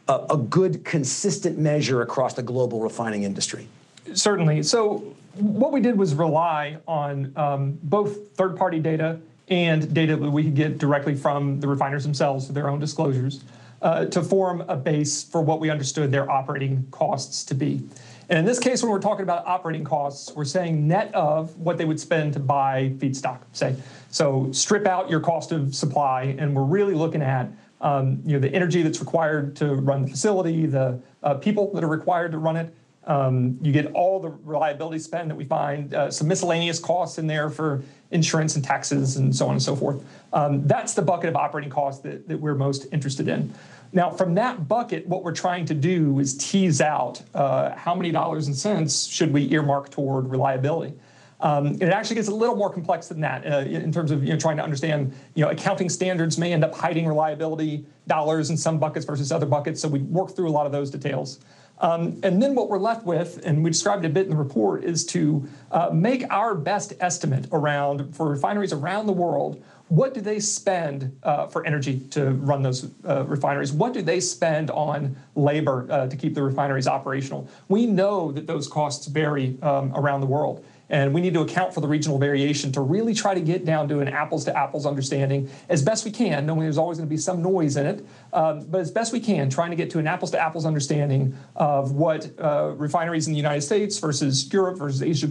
a, 0.09 0.37
good 0.37 0.85
consistent 0.85 1.57
measure 1.57 2.03
across 2.03 2.35
the 2.35 2.43
global 2.43 2.81
refining 2.81 3.23
industry. 3.23 3.69
Certainly. 4.13 4.65
So 4.65 5.15
what 5.35 5.73
we 5.73 5.81
did 5.81 5.97
was 5.97 6.15
rely 6.15 6.79
on 6.87 7.33
um, 7.37 7.79
both 7.83 8.31
third-party 8.37 8.81
data 8.81 9.21
and 9.49 9.93
data 9.93 10.17
that 10.17 10.31
we 10.31 10.45
could 10.45 10.55
get 10.55 10.79
directly 10.79 11.15
from 11.15 11.61
the 11.61 11.69
refiners 11.69 12.05
themselves, 12.05 12.49
their 12.49 12.69
own 12.69 12.79
disclosures, 12.79 13.43
uh, 13.83 14.05
to 14.07 14.23
form 14.23 14.63
a 14.69 14.77
base 14.77 15.25
for 15.25 15.43
what 15.43 15.61
we 15.61 15.71
understood 15.71 16.11
their 16.13 16.31
operating 16.31 16.87
costs 16.91 17.45
to 17.45 17.55
be. 17.55 17.83
And 18.29 18.39
in 18.39 18.45
this 18.45 18.61
case, 18.61 18.83
when 18.83 18.93
we're 18.93 19.01
talking 19.01 19.25
about 19.25 19.45
operating 19.47 19.83
costs, 19.83 20.33
we're 20.37 20.45
saying 20.45 20.87
net 20.87 21.13
of 21.15 21.57
what 21.57 21.79
they 21.79 21.85
would 21.85 21.99
spend 21.99 22.33
to 22.35 22.41
buy 22.41 22.93
feedstock, 22.99 23.41
say. 23.53 23.75
So 24.11 24.53
strip 24.53 24.87
out 24.87 25.11
your 25.11 25.19
cost 25.19 25.51
of 25.51 25.75
supply, 25.75 26.37
and 26.39 26.55
we're 26.55 26.63
really 26.63 26.95
looking 26.95 27.23
at 27.23 27.51
um, 27.81 28.21
you 28.25 28.35
know, 28.35 28.39
the 28.39 28.55
energy 28.55 28.83
that's 28.83 29.01
required 29.01 29.57
to 29.57 29.75
run 29.75 30.03
the 30.03 30.09
facility, 30.09 30.67
the 30.67 31.01
uh, 31.23 31.35
people 31.35 31.73
that 31.73 31.83
are 31.83 31.89
required 31.89 32.31
to 32.33 32.39
run 32.39 32.57
it. 32.57 32.73
Um, 33.07 33.59
you 33.63 33.73
get 33.73 33.87
all 33.93 34.21
the 34.21 34.29
reliability 34.29 34.99
spend 34.99 35.31
that 35.31 35.35
we 35.35 35.45
find, 35.45 35.95
uh, 35.95 36.11
some 36.11 36.29
miscellaneous 36.29 36.79
costs 36.79 37.19
in 37.19 37.27
there 37.27 37.49
for 37.49 37.83
insurance 38.11 38.57
and 38.57 38.65
taxes 38.65 39.17
and 39.17 39.35
so 39.35 39.47
on 39.47 39.53
and 39.53 39.63
so 39.63 39.75
forth. 39.75 40.05
Um, 40.33 40.67
that's 40.67 40.95
the 40.95 41.03
bucket 41.03 41.31
of 41.31 41.37
operating 41.37 41.71
costs 41.71 42.03
that, 42.03 42.29
that 42.29 42.39
we're 42.39 42.55
most 42.55 42.87
interested 42.93 43.27
in. 43.29 43.55
Now, 43.93 44.11
from 44.11 44.35
that 44.35 44.69
bucket, 44.69 45.07
what 45.07 45.25
we're 45.25 45.33
trying 45.33 45.65
to 45.67 45.75
do 45.75 46.21
is 46.21 46.37
tease 46.37 46.81
out 46.81 47.23
uh, 47.35 47.75
how 47.75 47.95
many 47.95 48.13
dollars 48.13 48.47
and 48.47 48.57
cents 48.57 49.07
should 49.07 49.33
we 49.33 49.51
earmark 49.51 49.91
toward 49.91 50.31
reliability. 50.31 50.95
Um, 51.41 51.79
it 51.81 51.85
actually 51.85 52.17
gets 52.17 52.29
a 52.29 52.35
little 52.35 52.55
more 52.55 52.71
complex 52.71 53.09
than 53.09 53.21
that 53.21 53.51
uh, 53.51 53.59
in 53.61 53.91
terms 53.91 54.11
of 54.11 54.23
you 54.23 54.31
know, 54.31 54.39
trying 54.39 54.59
to 54.59 54.63
understand, 54.63 55.15
you 55.35 55.43
know, 55.43 55.51
accounting 55.51 55.89
standards 55.89 56.37
may 56.37 56.53
end 56.53 56.65
up 56.65 56.75
hiding 56.75 57.07
reliability 57.07 57.87
dollars 58.07 58.51
in 58.51 58.57
some 58.57 58.79
buckets 58.79 59.07
versus 59.07 59.33
other 59.33 59.47
buckets. 59.47 59.81
So 59.81 59.89
we 59.89 60.01
work 60.01 60.37
through 60.37 60.51
a 60.51 60.53
lot 60.53 60.67
of 60.67 60.73
those 60.73 60.91
details. 60.91 61.41
Um, 61.81 62.21
and 62.23 62.43
then 62.43 62.55
what 62.55 62.69
we're 62.69 62.79
left 62.79 63.07
with, 63.07 63.41
and 63.45 63.65
we 63.65 63.71
described 63.71 64.05
a 64.05 64.09
bit 64.09 64.25
in 64.25 64.31
the 64.31 64.37
report, 64.37 64.85
is 64.85 65.05
to 65.07 65.49
uh, 65.71 65.91
make 65.93 66.31
our 66.31 66.55
best 66.55 66.93
estimate 67.01 67.47
around 67.53 68.15
for 68.15 68.29
refineries 68.29 68.73
around 68.73 69.07
the 69.07 69.13
world 69.13 69.63
what 69.91 70.15
do 70.15 70.21
they 70.21 70.39
spend 70.39 71.19
uh, 71.25 71.49
for 71.49 71.67
energy 71.67 71.99
to 72.11 72.31
run 72.31 72.63
those 72.63 72.89
uh, 73.05 73.25
refineries? 73.25 73.73
What 73.73 73.93
do 73.93 74.03
they 74.03 74.21
spend 74.21 74.71
on 74.71 75.17
labor 75.35 75.87
uh, 75.91 76.07
to 76.07 76.17
keep 76.17 76.35
the 76.35 76.45
refineries 76.45 76.87
operational? 76.87 77.49
We 77.69 77.87
know 77.87 78.31
that 78.31 78.47
those 78.47 78.69
costs 78.69 79.07
vary 79.07 79.59
um, 79.63 79.93
around 79.97 80.21
the 80.21 80.29
world. 80.29 80.65
And 80.91 81.15
we 81.15 81.21
need 81.21 81.35
to 81.35 81.41
account 81.41 81.73
for 81.73 81.81
the 81.81 81.87
regional 81.89 82.19
variation 82.19 82.73
to 82.73 82.81
really 82.81 83.15
try 83.15 83.33
to 83.33 83.41
get 83.41 83.65
down 83.65 83.89
to 83.89 84.01
an 84.01 84.09
apples 84.09 84.45
to 84.47 84.57
apples 84.57 84.85
understanding 84.85 85.49
as 85.69 85.83
best 85.83 86.05
we 86.05 86.11
can, 86.11 86.45
knowing 86.45 86.61
there's 86.61 86.79
always 86.79 86.99
going 86.99 87.09
to 87.09 87.11
be 87.11 87.17
some 87.17 87.41
noise 87.41 87.77
in 87.77 87.87
it, 87.87 88.05
um, 88.33 88.67
but 88.67 88.81
as 88.81 88.91
best 88.91 89.13
we 89.13 89.21
can, 89.21 89.49
trying 89.49 89.71
to 89.71 89.77
get 89.77 89.91
to 89.91 90.01
an 90.01 90.09
apples 90.09 90.33
to 90.33 90.39
apples 90.39 90.67
understanding 90.67 91.37
of 91.55 91.93
what 91.93 92.29
uh, 92.41 92.73
refineries 92.77 93.29
in 93.29 93.33
the 93.33 93.37
United 93.37 93.63
States 93.63 93.99
versus 93.99 94.53
Europe 94.53 94.79
versus 94.79 95.03
Asia, 95.03 95.29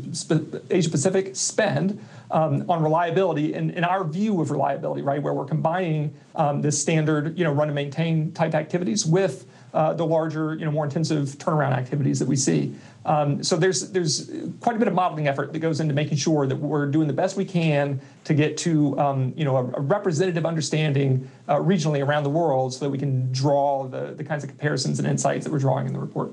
Asia 0.69 0.89
Pacific 0.89 1.35
spend 1.35 1.99
um, 2.31 2.65
on 2.69 2.81
reliability 2.81 3.53
and, 3.53 3.71
and, 3.71 3.83
our 3.83 4.03
view 4.03 4.39
of 4.39 4.51
reliability, 4.51 5.01
right, 5.01 5.21
where 5.21 5.33
we're 5.33 5.45
combining 5.45 6.13
um, 6.35 6.61
this 6.61 6.79
standard, 6.79 7.37
you 7.37 7.43
know, 7.43 7.51
run 7.51 7.69
and 7.69 7.75
maintain 7.75 8.31
type 8.33 8.53
activities 8.53 9.05
with 9.05 9.47
uh, 9.73 9.93
the 9.93 10.05
larger, 10.05 10.55
you 10.55 10.65
know, 10.65 10.71
more 10.71 10.85
intensive 10.85 11.29
turnaround 11.37 11.73
activities 11.73 12.19
that 12.19 12.27
we 12.27 12.35
see. 12.35 12.73
Um, 13.09 13.43
so 13.43 13.57
there's 13.57 13.89
there's 13.89 14.29
quite 14.59 14.75
a 14.75 14.79
bit 14.79 14.87
of 14.87 14.93
modeling 14.93 15.27
effort 15.27 15.51
that 15.51 15.59
goes 15.59 15.79
into 15.79 15.95
making 15.95 16.17
sure 16.17 16.45
that 16.45 16.55
we're 16.55 16.85
doing 16.85 17.07
the 17.07 17.13
best 17.13 17.35
we 17.35 17.43
can 17.43 17.99
to 18.25 18.35
get 18.35 18.55
to 18.57 18.97
um, 18.99 19.33
you 19.35 19.43
know 19.43 19.57
a, 19.57 19.63
a 19.63 19.81
representative 19.81 20.45
understanding 20.45 21.27
uh, 21.47 21.55
regionally 21.55 22.05
around 22.05 22.23
the 22.23 22.29
world, 22.29 22.71
so 22.71 22.85
that 22.85 22.91
we 22.91 22.99
can 22.99 23.31
draw 23.31 23.87
the 23.87 24.13
the 24.15 24.23
kinds 24.23 24.43
of 24.43 24.49
comparisons 24.49 24.99
and 24.99 25.07
insights 25.07 25.43
that 25.43 25.51
we're 25.51 25.57
drawing 25.57 25.87
in 25.87 25.93
the 25.93 25.99
report. 25.99 26.31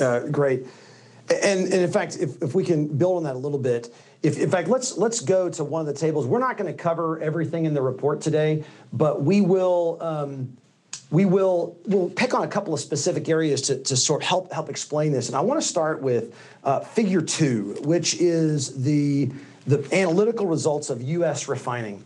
Uh, 0.00 0.20
great. 0.26 0.66
And, 1.28 1.64
and, 1.64 1.74
in 1.74 1.90
fact, 1.90 2.18
if, 2.20 2.40
if 2.40 2.54
we 2.54 2.62
can 2.62 2.86
build 2.86 3.16
on 3.16 3.22
that 3.24 3.34
a 3.34 3.38
little 3.38 3.58
bit, 3.58 3.92
if, 4.22 4.38
in 4.38 4.50
fact, 4.50 4.68
let's 4.68 4.96
let's 4.96 5.20
go 5.20 5.48
to 5.48 5.62
one 5.62 5.80
of 5.80 5.86
the 5.86 5.94
tables. 5.94 6.26
We're 6.26 6.40
not 6.40 6.56
going 6.56 6.72
to 6.72 6.82
cover 6.82 7.20
everything 7.22 7.66
in 7.66 7.74
the 7.74 7.82
report 7.82 8.20
today, 8.20 8.64
but 8.92 9.22
we 9.22 9.42
will. 9.42 9.98
Um, 10.00 10.56
we 11.16 11.24
will 11.24 11.78
we'll 11.86 12.10
pick 12.10 12.34
on 12.34 12.42
a 12.42 12.46
couple 12.46 12.74
of 12.74 12.80
specific 12.80 13.26
areas 13.30 13.62
to, 13.62 13.78
to 13.78 13.96
sort 13.96 14.20
of 14.22 14.28
help 14.28 14.52
help 14.52 14.68
explain 14.68 15.12
this. 15.12 15.28
And 15.28 15.36
I 15.36 15.40
want 15.40 15.58
to 15.58 15.66
start 15.66 16.02
with 16.02 16.38
uh, 16.62 16.80
figure 16.80 17.22
two, 17.22 17.74
which 17.84 18.20
is 18.20 18.82
the 18.82 19.30
the 19.66 19.78
analytical 19.94 20.44
results 20.46 20.90
of 20.90 21.00
U.S. 21.00 21.48
refining. 21.48 22.04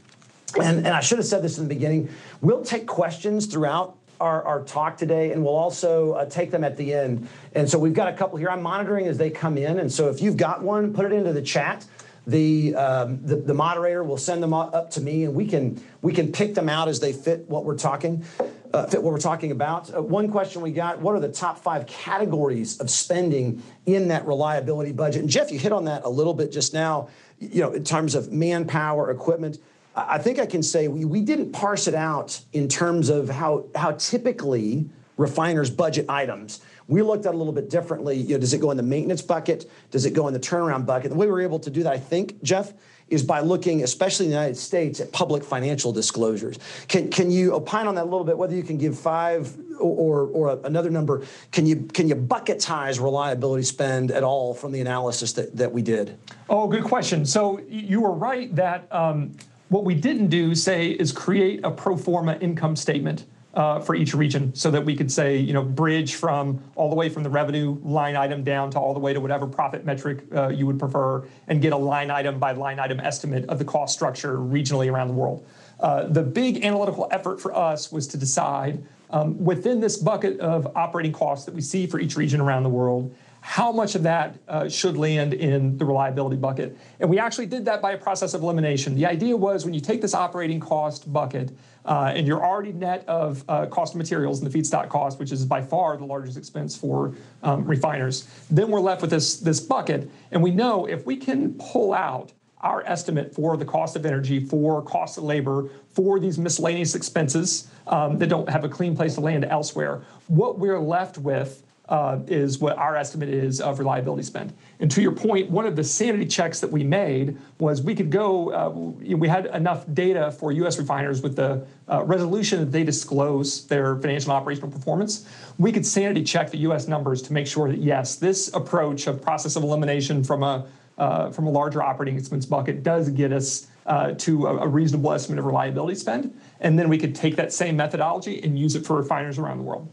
And, 0.62 0.78
and 0.78 0.88
I 0.88 1.00
should 1.00 1.18
have 1.18 1.26
said 1.26 1.42
this 1.42 1.58
in 1.58 1.64
the 1.64 1.74
beginning. 1.74 2.08
We'll 2.40 2.62
take 2.62 2.86
questions 2.86 3.46
throughout 3.46 3.96
our, 4.20 4.44
our 4.44 4.62
talk 4.62 4.96
today, 4.96 5.32
and 5.32 5.42
we'll 5.42 5.56
also 5.56 6.12
uh, 6.12 6.26
take 6.26 6.52
them 6.52 6.62
at 6.62 6.76
the 6.76 6.94
end. 6.94 7.28
And 7.56 7.68
so 7.68 7.80
we've 7.80 7.94
got 7.94 8.06
a 8.06 8.16
couple 8.16 8.38
here. 8.38 8.48
I'm 8.48 8.62
monitoring 8.62 9.08
as 9.08 9.18
they 9.18 9.30
come 9.30 9.58
in. 9.58 9.80
And 9.80 9.90
so 9.90 10.08
if 10.08 10.22
you've 10.22 10.36
got 10.36 10.62
one, 10.62 10.94
put 10.94 11.04
it 11.04 11.12
into 11.12 11.32
the 11.32 11.42
chat. 11.42 11.84
The, 12.26 12.76
um, 12.76 13.24
the, 13.24 13.36
the 13.36 13.54
moderator 13.54 14.04
will 14.04 14.18
send 14.18 14.40
them 14.40 14.52
up 14.52 14.90
to 14.92 15.00
me, 15.00 15.24
and 15.24 15.34
we 15.34 15.46
can 15.46 15.82
we 16.00 16.12
can 16.12 16.30
pick 16.30 16.54
them 16.54 16.68
out 16.68 16.86
as 16.86 17.00
they 17.00 17.12
fit 17.12 17.48
what 17.48 17.64
we're 17.64 17.78
talking 17.78 18.24
uh, 18.72 18.86
fit 18.86 19.02
what 19.02 19.12
we're 19.12 19.18
talking 19.18 19.50
about. 19.50 19.94
Uh, 19.94 20.02
one 20.02 20.30
question 20.30 20.62
we 20.62 20.72
got: 20.72 21.00
What 21.00 21.14
are 21.14 21.20
the 21.20 21.32
top 21.32 21.58
five 21.58 21.86
categories 21.86 22.78
of 22.80 22.90
spending 22.90 23.62
in 23.86 24.08
that 24.08 24.26
reliability 24.26 24.92
budget? 24.92 25.22
And 25.22 25.30
Jeff, 25.30 25.50
you 25.50 25.58
hit 25.58 25.72
on 25.72 25.84
that 25.86 26.04
a 26.04 26.08
little 26.08 26.34
bit 26.34 26.52
just 26.52 26.74
now. 26.74 27.08
You 27.38 27.62
know, 27.62 27.72
in 27.72 27.84
terms 27.84 28.14
of 28.14 28.30
manpower, 28.32 29.10
equipment. 29.10 29.58
I 29.96 30.18
think 30.18 30.38
I 30.38 30.46
can 30.46 30.62
say 30.62 30.86
we, 30.88 31.04
we 31.04 31.20
didn't 31.20 31.52
parse 31.52 31.88
it 31.88 31.94
out 31.94 32.40
in 32.52 32.68
terms 32.68 33.08
of 33.08 33.28
how 33.28 33.66
how 33.74 33.92
typically 33.92 34.88
refiners 35.16 35.68
budget 35.68 36.06
items. 36.08 36.60
We 36.88 37.02
looked 37.02 37.26
at 37.26 37.34
a 37.34 37.36
little 37.36 37.52
bit 37.52 37.68
differently. 37.70 38.16
You 38.16 38.34
know, 38.34 38.40
does 38.40 38.54
it 38.54 38.60
go 38.60 38.70
in 38.70 38.76
the 38.76 38.82
maintenance 38.82 39.22
bucket? 39.22 39.70
Does 39.90 40.06
it 40.06 40.12
go 40.12 40.26
in 40.28 40.34
the 40.34 40.40
turnaround 40.40 40.86
bucket? 40.86 41.10
The 41.10 41.16
way 41.16 41.26
we 41.26 41.32
were 41.32 41.42
able 41.42 41.60
to 41.60 41.70
do 41.70 41.82
that, 41.82 41.92
I 41.92 41.98
think, 41.98 42.42
Jeff, 42.42 42.72
is 43.10 43.22
by 43.22 43.40
looking, 43.40 43.82
especially 43.82 44.26
in 44.26 44.30
the 44.30 44.36
United 44.36 44.56
States, 44.56 45.00
at 45.00 45.12
public 45.12 45.44
financial 45.44 45.92
disclosures. 45.92 46.58
Can, 46.88 47.10
can 47.10 47.30
you 47.30 47.52
opine 47.54 47.86
on 47.86 47.96
that 47.96 48.04
a 48.04 48.10
little 48.10 48.24
bit, 48.24 48.38
whether 48.38 48.54
you 48.54 48.62
can 48.62 48.78
give 48.78 48.98
five 48.98 49.54
or, 49.78 50.26
or, 50.28 50.60
another 50.64 50.90
number? 50.90 51.24
Can 51.50 51.66
you, 51.66 51.88
can 51.92 52.08
you 52.08 52.14
bucketize 52.14 53.02
reliability 53.02 53.64
spend 53.64 54.10
at 54.12 54.22
all 54.22 54.54
from 54.54 54.72
the 54.72 54.80
analysis 54.80 55.32
that, 55.34 55.56
that 55.56 55.72
we 55.72 55.82
did? 55.82 56.16
Oh, 56.48 56.68
good 56.68 56.84
question. 56.84 57.26
So 57.26 57.60
you 57.68 58.00
were 58.00 58.12
right 58.12 58.54
that 58.54 58.86
um, 58.92 59.36
what 59.68 59.84
we 59.84 59.94
didn't 59.94 60.28
do, 60.28 60.54
say, 60.54 60.90
is 60.90 61.12
create 61.12 61.60
a 61.64 61.70
pro 61.70 61.96
forma 61.96 62.36
income 62.40 62.76
statement 62.76 63.26
uh, 63.54 63.80
for 63.80 63.94
each 63.94 64.14
region 64.14 64.54
so 64.54 64.70
that 64.70 64.84
we 64.84 64.94
could 64.94 65.10
say, 65.10 65.36
you 65.36 65.52
know, 65.52 65.62
bridge 65.62 66.14
from 66.14 66.62
all 66.76 66.88
the 66.88 66.94
way 66.94 67.08
from 67.08 67.22
the 67.22 67.30
revenue 67.30 67.78
line 67.82 68.16
item 68.16 68.44
down 68.44 68.70
to 68.70 68.78
all 68.78 68.94
the 68.94 69.00
way 69.00 69.12
to 69.12 69.20
whatever 69.20 69.46
profit 69.46 69.84
metric 69.84 70.20
uh, 70.34 70.48
you 70.48 70.66
would 70.66 70.78
prefer 70.78 71.26
and 71.48 71.60
get 71.60 71.72
a 71.72 71.76
line 71.76 72.10
item 72.10 72.38
by 72.38 72.52
line 72.52 72.78
item 72.78 73.00
estimate 73.00 73.44
of 73.48 73.58
the 73.58 73.64
cost 73.64 73.94
structure 73.94 74.36
regionally 74.38 74.90
around 74.90 75.08
the 75.08 75.14
world. 75.14 75.44
Uh, 75.80 76.06
the 76.08 76.22
big 76.22 76.64
analytical 76.64 77.08
effort 77.10 77.40
for 77.40 77.56
us 77.56 77.90
was 77.90 78.06
to 78.06 78.16
decide 78.16 78.82
um, 79.10 79.42
within 79.42 79.80
this 79.80 79.96
bucket 79.96 80.38
of 80.40 80.76
operating 80.76 81.12
costs 81.12 81.44
that 81.46 81.54
we 81.54 81.60
see 81.60 81.86
for 81.86 81.98
each 81.98 82.16
region 82.16 82.40
around 82.40 82.62
the 82.62 82.68
world, 82.68 83.14
how 83.40 83.72
much 83.72 83.94
of 83.94 84.02
that 84.02 84.38
uh, 84.48 84.68
should 84.68 84.96
land 84.96 85.32
in 85.32 85.76
the 85.78 85.84
reliability 85.84 86.36
bucket. 86.36 86.76
And 87.00 87.08
we 87.08 87.18
actually 87.18 87.46
did 87.46 87.64
that 87.64 87.80
by 87.80 87.92
a 87.92 87.98
process 87.98 88.34
of 88.34 88.42
elimination. 88.42 88.94
The 88.94 89.06
idea 89.06 89.36
was 89.36 89.64
when 89.64 89.72
you 89.72 89.80
take 89.80 90.02
this 90.02 90.14
operating 90.14 90.60
cost 90.60 91.10
bucket 91.10 91.50
uh, 91.84 92.12
and 92.14 92.26
you're 92.26 92.44
already 92.44 92.72
net 92.72 93.04
of 93.08 93.44
uh, 93.48 93.66
cost 93.66 93.94
of 93.94 93.98
materials 93.98 94.42
and 94.42 94.50
the 94.50 94.58
feedstock 94.58 94.88
cost, 94.88 95.18
which 95.18 95.32
is 95.32 95.44
by 95.44 95.62
far 95.62 95.96
the 95.96 96.04
largest 96.04 96.36
expense 96.36 96.76
for 96.76 97.14
um, 97.42 97.64
refiners, 97.64 98.28
then 98.50 98.70
we're 98.70 98.80
left 98.80 99.00
with 99.00 99.10
this, 99.10 99.38
this 99.40 99.60
bucket. 99.60 100.10
And 100.30 100.42
we 100.42 100.50
know 100.50 100.86
if 100.86 101.06
we 101.06 101.16
can 101.16 101.54
pull 101.54 101.92
out 101.92 102.32
our 102.60 102.82
estimate 102.86 103.34
for 103.34 103.56
the 103.56 103.64
cost 103.64 103.96
of 103.96 104.04
energy, 104.04 104.38
for 104.38 104.82
cost 104.82 105.16
of 105.16 105.24
labor, 105.24 105.70
for 105.88 106.20
these 106.20 106.38
miscellaneous 106.38 106.94
expenses 106.94 107.68
um, 107.86 108.18
that 108.18 108.28
don't 108.28 108.48
have 108.48 108.64
a 108.64 108.68
clean 108.68 108.94
place 108.94 109.14
to 109.14 109.20
land 109.20 109.44
elsewhere, 109.46 110.02
what 110.26 110.58
we're 110.58 110.78
left 110.78 111.16
with 111.16 111.62
uh, 111.90 112.20
is 112.28 112.60
what 112.60 112.78
our 112.78 112.96
estimate 112.96 113.28
is 113.28 113.60
of 113.60 113.80
reliability 113.80 114.22
spend. 114.22 114.52
And 114.78 114.90
to 114.92 115.02
your 115.02 115.12
point, 115.12 115.50
one 115.50 115.66
of 115.66 115.74
the 115.74 115.82
sanity 115.82 116.24
checks 116.24 116.60
that 116.60 116.70
we 116.70 116.84
made 116.84 117.36
was 117.58 117.82
we 117.82 117.96
could 117.96 118.10
go, 118.10 118.52
uh, 118.52 118.70
we 119.16 119.28
had 119.28 119.46
enough 119.46 119.84
data 119.92 120.30
for 120.30 120.52
US 120.52 120.78
refiners 120.78 121.20
with 121.20 121.34
the 121.34 121.66
uh, 121.88 122.04
resolution 122.04 122.60
that 122.60 122.70
they 122.70 122.84
disclose 122.84 123.66
their 123.66 123.96
financial 123.96 124.30
and 124.30 124.40
operational 124.40 124.70
performance. 124.70 125.28
We 125.58 125.72
could 125.72 125.84
sanity 125.84 126.22
check 126.22 126.50
the 126.50 126.58
US 126.58 126.86
numbers 126.86 127.20
to 127.22 127.32
make 127.32 127.48
sure 127.48 127.68
that, 127.68 127.78
yes, 127.78 128.14
this 128.14 128.54
approach 128.54 129.08
of 129.08 129.20
process 129.20 129.56
of 129.56 129.64
elimination 129.64 130.22
from 130.22 130.44
a 130.44 130.66
uh, 130.98 131.30
from 131.30 131.46
a 131.46 131.50
larger 131.50 131.82
operating 131.82 132.18
expense 132.18 132.44
bucket 132.44 132.82
does 132.82 133.08
get 133.08 133.32
us 133.32 133.68
uh, 133.86 134.12
to 134.12 134.46
a, 134.46 134.58
a, 134.58 134.68
reasonable 134.68 135.12
estimate 135.12 135.38
of 135.38 135.46
reliability 135.46 135.94
spend. 135.94 136.38
And 136.60 136.78
then 136.78 136.88
we 136.88 136.98
could 136.98 137.14
take 137.14 137.36
that 137.36 137.52
same 137.52 137.76
methodology 137.76 138.42
and 138.42 138.58
use 138.58 138.76
it 138.76 138.86
for 138.86 138.96
refiners 138.96 139.38
around 139.38 139.58
the 139.58 139.64
world. 139.64 139.88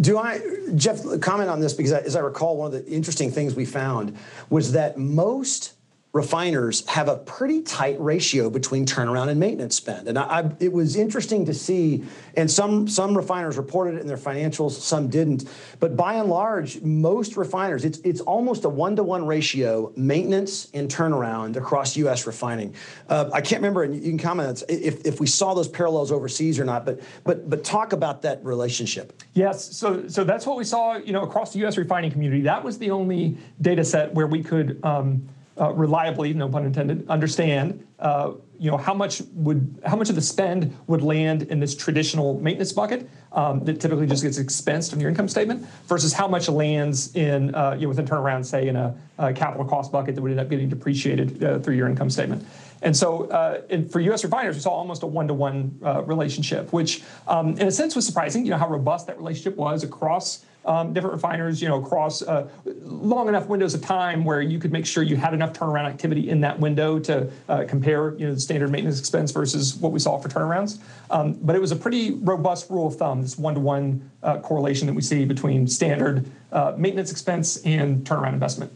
Do 0.00 0.18
I, 0.18 0.40
Jeff, 0.74 1.00
comment 1.20 1.50
on 1.50 1.60
this 1.60 1.72
because 1.72 1.92
as 1.92 2.16
I 2.16 2.20
recall, 2.20 2.56
one 2.56 2.74
of 2.74 2.84
the 2.84 2.90
interesting 2.90 3.30
things 3.30 3.54
we 3.54 3.64
found 3.64 4.16
was 4.48 4.72
that 4.72 4.96
most 4.96 5.74
refiners 6.12 6.86
have 6.86 7.06
a 7.06 7.16
pretty 7.16 7.60
tight 7.60 8.00
ratio 8.00 8.48
between 8.48 8.86
turnaround 8.86 9.28
and 9.28 9.38
maintenance 9.38 9.76
spend. 9.76 10.08
And 10.08 10.18
I, 10.18 10.22
I, 10.22 10.50
it 10.58 10.72
was 10.72 10.96
interesting 10.96 11.44
to 11.46 11.54
see, 11.54 12.02
and 12.34 12.50
some, 12.50 12.88
some 12.88 13.14
refiners 13.14 13.58
reported 13.58 13.96
it 13.96 14.00
in 14.00 14.06
their 14.06 14.16
financials, 14.16 14.70
some 14.72 15.08
didn't. 15.08 15.44
But 15.80 15.96
by 15.96 16.14
and 16.14 16.30
large, 16.30 16.80
most 16.80 17.36
refiners, 17.36 17.84
it's, 17.84 17.98
it's 17.98 18.22
almost 18.22 18.64
a 18.64 18.70
one 18.70 18.96
to 18.96 19.02
one 19.02 19.26
ratio 19.26 19.92
maintenance 19.96 20.70
and 20.72 20.88
turnaround 20.88 21.56
across 21.56 21.94
U.S. 21.98 22.26
refining. 22.26 22.74
Uh, 23.08 23.28
I 23.34 23.42
can't 23.42 23.60
remember, 23.60 23.82
and 23.82 23.94
you 23.94 24.00
can 24.00 24.18
comment 24.18 24.62
if, 24.66 25.04
if 25.04 25.20
we 25.20 25.26
saw 25.26 25.52
those 25.52 25.68
parallels 25.68 26.10
overseas 26.10 26.58
or 26.58 26.64
not, 26.64 26.86
but, 26.86 27.00
but, 27.24 27.50
but 27.50 27.64
talk 27.64 27.92
about 27.92 28.22
that 28.22 28.42
relationship. 28.42 29.22
Yes, 29.34 29.76
so, 29.76 30.08
so 30.08 30.24
that's 30.24 30.46
what 30.46 30.56
we 30.56 30.64
saw 30.64 30.96
you 30.96 31.12
know, 31.12 31.22
across 31.22 31.52
the 31.52 31.58
U.S. 31.60 31.76
refining 31.76 32.10
community. 32.10 32.42
That 32.42 32.64
was 32.64 32.78
the 32.78 32.90
only 32.90 33.36
data 33.60 33.84
set 33.84 34.14
where 34.14 34.26
we 34.26 34.42
could. 34.42 34.82
Um, 34.82 35.28
uh, 35.60 35.72
reliably, 35.72 36.32
no 36.34 36.48
pun 36.48 36.66
intended, 36.66 37.08
understand 37.08 37.84
uh, 37.98 38.32
you 38.58 38.70
know 38.70 38.76
how 38.76 38.94
much 38.94 39.22
would 39.32 39.80
how 39.84 39.96
much 39.96 40.08
of 40.08 40.14
the 40.14 40.22
spend 40.22 40.76
would 40.86 41.02
land 41.02 41.42
in 41.42 41.60
this 41.60 41.74
traditional 41.74 42.40
maintenance 42.40 42.72
bucket 42.72 43.08
um, 43.32 43.64
that 43.64 43.80
typically 43.80 44.06
just 44.06 44.22
gets 44.22 44.38
expensed 44.38 44.92
on 44.92 45.00
your 45.00 45.08
income 45.08 45.28
statement 45.28 45.66
versus 45.86 46.12
how 46.12 46.26
much 46.26 46.48
lands 46.48 47.14
in 47.14 47.54
uh, 47.54 47.74
you 47.74 47.82
know 47.82 47.88
within 47.88 48.06
turnaround, 48.06 48.44
say 48.44 48.68
in 48.68 48.76
a, 48.76 48.96
a, 49.18 49.32
capital 49.32 49.64
cost 49.64 49.92
bucket 49.92 50.14
that 50.14 50.22
would 50.22 50.30
end 50.30 50.40
up 50.40 50.48
getting 50.48 50.68
depreciated 50.68 51.42
uh, 51.42 51.58
through 51.58 51.74
your 51.74 51.88
income 51.88 52.10
statement. 52.10 52.44
And 52.82 52.96
so, 52.96 53.24
uh, 53.30 53.62
in, 53.68 53.88
for 53.88 53.98
U.S. 54.00 54.22
refiners, 54.22 54.54
we 54.54 54.60
saw 54.60 54.70
almost 54.70 55.02
a 55.02 55.06
one-to-one 55.06 55.80
uh, 55.84 56.02
relationship, 56.02 56.72
which, 56.72 57.02
um, 57.26 57.58
in 57.58 57.66
a 57.66 57.72
sense, 57.72 57.96
was 57.96 58.06
surprising. 58.06 58.44
You 58.44 58.52
know 58.52 58.58
how 58.58 58.68
robust 58.68 59.08
that 59.08 59.18
relationship 59.18 59.56
was 59.56 59.82
across 59.82 60.44
um, 60.64 60.92
different 60.92 61.14
refiners, 61.14 61.62
you 61.62 61.68
know, 61.68 61.82
across 61.82 62.22
uh, 62.22 62.48
long 62.82 63.28
enough 63.28 63.46
windows 63.46 63.74
of 63.74 63.82
time 63.82 64.24
where 64.24 64.42
you 64.42 64.58
could 64.58 64.72
make 64.72 64.84
sure 64.84 65.02
you 65.02 65.16
had 65.16 65.32
enough 65.32 65.52
turnaround 65.52 65.86
activity 65.86 66.28
in 66.28 66.40
that 66.42 66.58
window 66.58 66.98
to 66.98 67.30
uh, 67.48 67.64
compare, 67.66 68.14
you 68.16 68.26
know, 68.26 68.34
the 68.34 68.40
standard 68.40 68.70
maintenance 68.70 68.98
expense 68.98 69.32
versus 69.32 69.76
what 69.76 69.92
we 69.92 69.98
saw 69.98 70.18
for 70.18 70.28
turnarounds. 70.28 70.78
Um, 71.10 71.34
but 71.34 71.56
it 71.56 71.60
was 71.60 71.72
a 71.72 71.76
pretty 71.76 72.12
robust 72.12 72.68
rule 72.70 72.88
of 72.88 72.96
thumb, 72.96 73.22
this 73.22 73.38
one-to-one 73.38 74.10
uh, 74.22 74.38
correlation 74.40 74.86
that 74.86 74.94
we 74.94 75.02
see 75.02 75.24
between 75.24 75.66
standard 75.66 76.30
uh, 76.52 76.74
maintenance 76.76 77.10
expense 77.10 77.58
and 77.64 78.04
turnaround 78.04 78.34
investment. 78.34 78.72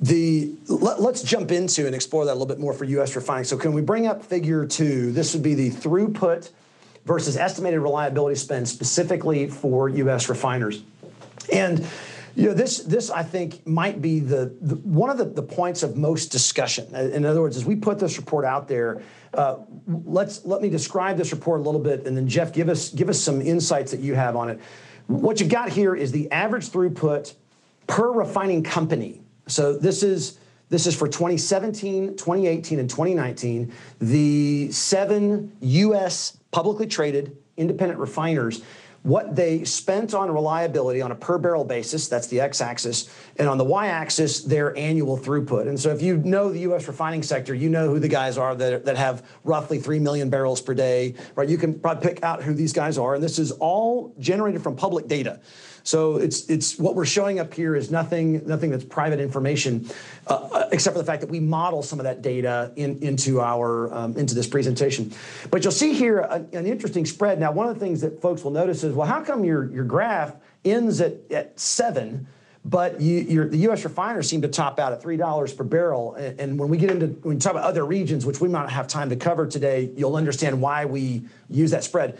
The 0.00 0.52
let, 0.66 0.98
us 0.98 1.22
jump 1.22 1.52
into 1.52 1.86
and 1.86 1.94
explore 1.94 2.24
that 2.24 2.32
a 2.32 2.34
little 2.34 2.46
bit 2.46 2.58
more 2.58 2.72
for 2.72 2.84
U.S. 2.84 3.14
refining. 3.14 3.44
So, 3.44 3.56
can 3.56 3.72
we 3.72 3.80
bring 3.80 4.08
up 4.08 4.24
Figure 4.24 4.66
two? 4.66 5.12
This 5.12 5.32
would 5.34 5.42
be 5.42 5.54
the 5.54 5.70
throughput 5.70 6.50
versus 7.04 7.36
estimated 7.36 7.80
reliability 7.80 8.36
spend 8.36 8.68
specifically 8.68 9.48
for 9.48 9.88
U.S. 9.88 10.28
refiners. 10.28 10.82
And 11.52 11.86
you 12.36 12.48
know, 12.48 12.54
this, 12.54 12.78
this 12.78 13.10
I 13.10 13.22
think 13.22 13.64
might 13.66 14.02
be 14.02 14.18
the, 14.18 14.52
the 14.60 14.74
one 14.76 15.08
of 15.08 15.18
the, 15.18 15.24
the, 15.24 15.42
points 15.42 15.82
of 15.84 15.96
most 15.96 16.26
discussion. 16.32 16.92
In 16.94 17.24
other 17.24 17.40
words, 17.40 17.56
as 17.56 17.64
we 17.64 17.76
put 17.76 17.98
this 18.00 18.16
report 18.16 18.44
out 18.44 18.66
there, 18.66 19.02
uh, 19.34 19.58
let's 19.86 20.44
let 20.44 20.60
me 20.60 20.68
describe 20.68 21.16
this 21.16 21.30
report 21.30 21.60
a 21.60 21.62
little 21.62 21.80
bit, 21.80 22.06
and 22.06 22.16
then 22.16 22.26
Jeff, 22.26 22.52
give 22.52 22.68
us 22.68 22.90
give 22.90 23.08
us 23.08 23.20
some 23.20 23.40
insights 23.40 23.92
that 23.92 24.00
you 24.00 24.14
have 24.14 24.34
on 24.34 24.48
it. 24.48 24.60
What 25.06 25.38
you've 25.38 25.48
got 25.48 25.68
here 25.68 25.94
is 25.94 26.10
the 26.10 26.30
average 26.32 26.70
throughput 26.70 27.34
per 27.86 28.10
refining 28.10 28.64
company. 28.64 29.22
So 29.46 29.76
this 29.76 30.02
is 30.02 30.38
this 30.70 30.86
is 30.88 30.96
for 30.96 31.06
2017, 31.06 32.16
2018, 32.16 32.80
and 32.80 32.90
2019. 32.90 33.72
The 34.00 34.72
seven 34.72 35.56
U.S 35.60 36.38
publicly 36.54 36.86
traded 36.86 37.36
independent 37.56 37.98
refiners 37.98 38.62
what 39.02 39.36
they 39.36 39.64
spent 39.64 40.14
on 40.14 40.30
reliability 40.30 41.02
on 41.02 41.12
a 41.12 41.14
per 41.14 41.36
barrel 41.36 41.64
basis, 41.64 42.08
that's 42.08 42.26
the 42.28 42.40
x 42.40 42.62
axis, 42.62 43.14
and 43.36 43.46
on 43.46 43.58
the 43.58 43.64
y 43.64 43.88
axis, 43.88 44.42
their 44.42 44.74
annual 44.78 45.18
throughput. 45.18 45.68
And 45.68 45.78
so 45.78 45.90
if 45.90 46.00
you 46.00 46.16
know 46.18 46.50
the 46.50 46.60
US 46.60 46.88
refining 46.88 47.22
sector, 47.22 47.54
you 47.54 47.68
know 47.68 47.90
who 47.90 47.98
the 47.98 48.08
guys 48.08 48.38
are 48.38 48.54
that, 48.54 48.86
that 48.86 48.96
have 48.96 49.28
roughly 49.44 49.78
3 49.78 49.98
million 49.98 50.30
barrels 50.30 50.62
per 50.62 50.72
day, 50.72 51.16
right? 51.34 51.46
You 51.46 51.58
can 51.58 51.78
probably 51.78 52.08
pick 52.08 52.22
out 52.22 52.42
who 52.42 52.54
these 52.54 52.72
guys 52.72 52.96
are. 52.96 53.14
And 53.14 53.22
this 53.22 53.38
is 53.38 53.52
all 53.52 54.14
generated 54.18 54.62
from 54.62 54.74
public 54.74 55.06
data. 55.06 55.38
So 55.84 56.16
it's 56.16 56.48
it's 56.48 56.78
what 56.78 56.94
we're 56.94 57.04
showing 57.04 57.38
up 57.38 57.52
here 57.52 57.76
is 57.76 57.90
nothing 57.90 58.46
nothing 58.46 58.70
that's 58.70 58.84
private 58.84 59.20
information, 59.20 59.88
uh, 60.26 60.48
uh, 60.50 60.68
except 60.72 60.94
for 60.94 60.98
the 60.98 61.06
fact 61.06 61.20
that 61.20 61.28
we 61.28 61.40
model 61.40 61.82
some 61.82 62.00
of 62.00 62.04
that 62.04 62.22
data 62.22 62.72
in, 62.74 62.98
into 63.02 63.42
our 63.42 63.92
um, 63.92 64.16
into 64.16 64.34
this 64.34 64.46
presentation. 64.46 65.12
But 65.50 65.62
you'll 65.62 65.72
see 65.72 65.92
here 65.92 66.20
a, 66.20 66.36
an 66.54 66.66
interesting 66.66 67.04
spread. 67.04 67.38
Now, 67.38 67.52
one 67.52 67.68
of 67.68 67.74
the 67.74 67.80
things 67.80 68.00
that 68.00 68.22
folks 68.22 68.42
will 68.42 68.50
notice 68.50 68.82
is, 68.82 68.94
well, 68.94 69.06
how 69.06 69.22
come 69.22 69.44
your 69.44 69.70
your 69.70 69.84
graph 69.84 70.34
ends 70.64 71.02
at 71.02 71.30
at 71.30 71.60
seven? 71.60 72.26
but 72.66 72.98
you, 72.98 73.46
the 73.46 73.58
U.S. 73.58 73.84
refiners 73.84 74.26
seem 74.26 74.40
to 74.40 74.48
top 74.48 74.78
out 74.78 74.92
at 74.92 75.02
three 75.02 75.18
dollars 75.18 75.52
per 75.52 75.64
barrel. 75.64 76.14
And, 76.14 76.40
and, 76.40 76.58
when 76.58 76.70
we 76.70 76.78
get 76.78 76.90
into 76.90 77.08
when 77.08 77.34
we 77.34 77.38
talk 77.38 77.52
about 77.52 77.64
other 77.64 77.84
regions, 77.84 78.24
which 78.24 78.40
we 78.40 78.48
might 78.48 78.62
not 78.62 78.72
have 78.72 78.88
time 78.88 79.10
to 79.10 79.16
cover 79.16 79.46
today, 79.46 79.90
you'll 79.94 80.16
understand 80.16 80.60
why 80.62 80.86
we 80.86 81.24
use 81.50 81.72
that 81.72 81.84
spread. 81.84 82.18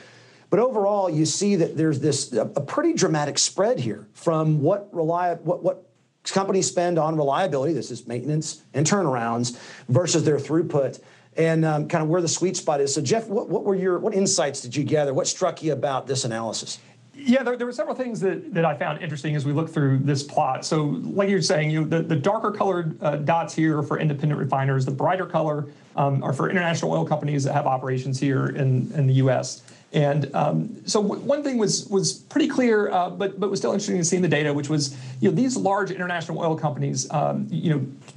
But 0.55 0.63
overall, 0.63 1.11
you 1.11 1.27
see 1.27 1.57
that 1.57 1.77
there's 1.77 1.99
this 1.99 2.33
a, 2.33 2.45
pretty 2.45 2.93
dramatic 2.93 3.39
spread 3.39 3.81
here 3.81 4.07
from 4.13 4.63
what 4.63 4.89
rely 4.95 5.35
what 5.35 5.65
what 5.65 5.91
companies 6.23 6.69
spend 6.69 6.97
on 6.97 7.17
reliability. 7.17 7.73
This 7.73 7.91
is 7.91 8.07
maintenance 8.07 8.63
and 8.73 8.87
turnarounds 8.87 9.59
versus 9.89 10.23
their 10.23 10.37
throughput 10.37 11.03
and 11.37 11.65
um, 11.65 11.89
kind 11.89 12.05
of 12.05 12.09
where 12.09 12.23
the 12.23 12.29
sweet 12.29 12.57
spot 12.57 12.81
is. 12.81 12.95
So, 12.95 13.03
Jeff, 13.03 13.27
what, 13.27 13.49
what 13.49 13.65
were 13.65 13.75
your 13.75 13.99
what 13.99 14.15
insights 14.15 14.61
did 14.61 14.77
you 14.77 14.85
gather? 14.85 15.13
What 15.13 15.27
struck 15.27 15.61
you 15.61 15.73
about 15.73 16.07
this 16.07 16.25
analysis? 16.25 16.79
Yeah, 17.17 17.43
there, 17.43 17.57
there, 17.57 17.67
were 17.67 17.73
several 17.73 17.97
things 17.97 18.21
that, 18.21 18.55
that 18.55 18.65
I 18.65 18.77
found 18.77 19.03
interesting 19.03 19.35
as 19.35 19.45
we 19.45 19.53
look 19.53 19.69
through 19.69 19.99
this 20.05 20.23
plot. 20.23 20.65
So, 20.65 20.85
like 20.85 21.31
you're 21.31 21.43
saying, 21.43 21.73
you 21.73 21.85
the, 21.85 22.01
the 22.01 22.15
darker 22.15 22.53
colored 22.53 22.97
uh, 23.03 23.17
dots 23.17 23.55
here 23.57 23.79
are 23.79 23.83
for 23.83 23.99
independent 23.99 24.39
refiners. 24.39 24.85
The 24.85 24.93
brighter 24.93 25.27
color 25.27 25.67
um, 25.97 26.23
are 26.23 26.33
for 26.33 26.49
international 26.49 26.93
oil 26.93 27.05
companies 27.05 27.43
that 27.43 27.55
have 27.55 27.67
operations 27.67 28.21
here 28.21 28.51
in, 28.51 28.93
in 28.93 29.09
the 29.09 29.15
U.S. 29.15 29.65
And 29.95 30.35
um, 30.35 30.87
so 30.87 31.01
w- 31.01 31.23
one 31.23 31.45
thing 31.45 31.57
was 31.57 31.87
was 31.87 32.15
pretty 32.15 32.49
clear, 32.49 32.91
uh, 32.91 33.11
but 33.11 33.39
but 33.39 33.49
was 33.49 33.61
still 33.61 33.71
interesting 33.71 33.97
to 33.99 34.05
see 34.05 34.17
in 34.17 34.23
the 34.23 34.29
data, 34.29 34.53
which 34.53 34.69
was 34.69 34.97
you 35.21 35.31
know 35.31 35.37
these 35.37 35.57
large 35.57 35.93
international 35.93 36.41
oil 36.41 36.57
companies, 36.57 37.09
um, 37.13 37.47
you 37.49 37.71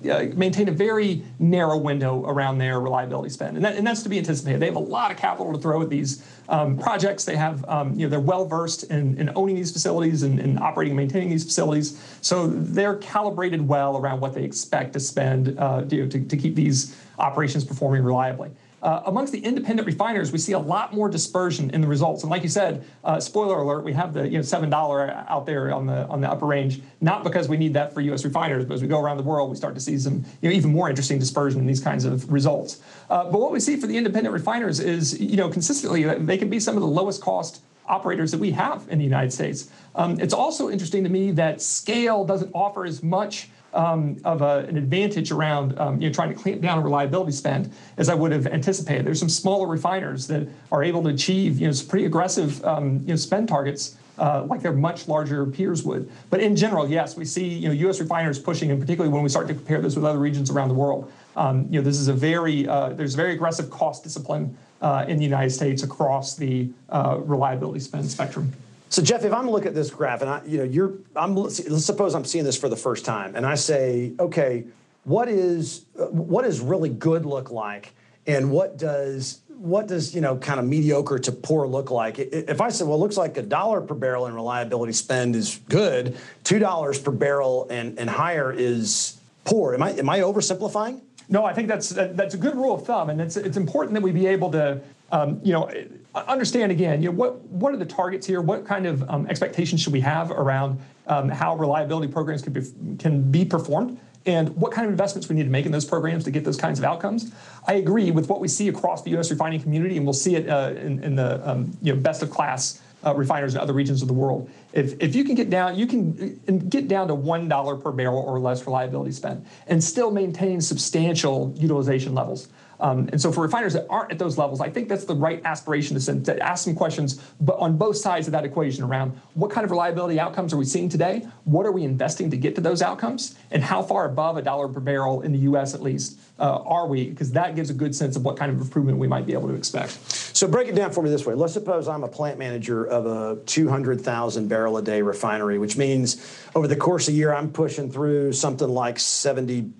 know, 0.04 0.12
uh, 0.12 0.26
maintain 0.36 0.70
a 0.70 0.72
very 0.72 1.24
narrow 1.38 1.78
window 1.78 2.26
around 2.26 2.58
their 2.58 2.80
reliability 2.80 3.30
spend, 3.30 3.58
and, 3.58 3.64
that, 3.64 3.76
and 3.76 3.86
that's 3.86 4.02
to 4.02 4.10
be 4.10 4.18
anticipated. 4.18 4.60
They 4.60 4.66
have 4.66 4.76
a 4.76 4.80
lot 4.80 5.12
of 5.12 5.18
capital 5.18 5.54
to 5.54 5.60
throw 5.60 5.84
at 5.84 5.90
these 5.90 6.28
um, 6.50 6.80
projects. 6.80 7.26
They 7.26 7.36
have 7.36 7.64
um, 7.70 7.94
you 7.94 8.08
know 8.08 8.10
they're 8.10 8.20
well 8.20 8.46
versed 8.46 8.86
in, 8.86 9.16
in, 9.20 9.30
owning 9.36 9.56
these 9.56 9.72
facilities 9.72 10.24
and, 10.24 10.40
and, 10.40 10.58
operating 10.58 10.94
and 10.94 10.98
maintaining 10.98 11.30
these 11.30 11.44
facilities, 11.44 12.04
so 12.22 12.48
they're 12.48 12.96
calibrated 12.96 13.68
well 13.68 13.98
around 13.98 14.20
what 14.20 14.34
they 14.34 14.44
expect 14.44 14.94
to 14.94 15.00
spend 15.00 15.60
uh, 15.60 15.84
to, 15.84 16.10
to, 16.10 16.26
to 16.26 16.38
keep 16.38 16.56
these 16.56 17.00
operations 17.20 17.64
performing 17.64 18.04
reliably. 18.04 18.50
Uh, 18.82 19.02
amongst 19.08 19.34
the 19.34 19.40
independent 19.40 19.88
refiners, 19.88 20.32
we 20.32 20.38
see 20.38 20.52
a 20.52 20.60
lot 20.60 20.94
more 20.94 21.10
dispersion 21.10 21.72
in 21.72 21.82
the 21.82 21.88
results. 21.88 22.22
And 22.22 22.30
like 22.30 22.44
you 22.44 22.50
said, 22.50 22.86
uh, 23.04 23.20
spoiler 23.20 23.58
alert, 23.58 23.84
we 23.84 23.94
have 23.94 24.14
the 24.14 24.28
you 24.28 24.38
know 24.38 24.44
seven 24.44 24.70
dollar 24.70 25.10
out 25.28 25.48
there 25.48 25.74
on 25.74 25.88
the 25.88 26.08
on 26.08 26.22
the 26.22 26.30
upper 26.30 26.46
range, 26.46 26.82
not 27.02 27.24
because 27.24 27.50
we 27.50 27.58
need 27.58 27.74
that 27.74 27.92
for 27.92 28.02
U.S. 28.02 28.24
refiners, 28.24 28.66
but 28.66 28.76
as 28.76 28.82
we 28.84 28.88
go 28.88 29.00
around 29.00 29.18
the 29.18 29.24
world, 29.24 29.50
we 29.50 29.56
start 29.56 29.74
to 29.74 29.82
see 29.82 29.98
some 29.98 30.24
you 30.42 30.50
know 30.50 30.56
even 30.56 30.72
more 30.72 30.90
interesting 30.90 31.18
dispersion 31.18 31.60
in 31.60 31.66
these 31.66 31.80
kinds 31.80 32.06
of 32.06 32.32
results. 32.32 32.82
Uh, 33.10 33.24
but 33.24 33.42
what 33.42 33.52
we 33.52 33.60
see 33.60 33.78
for 33.78 33.88
the 33.88 33.98
independent 33.98 34.32
refiners 34.32 34.80
is 34.80 35.20
you 35.20 35.38
know 35.38 35.50
consistently 35.50 36.04
they 36.04 36.38
can 36.38 36.50
be 36.50 36.60
some 36.60 36.76
of 36.76 36.82
the 36.82 36.88
lowest 36.88 37.20
cost 37.20 37.62
operators 37.88 38.32
that 38.32 38.40
we 38.40 38.52
have 38.52 38.86
in 38.90 39.00
the 39.00 39.06
United 39.06 39.32
States. 39.32 39.72
Um, 39.96 40.20
it's 40.20 40.34
also 40.34 40.70
interesting 40.70 41.04
to 41.04 41.10
me 41.10 41.32
that 41.32 41.62
scale 41.62 42.26
doesn't 42.26 42.52
offer 42.54 42.86
as 42.86 43.02
much 43.02 43.50
um, 43.74 44.18
of 44.24 44.42
a, 44.42 44.66
an 44.68 44.78
advantage 44.78 45.32
around 45.32 45.78
um, 45.80 46.02
you 46.02 46.08
know, 46.08 46.14
trying 46.14 46.30
to 46.30 46.36
clamp 46.36 46.62
down 46.62 46.78
on 46.78 46.84
reliability 46.84 47.32
spend 47.32 47.72
as 47.98 48.10
I 48.10 48.16
would 48.16 48.32
have 48.32 48.48
anticipated. 48.48 49.06
There's 49.06 49.20
some 49.20 49.30
smaller 49.30 49.68
refiners 49.68 50.28
that 50.28 50.48
are 50.72 50.84
able 50.84 51.04
to 51.04 51.10
achieve 51.10 51.60
you 51.60 51.68
know, 51.68 51.74
pretty 51.88 52.06
aggressive 52.06 52.64
um, 52.66 53.00
you 53.00 53.08
know, 53.08 53.16
spend 53.16 53.48
targets 53.48 53.98
uh, 54.18 54.44
like 54.48 54.62
their 54.62 54.74
much 54.74 55.08
larger 55.08 55.46
peers 55.46 55.84
would. 55.84 56.10
But 56.30 56.40
in 56.40 56.56
general, 56.56 56.90
yes, 56.90 57.16
we 57.16 57.26
see 57.26 57.48
you 57.48 57.68
know, 57.68 57.74
U.S. 57.74 58.00
refiners 58.00 58.40
pushing, 58.40 58.72
and 58.72 58.80
particularly 58.80 59.14
when 59.14 59.22
we 59.22 59.30
start 59.30 59.48
to 59.48 59.54
compare 59.54 59.82
this 59.82 59.96
with 59.96 60.06
other 60.06 60.20
regions 60.20 60.50
around 60.50 60.70
the 60.70 60.74
world. 60.74 61.12
Um, 61.36 61.68
you 61.70 61.80
know, 61.80 61.84
this 61.84 62.00
is 62.00 62.08
a 62.08 62.14
very 62.14 62.68
uh, 62.68 62.90
there's 62.90 63.14
very 63.14 63.34
aggressive 63.34 63.70
cost 63.70 64.04
discipline 64.04 64.58
uh, 64.82 65.06
in 65.08 65.18
the 65.18 65.24
United 65.24 65.52
States 65.52 65.84
across 65.84 66.36
the 66.36 66.70
uh, 66.90 67.20
reliability 67.20 67.80
spend 67.80 68.10
spectrum. 68.10 68.54
So 68.90 69.02
Jeff, 69.02 69.26
if 69.26 69.34
I'm 69.34 69.50
looking 69.50 69.68
at 69.68 69.76
this 69.76 69.90
graph 69.90 70.22
and 70.22 70.30
I, 70.30 70.42
you 70.46 70.60
know, 70.60 70.64
you're, 70.64 70.94
I'm, 71.16 71.36
let's 71.36 71.86
suppose 71.86 72.16
I'm 72.16 72.26
seeing 72.26 72.46
this 72.46 72.58
for 72.58 72.70
the 72.70 72.78
first 72.78 73.06
time, 73.06 73.36
and 73.36 73.46
I 73.46 73.56
say, 73.56 74.14
okay, 74.20 74.66
what 75.04 75.30
is 75.30 75.86
what 75.96 76.44
does 76.44 76.60
really 76.60 76.90
good 76.90 77.26
look 77.26 77.50
like, 77.50 77.94
and 78.26 78.52
what 78.52 78.78
does 78.78 79.40
what 79.48 79.88
does 79.88 80.14
you 80.14 80.22
know 80.22 80.36
kind 80.36 80.60
of 80.60 80.66
mediocre 80.66 81.18
to 81.20 81.32
poor 81.32 81.66
look 81.66 81.92
like? 81.92 82.20
If 82.20 82.60
I 82.60 82.70
said, 82.70 82.88
well, 82.88 82.98
it 82.98 83.00
looks 83.00 83.18
like 83.18 83.38
a 83.38 83.42
dollar 83.42 83.80
per 83.82 83.96
barrel 83.96 84.28
in 84.28 84.34
reliability 84.34 84.94
spend 84.94 85.36
is 85.36 85.60
good, 85.70 86.18
two 86.44 86.60
dollars 86.60 87.00
per 87.00 87.12
barrel 87.12 87.68
and 87.70 87.98
and 87.98 88.10
higher 88.10 88.52
is 88.52 89.18
poor. 89.46 89.74
Am 89.74 89.82
I, 89.82 89.92
am 89.92 90.10
I 90.10 90.20
oversimplifying? 90.20 91.02
No, 91.30 91.46
I 91.46 91.54
think 91.54 91.68
that's 91.68 91.90
that's 91.90 92.34
a 92.34 92.38
good 92.38 92.56
rule 92.56 92.76
of 92.76 92.86
thumb, 92.86 93.10
and 93.10 93.22
it's 93.22 93.38
it's 93.38 93.58
important 93.58 93.94
that 93.94 94.04
we 94.04 94.12
be 94.12 94.28
able 94.28 94.52
to 94.52 94.82
um, 95.12 95.40
you 95.44 95.54
know 95.54 95.70
understand 96.16 96.72
again 96.72 97.02
you 97.02 97.10
know 97.10 97.16
what 97.16 97.40
what 97.46 97.74
are 97.74 97.78
the 97.78 97.86
targets 97.86 98.26
here 98.26 98.42
what 98.42 98.66
kind 98.66 98.86
of 98.86 99.08
um, 99.10 99.28
expectations 99.28 99.82
should 99.82 99.94
we 99.94 100.02
have 100.02 100.32
around 100.32 100.80
um, 101.08 101.30
how 101.30 101.56
reliability 101.56 102.12
programs 102.12 102.42
can 102.42 102.54
be 102.54 102.62
can 102.98 103.32
be 103.32 103.46
performed 103.46 104.00
and 104.28 104.56
what 104.58 104.72
kind 104.72 104.86
of 104.86 104.92
investments 104.92 105.30
we 105.30 105.36
need 105.36 105.46
to 105.46 105.50
make 105.50 105.66
in 105.66 105.72
those 105.72 105.86
programs 105.86 106.26
to 106.26 106.32
get 106.32 106.44
those 106.44 106.58
kinds 106.58 106.80
of 106.80 106.86
outcomes. 106.86 107.32
I 107.66 107.76
agree 107.76 108.12
with 108.12 108.30
what 108.30 108.42
we 108.42 108.50
see 108.50 108.68
across 108.68 109.02
the 109.04 109.12
U.S. 109.12 109.32
refining 109.32 109.62
community, 109.62 109.96
and 109.96 110.06
we'll 110.06 110.14
see 110.14 110.36
it 110.36 110.50
uh, 110.50 110.74
in, 110.76 111.02
in, 111.04 111.16
the 111.16 111.50
um, 111.50 111.72
you 111.82 111.96
know, 111.96 112.00
best 112.00 112.22
of 112.22 112.30
class 112.30 112.82
uh, 113.06 113.16
refiners 113.16 113.56
in 113.56 113.62
other 113.62 113.74
regions 113.74 114.02
of 114.02 114.08
the 114.08 114.14
world. 114.14 114.50
If, 114.74 115.02
if 115.02 115.16
you 115.16 115.24
can 115.24 115.36
get 115.36 115.50
down, 115.50 115.78
you 115.78 115.88
can 115.88 116.40
uh, 116.48 116.52
get 116.68 116.88
down 116.88 117.08
to 117.08 117.16
one 117.16 117.48
dollar 117.48 117.78
per 117.78 117.92
barrel 117.92 118.20
or 118.20 118.40
less 118.40 118.66
reliability 118.66 119.12
spend, 119.12 119.46
and 119.68 119.82
still 119.82 120.12
maintain 120.12 120.60
substantial 120.60 121.54
utilization 121.56 122.14
levels. 122.14 122.50
Um, 122.80 123.10
and 123.12 123.22
so 123.22 123.32
for 123.32 123.42
refiners 123.42 123.74
that 123.74 123.88
aren't 123.90 124.12
at 124.12 124.20
those 124.20 124.38
levels, 124.38 124.62
I 124.62 124.70
think 124.70 124.90
that's 124.90 125.06
the 125.06 125.16
right 125.16 125.42
aspiration 125.46 125.96
to, 125.96 126.02
send, 126.02 126.26
to 126.26 126.40
ask 126.40 126.64
some 126.64 126.76
questions 126.76 127.22
but 127.42 127.58
on 127.58 127.78
both 127.78 127.98
sides 127.98 128.28
of 128.28 128.32
that 128.34 128.46
equation 128.46 128.84
around 128.84 129.20
what 129.34 129.52
kind 129.52 129.66
of 129.66 129.72
reliability 129.72 130.20
outcomes 130.20 130.54
are 130.54 130.58
we 130.58 130.66
seeing 130.66 130.90
today? 130.90 131.28
What 131.46 131.66
are 131.66 131.72
we 131.72 131.84
investing 131.84 132.30
to 132.32 132.38
get 132.38 132.56
to 132.56 132.62
those 132.62 132.82
outcomes? 132.82 133.36
And 133.52 133.64
how 133.64 133.82
far 133.82 134.06
above 134.06 134.38
a 134.38 134.42
dollar 134.42 134.68
per 134.68 134.80
barrel 134.80 135.22
in 135.22 135.32
the 135.32 135.40
US 135.40 135.74
at 135.74 135.82
least 135.82 136.20
uh, 136.40 136.62
are 136.66 136.88
we? 136.88 137.10
Because 137.10 137.32
that 137.32 137.56
gives 137.56 137.70
a 137.70 137.74
good 137.74 137.96
sense 137.96 138.16
of 138.16 138.24
what 138.24 138.38
kind 138.38 138.52
of 138.52 138.62
improvement 138.62 138.98
we 138.98 139.08
might 139.08 139.26
be 139.26 139.34
able 139.34 139.48
to 139.48 139.56
expect. 139.56 139.92
So 140.12 140.48
break 140.48 140.68
it 140.68 140.76
down 140.76 140.92
for 140.92 141.02
me 141.02 141.10
this 141.10 141.26
way. 141.26 141.34
Let's 141.34 141.54
suppose 141.54 141.88
I'm 141.88 142.04
a 142.04 142.08
plant 142.08 142.38
manager 142.38 142.86
of 142.86 143.06
a 143.06 143.42
200,000 143.46 144.48
barrel 144.48 144.78
a 144.78 144.82
day 144.82 145.02
refinery, 145.02 145.58
which 145.58 145.78
means 145.78 146.24
over 146.54 146.68
the 146.68 146.76
course 146.76 147.08
of 147.08 147.14
a 147.14 147.18
year, 147.18 147.34
I'm 147.34 147.52
pushing 147.52 147.92
through 147.92 148.34
something 148.34 148.68
like 148.68 149.00
70 149.00 149.72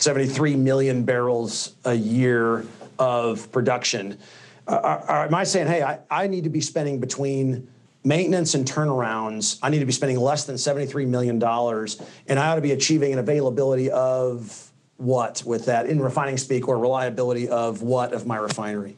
73 0.00 0.56
million 0.56 1.04
barrels 1.04 1.74
a 1.84 1.94
year 1.94 2.66
of 2.98 3.50
production. 3.52 4.18
Uh, 4.66 4.72
uh, 4.72 5.04
uh, 5.08 5.26
am 5.26 5.34
I 5.34 5.44
saying, 5.44 5.66
hey, 5.66 5.82
I, 5.82 5.98
I 6.10 6.26
need 6.26 6.44
to 6.44 6.50
be 6.50 6.60
spending 6.60 7.00
between 7.00 7.68
maintenance 8.02 8.54
and 8.54 8.66
turnarounds, 8.66 9.58
I 9.62 9.68
need 9.68 9.80
to 9.80 9.86
be 9.86 9.92
spending 9.92 10.18
less 10.18 10.44
than 10.44 10.56
$73 10.56 11.06
million, 11.06 11.42
and 11.42 12.38
I 12.38 12.48
ought 12.48 12.54
to 12.54 12.60
be 12.62 12.72
achieving 12.72 13.12
an 13.12 13.18
availability 13.18 13.90
of 13.90 14.70
what 14.96 15.42
with 15.44 15.66
that 15.66 15.86
in 15.86 16.00
refining 16.00 16.36
speak 16.36 16.68
or 16.68 16.78
reliability 16.78 17.48
of 17.48 17.82
what 17.82 18.12
of 18.12 18.26
my 18.26 18.36
refinery? 18.36 18.96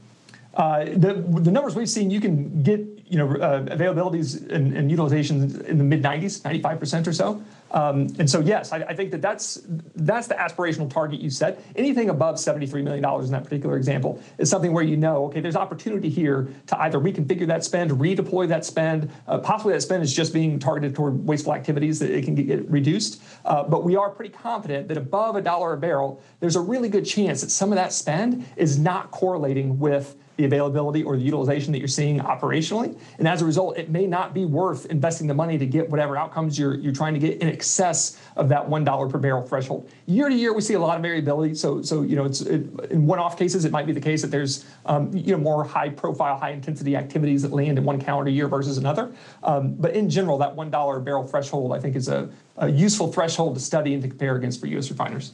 Uh, 0.54 0.84
the, 0.84 1.14
the 1.40 1.50
numbers 1.50 1.74
we've 1.74 1.88
seen, 1.88 2.10
you 2.10 2.20
can 2.20 2.62
get 2.62 2.80
you 3.06 3.18
know 3.18 3.30
uh, 3.36 3.62
availabilities 3.64 4.48
and, 4.50 4.76
and 4.76 4.90
utilizations 4.90 5.64
in 5.64 5.78
the 5.78 5.84
mid 5.84 6.02
90s, 6.02 6.42
95% 6.42 7.06
or 7.06 7.12
so. 7.12 7.42
Um, 7.72 8.08
and 8.18 8.28
so, 8.28 8.40
yes, 8.40 8.72
I, 8.72 8.78
I, 8.78 8.94
think 8.94 9.10
that 9.12 9.22
that's 9.22 9.62
that's 9.94 10.26
the 10.26 10.34
aspirational 10.34 10.90
target 10.90 11.20
you 11.20 11.30
set. 11.30 11.64
Anything 11.74 12.10
above 12.10 12.36
$73 12.36 12.84
million 12.84 13.04
in 13.04 13.30
that 13.30 13.44
particular 13.44 13.76
example 13.76 14.22
is 14.38 14.50
something 14.50 14.72
where 14.72 14.84
you 14.84 14.96
know, 14.96 15.24
okay, 15.26 15.40
there's 15.40 15.56
opportunity 15.56 16.10
here 16.10 16.48
to 16.66 16.80
either 16.82 16.98
reconfigure 16.98 17.46
that 17.46 17.64
spend, 17.64 17.90
redeploy 17.92 18.46
that 18.48 18.66
spend. 18.66 19.10
Uh, 19.26 19.38
possibly 19.38 19.72
that 19.72 19.80
spend 19.80 20.02
is 20.02 20.12
just 20.12 20.34
being 20.34 20.58
targeted 20.58 20.94
toward 20.94 21.26
wasteful 21.26 21.54
activities 21.54 21.98
that 21.98 22.10
it 22.10 22.24
can 22.24 22.34
get, 22.34 22.70
reduced. 22.70 23.22
Uh, 23.44 23.64
but 23.64 23.84
we 23.84 23.96
are 23.96 24.10
pretty 24.10 24.32
confident 24.32 24.88
that 24.88 24.98
above 24.98 25.36
a 25.36 25.40
dollar 25.40 25.72
a 25.72 25.78
barrel, 25.78 26.22
there's 26.40 26.56
a 26.56 26.60
really 26.60 26.90
good 26.90 27.06
chance 27.06 27.40
that 27.40 27.50
some 27.50 27.72
of 27.72 27.76
that 27.76 27.92
spend 27.92 28.46
is 28.56 28.78
not 28.78 29.10
correlating 29.10 29.78
with 29.78 30.16
the 30.36 30.44
availability 30.44 31.02
or 31.02 31.16
the 31.16 31.22
utilization 31.22 31.72
that 31.72 31.78
you're 31.78 31.88
seeing 31.88 32.18
operationally. 32.20 32.98
And 33.18 33.28
as 33.28 33.42
a 33.42 33.44
result, 33.44 33.76
it 33.76 33.90
may 33.90 34.06
not 34.06 34.32
be 34.32 34.44
worth 34.44 34.86
investing 34.86 35.26
the 35.26 35.34
money 35.34 35.58
to 35.58 35.66
get 35.66 35.88
whatever 35.90 36.16
outcomes 36.16 36.58
you're, 36.58 36.74
you're 36.74 36.92
trying 36.92 37.14
to 37.14 37.20
get 37.20 37.40
in 37.42 37.48
excess 37.48 38.18
of 38.36 38.48
that 38.48 38.68
$1 38.68 39.10
per 39.10 39.18
barrel 39.18 39.46
threshold. 39.46 39.90
Year 40.06 40.28
to 40.28 40.34
year, 40.34 40.54
we 40.54 40.60
see 40.60 40.74
a 40.74 40.78
lot 40.78 40.96
of 40.96 41.02
variability. 41.02 41.54
So, 41.54 41.82
so 41.82 42.02
you 42.02 42.16
know, 42.16 42.24
it's 42.24 42.40
it, 42.40 42.68
in 42.90 43.06
one-off 43.06 43.38
cases, 43.38 43.64
it 43.64 43.72
might 43.72 43.86
be 43.86 43.92
the 43.92 44.00
case 44.00 44.22
that 44.22 44.30
there's 44.30 44.64
um, 44.86 45.14
you 45.14 45.32
know 45.32 45.38
more 45.38 45.64
high-profile, 45.64 46.38
high-intensity 46.38 46.96
activities 46.96 47.42
that 47.42 47.52
land 47.52 47.78
in 47.78 47.84
one 47.84 48.00
calendar 48.00 48.30
year 48.30 48.48
versus 48.48 48.78
another. 48.78 49.12
Um, 49.42 49.74
but 49.74 49.94
in 49.94 50.08
general, 50.08 50.38
that 50.38 50.56
$1 50.56 51.04
barrel 51.04 51.26
threshold, 51.26 51.72
I 51.72 51.78
think, 51.78 51.96
is 51.96 52.08
a 52.08 52.30
a 52.56 52.68
useful 52.68 53.10
threshold 53.10 53.54
to 53.54 53.60
study 53.60 53.94
and 53.94 54.02
to 54.02 54.08
compare 54.08 54.36
against 54.36 54.60
for 54.60 54.66
U.S. 54.66 54.90
refiners. 54.90 55.32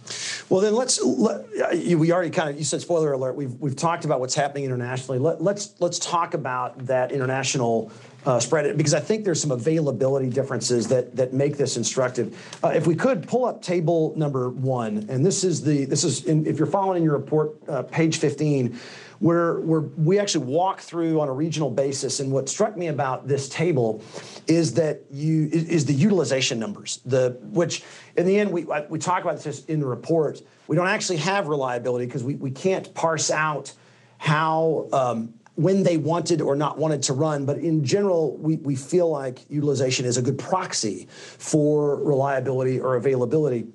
Well, 0.48 0.60
then 0.60 0.74
let's. 0.74 1.02
Let, 1.02 1.46
we 1.74 2.12
already 2.12 2.30
kind 2.30 2.48
of 2.48 2.56
you 2.56 2.64
said 2.64 2.80
spoiler 2.80 3.12
alert. 3.12 3.34
We've 3.34 3.54
we've 3.54 3.76
talked 3.76 4.04
about 4.04 4.20
what's 4.20 4.34
happening 4.34 4.64
internationally. 4.64 5.18
Let, 5.18 5.42
let's 5.42 5.74
let's 5.80 5.98
talk 5.98 6.34
about 6.34 6.86
that 6.86 7.10
international 7.10 7.90
uh, 8.24 8.38
spread 8.38 8.76
because 8.76 8.94
I 8.94 9.00
think 9.00 9.24
there's 9.24 9.40
some 9.40 9.50
availability 9.50 10.30
differences 10.30 10.86
that 10.88 11.16
that 11.16 11.32
make 11.32 11.56
this 11.56 11.76
instructive. 11.76 12.58
Uh, 12.62 12.68
if 12.68 12.86
we 12.86 12.94
could 12.94 13.26
pull 13.26 13.44
up 13.44 13.62
table 13.62 14.12
number 14.16 14.50
one, 14.50 15.06
and 15.08 15.26
this 15.26 15.44
is 15.44 15.62
the 15.62 15.86
this 15.86 16.04
is 16.04 16.24
in, 16.24 16.46
if 16.46 16.58
you're 16.58 16.66
following 16.66 17.02
your 17.02 17.14
report, 17.14 17.56
uh, 17.68 17.82
page 17.82 18.18
15 18.18 18.78
where, 19.20 19.60
where 19.60 19.80
we 19.80 20.18
actually 20.18 20.46
walk 20.46 20.80
through 20.80 21.20
on 21.20 21.28
a 21.28 21.32
regional 21.32 21.70
basis. 21.70 22.20
And 22.20 22.30
what 22.30 22.48
struck 22.48 22.76
me 22.76 22.86
about 22.86 23.26
this 23.26 23.48
table 23.48 24.02
is 24.46 24.74
that 24.74 25.02
you 25.10 25.48
is 25.52 25.84
the 25.84 25.92
utilization 25.92 26.58
numbers, 26.58 27.00
the 27.04 27.38
which 27.42 27.82
in 28.16 28.26
the 28.26 28.38
end 28.38 28.50
we 28.50 28.66
we 28.88 28.98
talk 28.98 29.22
about 29.22 29.40
this 29.40 29.64
in 29.66 29.80
the 29.80 29.86
report. 29.86 30.40
We 30.66 30.76
don't 30.76 30.88
actually 30.88 31.18
have 31.18 31.48
reliability 31.48 32.06
because 32.06 32.22
we, 32.22 32.34
we 32.34 32.50
can't 32.50 32.92
parse 32.94 33.30
out 33.30 33.72
how 34.18 34.88
um, 34.92 35.34
when 35.54 35.82
they 35.82 35.96
wanted 35.96 36.40
or 36.40 36.54
not 36.54 36.78
wanted 36.78 37.02
to 37.04 37.12
run. 37.12 37.44
But 37.44 37.58
in 37.58 37.84
general, 37.84 38.36
we, 38.36 38.56
we 38.56 38.76
feel 38.76 39.10
like 39.10 39.40
utilization 39.50 40.06
is 40.06 40.16
a 40.16 40.22
good 40.22 40.38
proxy 40.38 41.08
for 41.10 41.96
reliability 41.96 42.78
or 42.78 42.96
availability. 42.96 43.66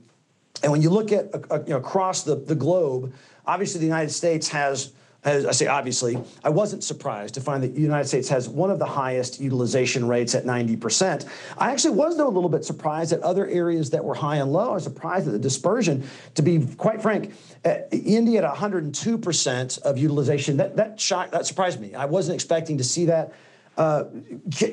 And 0.61 0.71
when 0.71 0.81
you 0.81 0.89
look 0.89 1.11
at 1.11 1.33
uh, 1.51 1.59
you 1.65 1.71
know, 1.71 1.77
across 1.77 2.23
the, 2.23 2.35
the 2.35 2.55
globe, 2.55 3.13
obviously 3.45 3.79
the 3.79 3.85
United 3.85 4.11
States 4.11 4.47
has 4.49 4.93
as 5.25 5.45
I 5.45 5.51
say, 5.51 5.67
obviously, 5.67 6.17
I 6.43 6.49
wasn't 6.49 6.83
surprised 6.83 7.35
to 7.35 7.41
find 7.41 7.63
that 7.63 7.75
the 7.75 7.81
United 7.81 8.07
States 8.07 8.27
has 8.29 8.49
one 8.49 8.69
of 8.69 8.79
the 8.79 8.85
highest 8.85 9.39
utilization 9.39 10.07
rates 10.07 10.35
at 10.35 10.43
90%. 10.43 11.27
I 11.57 11.71
actually 11.71 11.95
was, 11.95 12.17
though, 12.17 12.27
a 12.27 12.29
little 12.29 12.49
bit 12.49 12.65
surprised 12.65 13.13
at 13.13 13.21
other 13.21 13.47
areas 13.47 13.89
that 13.91 14.03
were 14.03 14.15
high 14.15 14.37
and 14.37 14.51
low. 14.51 14.71
I 14.71 14.73
was 14.73 14.83
surprised 14.83 15.27
at 15.27 15.33
the 15.33 15.39
dispersion. 15.39 16.07
To 16.35 16.41
be 16.41 16.65
quite 16.75 17.01
frank, 17.01 17.33
uh, 17.63 17.75
India 17.91 18.43
at 18.43 18.53
102% 18.53 19.81
of 19.83 19.97
utilization, 19.97 20.57
that, 20.57 20.75
that, 20.75 20.99
shocked, 20.99 21.31
that 21.31 21.45
surprised 21.45 21.79
me. 21.79 21.93
I 21.95 22.05
wasn't 22.05 22.35
expecting 22.35 22.77
to 22.77 22.83
see 22.83 23.05
that. 23.05 23.33
Uh, 23.77 24.03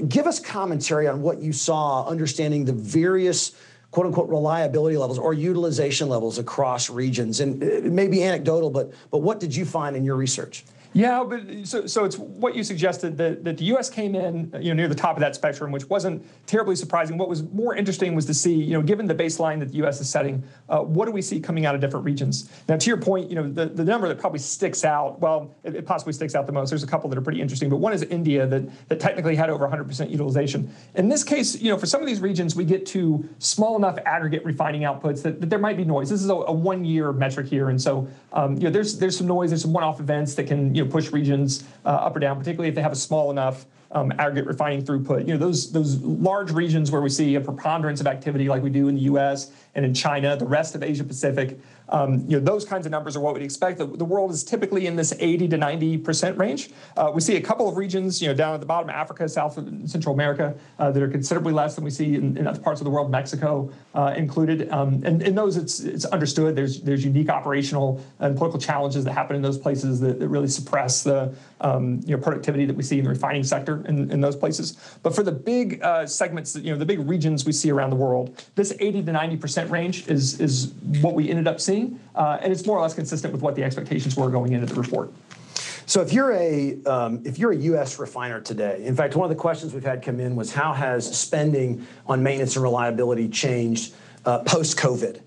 give 0.09 0.27
us 0.27 0.41
commentary 0.41 1.07
on 1.07 1.23
what 1.23 1.41
you 1.41 1.53
saw, 1.53 2.07
understanding 2.07 2.65
the 2.65 2.73
various 2.73 3.53
quote 3.91 4.07
unquote 4.07 4.29
reliability 4.29 4.97
levels 4.97 5.19
or 5.19 5.35
utilization 5.35 6.09
levels 6.09 6.39
across 6.39 6.91
regions? 6.91 7.41
And 7.41 7.63
uh, 7.63 7.67
it 7.67 7.93
may 7.93 8.09
be 8.09 8.23
anecdotal, 8.23 8.71
but, 8.71 8.93
but 9.11 9.19
what 9.19 9.41
did 9.41 9.55
you 9.55 9.65
find 9.65 9.97
in 9.97 10.05
your 10.05 10.17
research? 10.17 10.65
Yeah, 10.93 11.23
but 11.23 11.43
so, 11.65 11.87
so 11.87 12.05
it's 12.05 12.19
what 12.19 12.57
you 12.57 12.65
suggested 12.65 13.17
that, 13.19 13.45
that 13.45 13.59
the 13.59 13.65
U.S. 13.67 13.89
came 13.89 14.17
in, 14.17 14.53
you 14.61 14.71
know, 14.71 14.75
near 14.75 14.89
the 14.89 14.95
top 14.95 15.17
of 15.17 15.21
that 15.21 15.37
spectrum, 15.37 15.71
which 15.71 15.89
wasn't 15.89 16.25
terribly 16.47 16.75
surprising. 16.75 17.17
What 17.17 17.29
was 17.29 17.45
more 17.45 17.77
interesting 17.77 18.15
was 18.17 18.27
to 18.27 18.35
see, 18.35 18.55
you 18.55 18.73
know, 18.73 18.83
given 18.83 19.07
the 19.07 19.15
baseline 19.15 19.61
that 19.61 19.69
the 19.69 19.77
U.S. 19.77 20.01
is 20.01 20.11
setting, 20.11 20.43
uh, 20.69 20.81
what 20.81 21.07
do 21.07 21.13
we 21.13 21.23
see 21.23 21.39
coming 21.39 21.65
out 21.65 21.77
of 21.77 21.81
different 21.81 22.05
regions? 22.05 22.51
Now, 22.69 22.77
to 22.77 22.87
your 22.89 22.97
point, 22.97 23.31
you 23.31 23.37
know, 23.37 23.49
the, 23.49 23.67
the 23.67 23.85
number 23.85 24.09
that 24.09 24.19
probably 24.19 24.41
sticks 24.41 24.85
out, 24.85 25.21
well, 25.21 25.55
it, 25.63 25.77
it 25.77 25.87
possibly 25.87 26.13
sticks 26.13 26.35
out 26.35 26.47
the 26.47 26.53
most. 26.53 26.71
There's 26.71 26.83
a 26.83 26.89
couple 26.89 27.09
that 27.11 27.17
are 27.17 27.23
pretty 27.23 27.41
interesting, 27.41 27.71
but 27.71 27.77
one 27.77 27.93
is 27.93 28.03
India 28.03 28.47
that 28.49 28.89
that 28.89 28.99
technically 28.99 29.37
had 29.37 29.49
over 29.49 29.69
100% 29.69 30.11
utilization. 30.11 30.75
In 30.97 31.09
this 31.09 31.23
case, 31.23 31.61
you 31.61 31.71
know, 31.71 31.79
for 31.79 31.87
some 31.87 32.01
of 32.01 32.09
these 32.09 32.21
regions, 32.21 32.57
we 32.57 32.65
get 32.65 32.85
to 32.87 33.29
small 33.39 33.77
enough 33.77 33.97
aggregate 34.07 34.45
refining 34.45 34.83
outputs 34.83 35.23
that, 35.23 35.41
that 35.41 35.51
there 35.51 35.59
might 35.59 35.77
be 35.77 35.85
noise. 35.85 36.11
This 36.11 36.21
is 36.21 36.31
a, 36.31 36.35
a 36.35 36.53
one-year 36.53 37.13
metric 37.13 37.47
here, 37.47 37.69
and 37.69 37.81
so 37.81 38.09
um, 38.33 38.57
you 38.57 38.65
know, 38.65 38.71
there's 38.71 38.99
there's 38.99 39.17
some 39.17 39.29
noise, 39.29 39.51
there's 39.51 39.63
some 39.63 39.73
one-off 39.73 40.01
events 40.01 40.35
that 40.35 40.49
can 40.49 40.75
you 40.75 40.80
know 40.85 40.91
push 40.91 41.11
regions 41.13 41.65
uh, 41.85 41.89
up 41.89 42.17
or 42.17 42.21
down, 42.21 42.39
particularly 42.39 42.69
if 42.69 42.75
they 42.75 42.83
have 42.83 42.93
a 42.93 42.97
small 42.97 43.31
enough 43.31 43.67
um, 43.93 44.13
aggregate 44.19 44.47
refining 44.47 44.83
throughput. 44.83 45.27
You 45.27 45.35
know, 45.35 45.39
those 45.39 45.73
those 45.73 45.99
large 46.03 46.53
regions 46.53 46.91
where 46.91 47.01
we 47.01 47.09
see 47.09 47.35
a 47.35 47.41
preponderance 47.41 48.01
of 48.01 48.07
activity 48.07 48.49
like 48.49 48.63
we 48.63 48.71
do 48.71 48.89
in 48.89 48.95
the 48.95 49.03
U.S. 49.03 49.51
and 49.75 49.85
in 49.85 49.95
China, 49.95 50.37
the 50.37 50.47
rest 50.47 50.75
of 50.75 50.83
Asia 50.83 51.03
Pacific, 51.03 51.59
um, 51.89 52.25
you 52.29 52.39
know, 52.39 52.45
those 52.45 52.65
kinds 52.65 52.87
of 52.87 52.93
numbers 52.93 53.17
are 53.17 53.21
what 53.21 53.35
we'd 53.35 53.43
expect. 53.43 53.79
The, 53.79 53.87
the 53.87 54.05
world 54.05 54.31
is 54.31 54.45
typically 54.45 54.87
in 54.87 54.95
this 54.95 55.13
80 55.19 55.49
to 55.49 55.57
90 55.57 55.99
percent 55.99 56.39
range. 56.39 56.71
Uh, 56.97 57.11
we 57.13 57.21
see 57.21 57.37
a 57.37 57.41
couple 57.41 57.69
of 57.69 57.77
regions, 57.77 58.23
you 58.23 58.29
know, 58.29 58.35
down 58.35 58.55
at 58.55 58.61
the 58.61 58.67
bottom, 58.67 58.91
Africa, 58.91 59.29
South 59.29 59.59
and 59.59 59.91
Central 59.91 60.15
America, 60.15 60.55
uh, 60.79 60.93
that 60.93 61.03
are 61.03 61.09
considerably 61.09 61.53
less 61.53 61.75
than 61.75 61.83
we 61.83 61.91
see 61.91 62.15
in, 62.15 62.37
in 62.37 62.47
other 62.47 62.61
parts 62.61 62.81
of 62.81 62.85
the 62.85 62.91
world, 62.91 63.11
Mexico 63.11 63.71
uh, 63.95 64.15
included. 64.17 64.71
Um, 64.71 65.03
and 65.05 65.21
in 65.23 65.35
those, 65.35 65.57
it's 65.57 65.81
it's 65.81 66.05
understood. 66.05 66.55
There's 66.55 66.81
there's 66.83 67.05
unique 67.05 67.29
operational 67.29 68.01
and 68.21 68.37
political 68.37 68.61
challenges 68.61 69.05
that 69.05 69.13
happen 69.13 69.35
in 69.35 69.43
those 69.43 69.59
places 69.59 69.99
that, 70.01 70.21
that 70.21 70.29
really 70.29 70.49
suppress 70.49 71.03
the 71.03 71.35
um, 71.61 72.01
you 72.05 72.17
know 72.17 72.23
productivity 72.23 72.65
that 72.65 72.77
we 72.77 72.83
see 72.83 72.99
in 72.99 73.05
the 73.05 73.11
refining 73.11 73.45
sector 73.45 73.85
in, 73.87 74.11
in 74.11 74.21
those 74.21 74.37
places. 74.37 74.77
But 75.03 75.15
for 75.15 75.23
the 75.23 75.33
big 75.33 75.83
uh, 75.83 76.07
segments, 76.07 76.57
you 76.57 76.73
know, 76.73 76.79
the 76.79 76.87
big 76.87 77.01
regions 77.01 77.45
we 77.45 77.53
see 77.53 77.71
around 77.71 77.91
the 77.91 77.97
world, 77.97 78.45
this 78.55 78.75
80 78.79 79.05
to 79.05 79.13
90 79.13 79.37
percent 79.37 79.71
range 79.71 80.09
is 80.09 80.41
is 80.41 80.73
what 81.01 81.15
we 81.15 81.31
ended 81.31 81.49
up 81.49 81.61
seeing 81.61 82.01
uh, 82.15 82.39
and 82.41 82.53
it's 82.53 82.67
more 82.67 82.79
or 82.79 82.83
less 82.83 82.95
consistent 82.95 83.33
with 83.33 83.43
what 83.43 83.55
the 83.55 83.65
expectations 83.65 84.17
were 84.17 84.31
going 84.31 84.53
into 84.53 84.67
the 84.67 84.81
report. 84.81 85.13
So 85.87 86.01
if 86.03 86.13
you're 86.13 86.33
a 86.33 86.81
um, 86.85 87.23
if 87.25 87.39
you're 87.39 87.53
a 87.53 87.57
U.S. 87.57 87.99
refiner 87.99 88.41
today, 88.41 88.85
in 88.85 88.95
fact, 88.95 89.17
one 89.17 89.29
of 89.29 89.37
the 89.37 89.41
questions 89.41 89.75
we've 89.75 89.85
had 89.85 90.03
come 90.03 90.21
in 90.21 90.37
was 90.37 90.53
how 90.53 90.73
has 90.73 91.19
spending 91.19 91.87
on 92.07 92.23
maintenance 92.23 92.55
and 92.57 92.63
reliability 92.63 93.29
changed 93.29 93.95
uh, 94.25 94.41
post 94.41 94.79
COVID? 94.79 95.21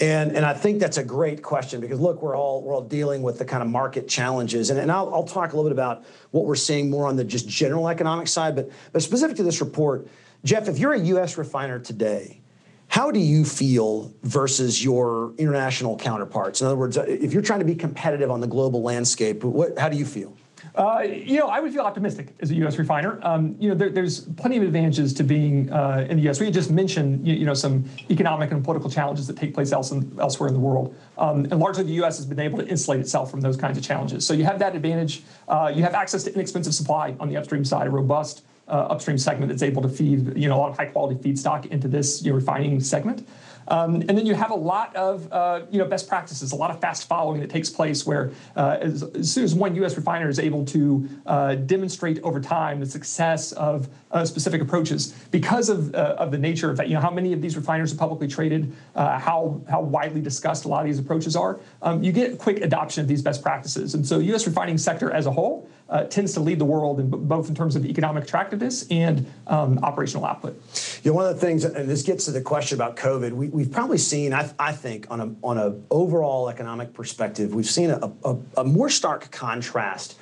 And, 0.00 0.34
and 0.34 0.46
I 0.46 0.54
think 0.54 0.80
that's 0.80 0.96
a 0.96 1.04
great 1.04 1.42
question 1.42 1.80
because 1.80 2.00
look, 2.00 2.22
we're 2.22 2.34
all 2.34 2.62
we're 2.62 2.74
all 2.74 2.80
dealing 2.80 3.20
with 3.20 3.38
the 3.38 3.44
kind 3.44 3.62
of 3.62 3.68
market 3.68 4.08
challenges, 4.08 4.70
and, 4.70 4.80
and 4.80 4.90
I'll, 4.90 5.12
I'll 5.12 5.24
talk 5.24 5.52
a 5.52 5.56
little 5.56 5.68
bit 5.70 5.74
about 5.74 6.04
what 6.30 6.46
we're 6.46 6.54
seeing 6.54 6.88
more 6.88 7.06
on 7.06 7.16
the 7.16 7.24
just 7.24 7.46
general 7.46 7.86
economic 7.88 8.26
side, 8.26 8.56
but 8.56 8.70
but 8.92 9.02
specific 9.02 9.36
to 9.36 9.42
this 9.42 9.60
report, 9.60 10.08
Jeff, 10.42 10.68
if 10.68 10.78
you're 10.78 10.94
a 10.94 11.00
U.S. 11.00 11.36
refiner 11.36 11.78
today, 11.78 12.40
how 12.88 13.10
do 13.10 13.20
you 13.20 13.44
feel 13.44 14.12
versus 14.22 14.82
your 14.82 15.34
international 15.36 15.98
counterparts? 15.98 16.62
In 16.62 16.66
other 16.66 16.76
words, 16.76 16.96
if 16.96 17.34
you're 17.34 17.42
trying 17.42 17.60
to 17.60 17.66
be 17.66 17.74
competitive 17.74 18.30
on 18.30 18.40
the 18.40 18.46
global 18.46 18.82
landscape, 18.82 19.44
what, 19.44 19.78
how 19.78 19.90
do 19.90 19.98
you 19.98 20.06
feel? 20.06 20.34
Uh, 20.74 21.00
you 21.00 21.38
know, 21.38 21.48
I 21.48 21.60
would 21.60 21.72
feel 21.72 21.82
optimistic 21.82 22.34
as 22.40 22.50
a 22.50 22.54
U.S. 22.56 22.78
refiner. 22.78 23.18
Um, 23.22 23.56
you 23.58 23.68
know, 23.68 23.74
there, 23.74 23.90
there's 23.90 24.20
plenty 24.20 24.56
of 24.56 24.62
advantages 24.62 25.12
to 25.14 25.24
being 25.24 25.72
uh, 25.72 26.06
in 26.08 26.16
the 26.16 26.22
U.S. 26.24 26.40
We 26.40 26.50
just 26.50 26.70
mentioned, 26.70 27.26
you, 27.26 27.34
you, 27.34 27.46
know, 27.46 27.54
some 27.54 27.84
economic 28.08 28.52
and 28.52 28.62
political 28.62 28.90
challenges 28.90 29.26
that 29.26 29.36
take 29.36 29.52
place 29.52 29.72
else 29.72 29.90
in, 29.90 30.16
elsewhere 30.20 30.48
in 30.48 30.54
the 30.54 30.60
world, 30.60 30.94
um, 31.18 31.44
and 31.46 31.58
largely 31.58 31.84
the 31.84 31.94
U.S. 31.94 32.16
has 32.18 32.26
been 32.26 32.40
able 32.40 32.58
to 32.58 32.66
insulate 32.66 33.00
itself 33.00 33.30
from 33.30 33.40
those 33.40 33.56
kinds 33.56 33.78
of 33.78 33.84
challenges. 33.84 34.26
So 34.26 34.32
you 34.32 34.44
have 34.44 34.58
that 34.60 34.76
advantage. 34.76 35.22
Uh, 35.48 35.72
you 35.74 35.82
have 35.82 35.94
access 35.94 36.24
to 36.24 36.34
inexpensive 36.34 36.74
supply 36.74 37.16
on 37.18 37.28
the 37.28 37.36
upstream 37.36 37.64
side, 37.64 37.86
a 37.86 37.90
robust 37.90 38.42
uh, 38.68 38.86
upstream 38.90 39.18
segment 39.18 39.50
that's 39.50 39.62
able 39.62 39.82
to 39.82 39.88
feed, 39.88 40.36
you 40.36 40.48
know, 40.48 40.56
a 40.56 40.60
lot 40.60 40.70
of 40.70 40.76
high 40.76 40.86
quality 40.86 41.16
feedstock 41.16 41.66
into 41.66 41.88
this 41.88 42.22
you 42.22 42.30
know, 42.30 42.36
refining 42.36 42.80
segment. 42.80 43.26
Um, 43.70 43.94
and 43.94 44.10
then 44.10 44.26
you 44.26 44.34
have 44.34 44.50
a 44.50 44.56
lot 44.56 44.94
of 44.96 45.32
uh, 45.32 45.62
you 45.70 45.78
know 45.78 45.84
best 45.84 46.08
practices, 46.08 46.52
a 46.52 46.56
lot 46.56 46.70
of 46.70 46.80
fast 46.80 47.08
following 47.08 47.40
that 47.40 47.50
takes 47.50 47.70
place 47.70 48.04
where 48.04 48.32
uh, 48.56 48.78
as, 48.80 49.02
as, 49.02 49.32
soon 49.32 49.44
as 49.44 49.54
one 49.54 49.76
U.S. 49.76 49.96
refiner 49.96 50.28
is 50.28 50.40
able 50.40 50.64
to 50.66 51.08
uh, 51.26 51.54
demonstrate 51.54 52.20
over 52.22 52.40
time 52.40 52.80
the 52.80 52.86
success 52.86 53.52
of 53.52 53.88
uh, 54.10 54.24
specific 54.24 54.60
approaches, 54.60 55.12
because 55.30 55.68
of, 55.68 55.94
uh, 55.94 56.16
of 56.18 56.32
the 56.32 56.38
nature 56.38 56.68
of 56.68 56.76
that, 56.76 56.88
you 56.88 56.94
know 56.94 57.00
how 57.00 57.12
many 57.12 57.32
of 57.32 57.40
these 57.40 57.56
refiners 57.56 57.92
are 57.92 57.96
publicly 57.96 58.26
traded, 58.26 58.72
uh, 58.96 59.18
how 59.18 59.60
how 59.70 59.80
widely 59.80 60.20
discussed 60.20 60.64
a 60.64 60.68
lot 60.68 60.80
of 60.80 60.86
these 60.86 60.98
approaches 60.98 61.36
are, 61.36 61.60
um, 61.82 62.02
you 62.02 62.10
get 62.10 62.38
quick 62.38 62.60
adoption 62.60 63.02
of 63.02 63.08
these 63.08 63.22
best 63.22 63.40
practices. 63.40 63.94
And 63.94 64.04
so 64.04 64.18
U.S. 64.18 64.46
refining 64.48 64.78
sector 64.78 65.12
as 65.12 65.26
a 65.26 65.30
whole 65.30 65.69
uh, 65.90 66.04
tends 66.04 66.32
to 66.34 66.40
lead 66.40 66.58
the 66.58 66.64
world 66.64 67.00
in 67.00 67.10
both 67.10 67.48
in 67.48 67.54
terms 67.54 67.76
of 67.76 67.84
economic 67.84 68.24
attractiveness 68.24 68.86
and 68.90 69.30
um, 69.48 69.78
operational 69.82 70.24
output. 70.24 70.54
You 71.02 71.10
know, 71.10 71.16
one 71.16 71.26
of 71.26 71.34
the 71.34 71.40
things, 71.40 71.64
and 71.64 71.88
this 71.88 72.02
gets 72.02 72.24
to 72.26 72.30
the 72.30 72.40
question 72.40 72.76
about 72.76 72.96
COVID, 72.96 73.32
we, 73.32 73.62
have 73.62 73.72
probably 73.72 73.98
seen, 73.98 74.32
I, 74.32 74.50
I, 74.58 74.72
think, 74.72 75.06
on 75.10 75.20
a 75.20 75.34
on 75.42 75.58
a 75.58 75.76
overall 75.90 76.48
economic 76.48 76.94
perspective, 76.94 77.54
we've 77.54 77.66
seen 77.66 77.90
a, 77.90 78.12
a, 78.24 78.36
a 78.58 78.64
more 78.64 78.88
stark 78.88 79.30
contrast 79.30 80.16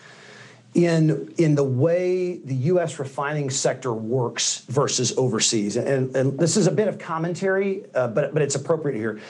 in 0.74 1.32
in 1.38 1.54
the 1.54 1.64
way 1.64 2.38
the 2.38 2.54
U.S. 2.54 2.98
refining 2.98 3.50
sector 3.50 3.92
works 3.92 4.64
versus 4.68 5.16
overseas. 5.16 5.76
And, 5.76 6.14
and 6.14 6.38
this 6.38 6.56
is 6.56 6.66
a 6.66 6.70
bit 6.70 6.88
of 6.88 6.98
commentary, 6.98 7.84
uh, 7.94 8.08
but 8.08 8.32
but 8.32 8.42
it's 8.42 8.54
appropriate 8.54 8.96
here. 8.96 9.20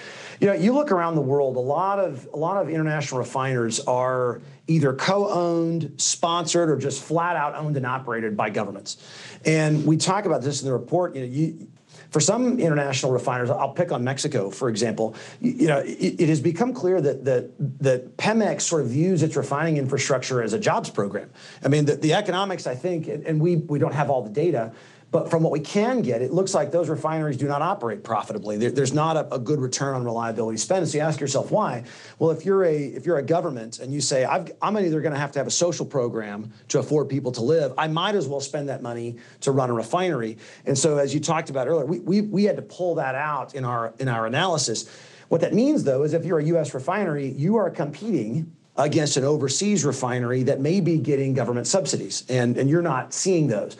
You 0.40 0.48
know, 0.48 0.53
you 0.53 0.72
look 0.72 0.92
around 0.92 1.14
the 1.14 1.20
world, 1.20 1.57
a 1.57 1.61
lot 1.61 1.98
of 1.98 2.29
a 2.33 2.37
lot 2.37 2.61
of 2.61 2.68
international 2.68 3.20
refiners 3.20 3.81
are 3.81 4.40
either 4.66 4.92
co-owned, 4.92 5.94
sponsored, 5.96 6.70
or 6.70 6.77
just 6.77 7.03
flat 7.03 7.37
out 7.37 7.55
owned 7.55 7.77
and 7.77 7.87
operated 7.87 8.37
by 8.37 8.51
governments. 8.51 8.98
And 9.44 9.87
we 9.87 9.96
talk 9.96 10.27
about 10.27 10.42
this 10.42 10.61
in 10.61 10.66
the 10.66 10.72
report. 10.72 11.14
You 11.14 11.22
know, 11.22 11.27
you, 11.27 11.68
for 12.11 12.21
some 12.21 12.59
international 12.59 13.12
refiners, 13.12 13.51
I'll 13.51 13.73
pick 13.73 13.92
on 13.92 14.03
Mexico, 14.03 14.51
for 14.51 14.68
example. 14.68 15.14
You, 15.40 15.68
know, 15.68 15.79
it, 15.79 16.21
it, 16.21 16.29
has 16.29 16.40
become 16.40 16.73
clear 16.73 17.01
that, 17.01 17.25
that 17.25 17.51
that 17.81 18.16
Pemex 18.16 18.62
sort 18.62 18.83
of 18.83 18.88
views 18.88 19.23
its 19.23 19.37
refining 19.37 19.77
infrastructure 19.77 20.42
as 20.42 20.53
a 20.53 20.59
jobs 20.59 20.88
program. 20.88 21.31
I 21.62 21.68
mean, 21.68 21.85
the, 21.85 21.97
the 21.97 22.14
economics, 22.14 22.66
I 22.66 22.75
think, 22.75 23.09
and 23.09 23.40
we 23.40 23.57
we 23.57 23.79
don't 23.79 23.94
have 23.94 24.11
all 24.11 24.23
the 24.23 24.31
data, 24.31 24.73
but 25.11 25.31
from 25.31 25.42
what 25.42 25.53
we 25.53 25.61
can 25.61 26.03
get, 26.03 26.21
it 26.21 26.33
looks 26.33 26.53
like 26.53 26.71
those 26.71 26.88
refineries 26.88 27.38
do 27.38 27.49
not 27.49 27.62
operate 27.62 28.05
profitably. 28.05 28.59
There, 28.59 28.71
there's 28.71 28.92
not 28.92 29.16
a, 29.16 29.35
a, 29.35 29.38
good 29.38 29.59
return 29.59 29.94
on 29.94 30.05
reliability 30.05 30.59
spend. 30.59 30.87
So 30.87 30.99
you 30.99 31.05
ask 31.05 31.18
yourself 31.18 31.51
why? 31.51 31.85
Well, 32.18 32.31
if 32.31 32.44
you're 32.44 32.64
a 32.64 32.77
if 32.77 33.07
you're 33.07 33.16
a 33.16 33.23
government 33.23 33.79
and 33.79 33.92
you 33.92 34.01
say 34.03 34.25
i 34.25 34.44
am 34.61 34.77
either 34.77 35.01
going 35.01 35.14
to 35.14 35.18
have 35.18 35.33
to 35.33 35.38
have 35.38 35.47
a 35.47 35.53
social 35.53 35.87
program 35.87 36.53
to 36.68 36.79
afford 36.79 37.09
people 37.09 37.33
to 37.33 37.42
live, 37.42 37.73
I 37.79 37.88
might 37.88 38.16
as 38.16 38.29
well 38.29 38.40
spend 38.40 38.68
that 38.68 38.83
money 38.83 39.16
to 39.40 39.53
run 39.53 39.71
a 39.71 39.73
refinery. 39.73 40.37
And 40.66 40.77
so, 40.77 40.99
as 40.99 41.14
you 41.14 41.21
talked 41.21 41.49
about 41.49 41.68
earlier, 41.68 41.87
we 41.87 42.01
we, 42.01 42.21
we 42.21 42.44
had 42.44 42.57
to 42.57 42.62
pull 42.62 42.97
that 42.97 43.14
out 43.14 43.55
in 43.55 43.64
our 43.64 43.94
in 43.99 44.09
our 44.09 44.27
analysis. 44.27 44.90
What 45.29 45.42
that 45.42 45.55
means, 45.55 45.85
though, 45.85 46.05
is 46.05 46.14
if 46.14 46.25
you're 46.25 46.38
a 46.38 46.44
U.S. 46.44 46.73
refinery, 46.75 47.29
you 47.29 47.57
are 47.57 47.71
competing 47.71 48.55
against 48.79 49.17
an 49.17 49.25
overseas 49.25 49.85
refinery 49.85 50.45
that 50.45 50.61
may 50.61 50.81
be 50.81 50.99
getting 50.99 51.35
government 51.35 51.67
subsidies, 51.67 52.25
and, 52.29 52.57
and 52.57 52.71
you're 52.71 52.81
not 52.81 53.12
seeing 53.12 53.49
those. 53.49 53.77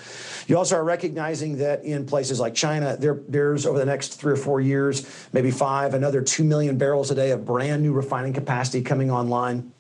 You 0.49 0.59
also 0.59 0.77
are 0.77 0.85
recognizing 0.85 1.59
that 1.59 1.85
in 1.85 2.05
places 2.05 2.41
like 2.41 2.55
China, 2.55 2.97
there, 2.99 3.21
there's 3.29 3.65
over 3.65 3.79
the 3.79 3.87
next 3.87 4.21
three 4.21 4.33
or 4.33 4.37
four 4.37 4.61
years, 4.61 5.09
maybe 5.33 5.53
five, 5.53 5.95
another 5.95 6.21
2 6.21 6.43
million 6.43 6.77
barrels 6.77 7.13
a 7.13 7.15
day 7.15 7.31
of 7.31 7.47
brand 7.47 7.83
new 7.83 7.93
refining 7.93 8.33
capacity 8.33 8.83
coming 8.83 9.11
online. 9.11 9.73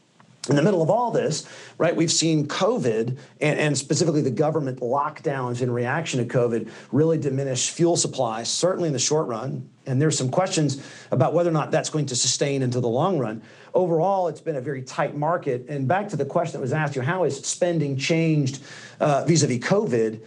In 0.49 0.57
the 0.57 0.63
middle 0.63 0.83
of 0.83 0.91
all 0.91 1.11
this, 1.11 1.47
right, 1.77 1.95
we've 1.95 2.13
seen 2.13 2.47
COVID 2.47 3.19
and, 3.41 3.59
and, 3.59 3.77
specifically 3.77 4.23
the 4.23 4.31
government 4.31 4.81
lockdowns 4.81 5.61
in 5.61 5.71
reaction 5.71 6.27
to 6.27 6.39
COVID 6.39 6.71
really 6.91 7.19
diminish 7.19 7.71
fuel 7.71 7.97
supply, 7.97 8.43
certainly 8.43 8.87
in 8.87 8.93
the 8.93 8.99
short 8.99 9.27
run. 9.27 9.69
And 9.87 10.01
there's 10.01 10.17
some 10.17 10.31
questions 10.31 10.83
about 11.11 11.35
whether 11.35 11.51
or 11.51 11.53
not 11.53 11.71
that's 11.71 11.91
going 11.91 12.07
to 12.07 12.17
sustain 12.17 12.63
into 12.63 12.81
the 12.81 12.89
long 12.89 13.19
run 13.19 13.43
overall, 13.75 14.29
it's 14.29 14.41
been 14.41 14.57
a 14.57 14.61
very 14.61 14.83
tight 14.83 15.17
market. 15.17 15.67
And 15.69 15.87
back 15.87 16.09
to 16.09 16.17
the 16.17 16.25
question 16.25 16.55
that 16.55 16.61
was 16.61 16.73
asked 16.73 16.97
you, 16.97 17.03
how 17.03 17.25
has 17.25 17.45
spending 17.47 17.97
changed 17.97 18.63
uh, 19.01 19.25
vis-a-vis 19.25 19.59
COVID? 19.59 20.21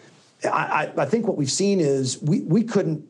I, 0.45 0.91
I, 0.97 1.05
think 1.05 1.27
what 1.27 1.37
we've 1.37 1.51
seen 1.51 1.79
is 1.79 2.19
we, 2.21 2.41
we 2.41 2.63
couldn't, 2.63 3.05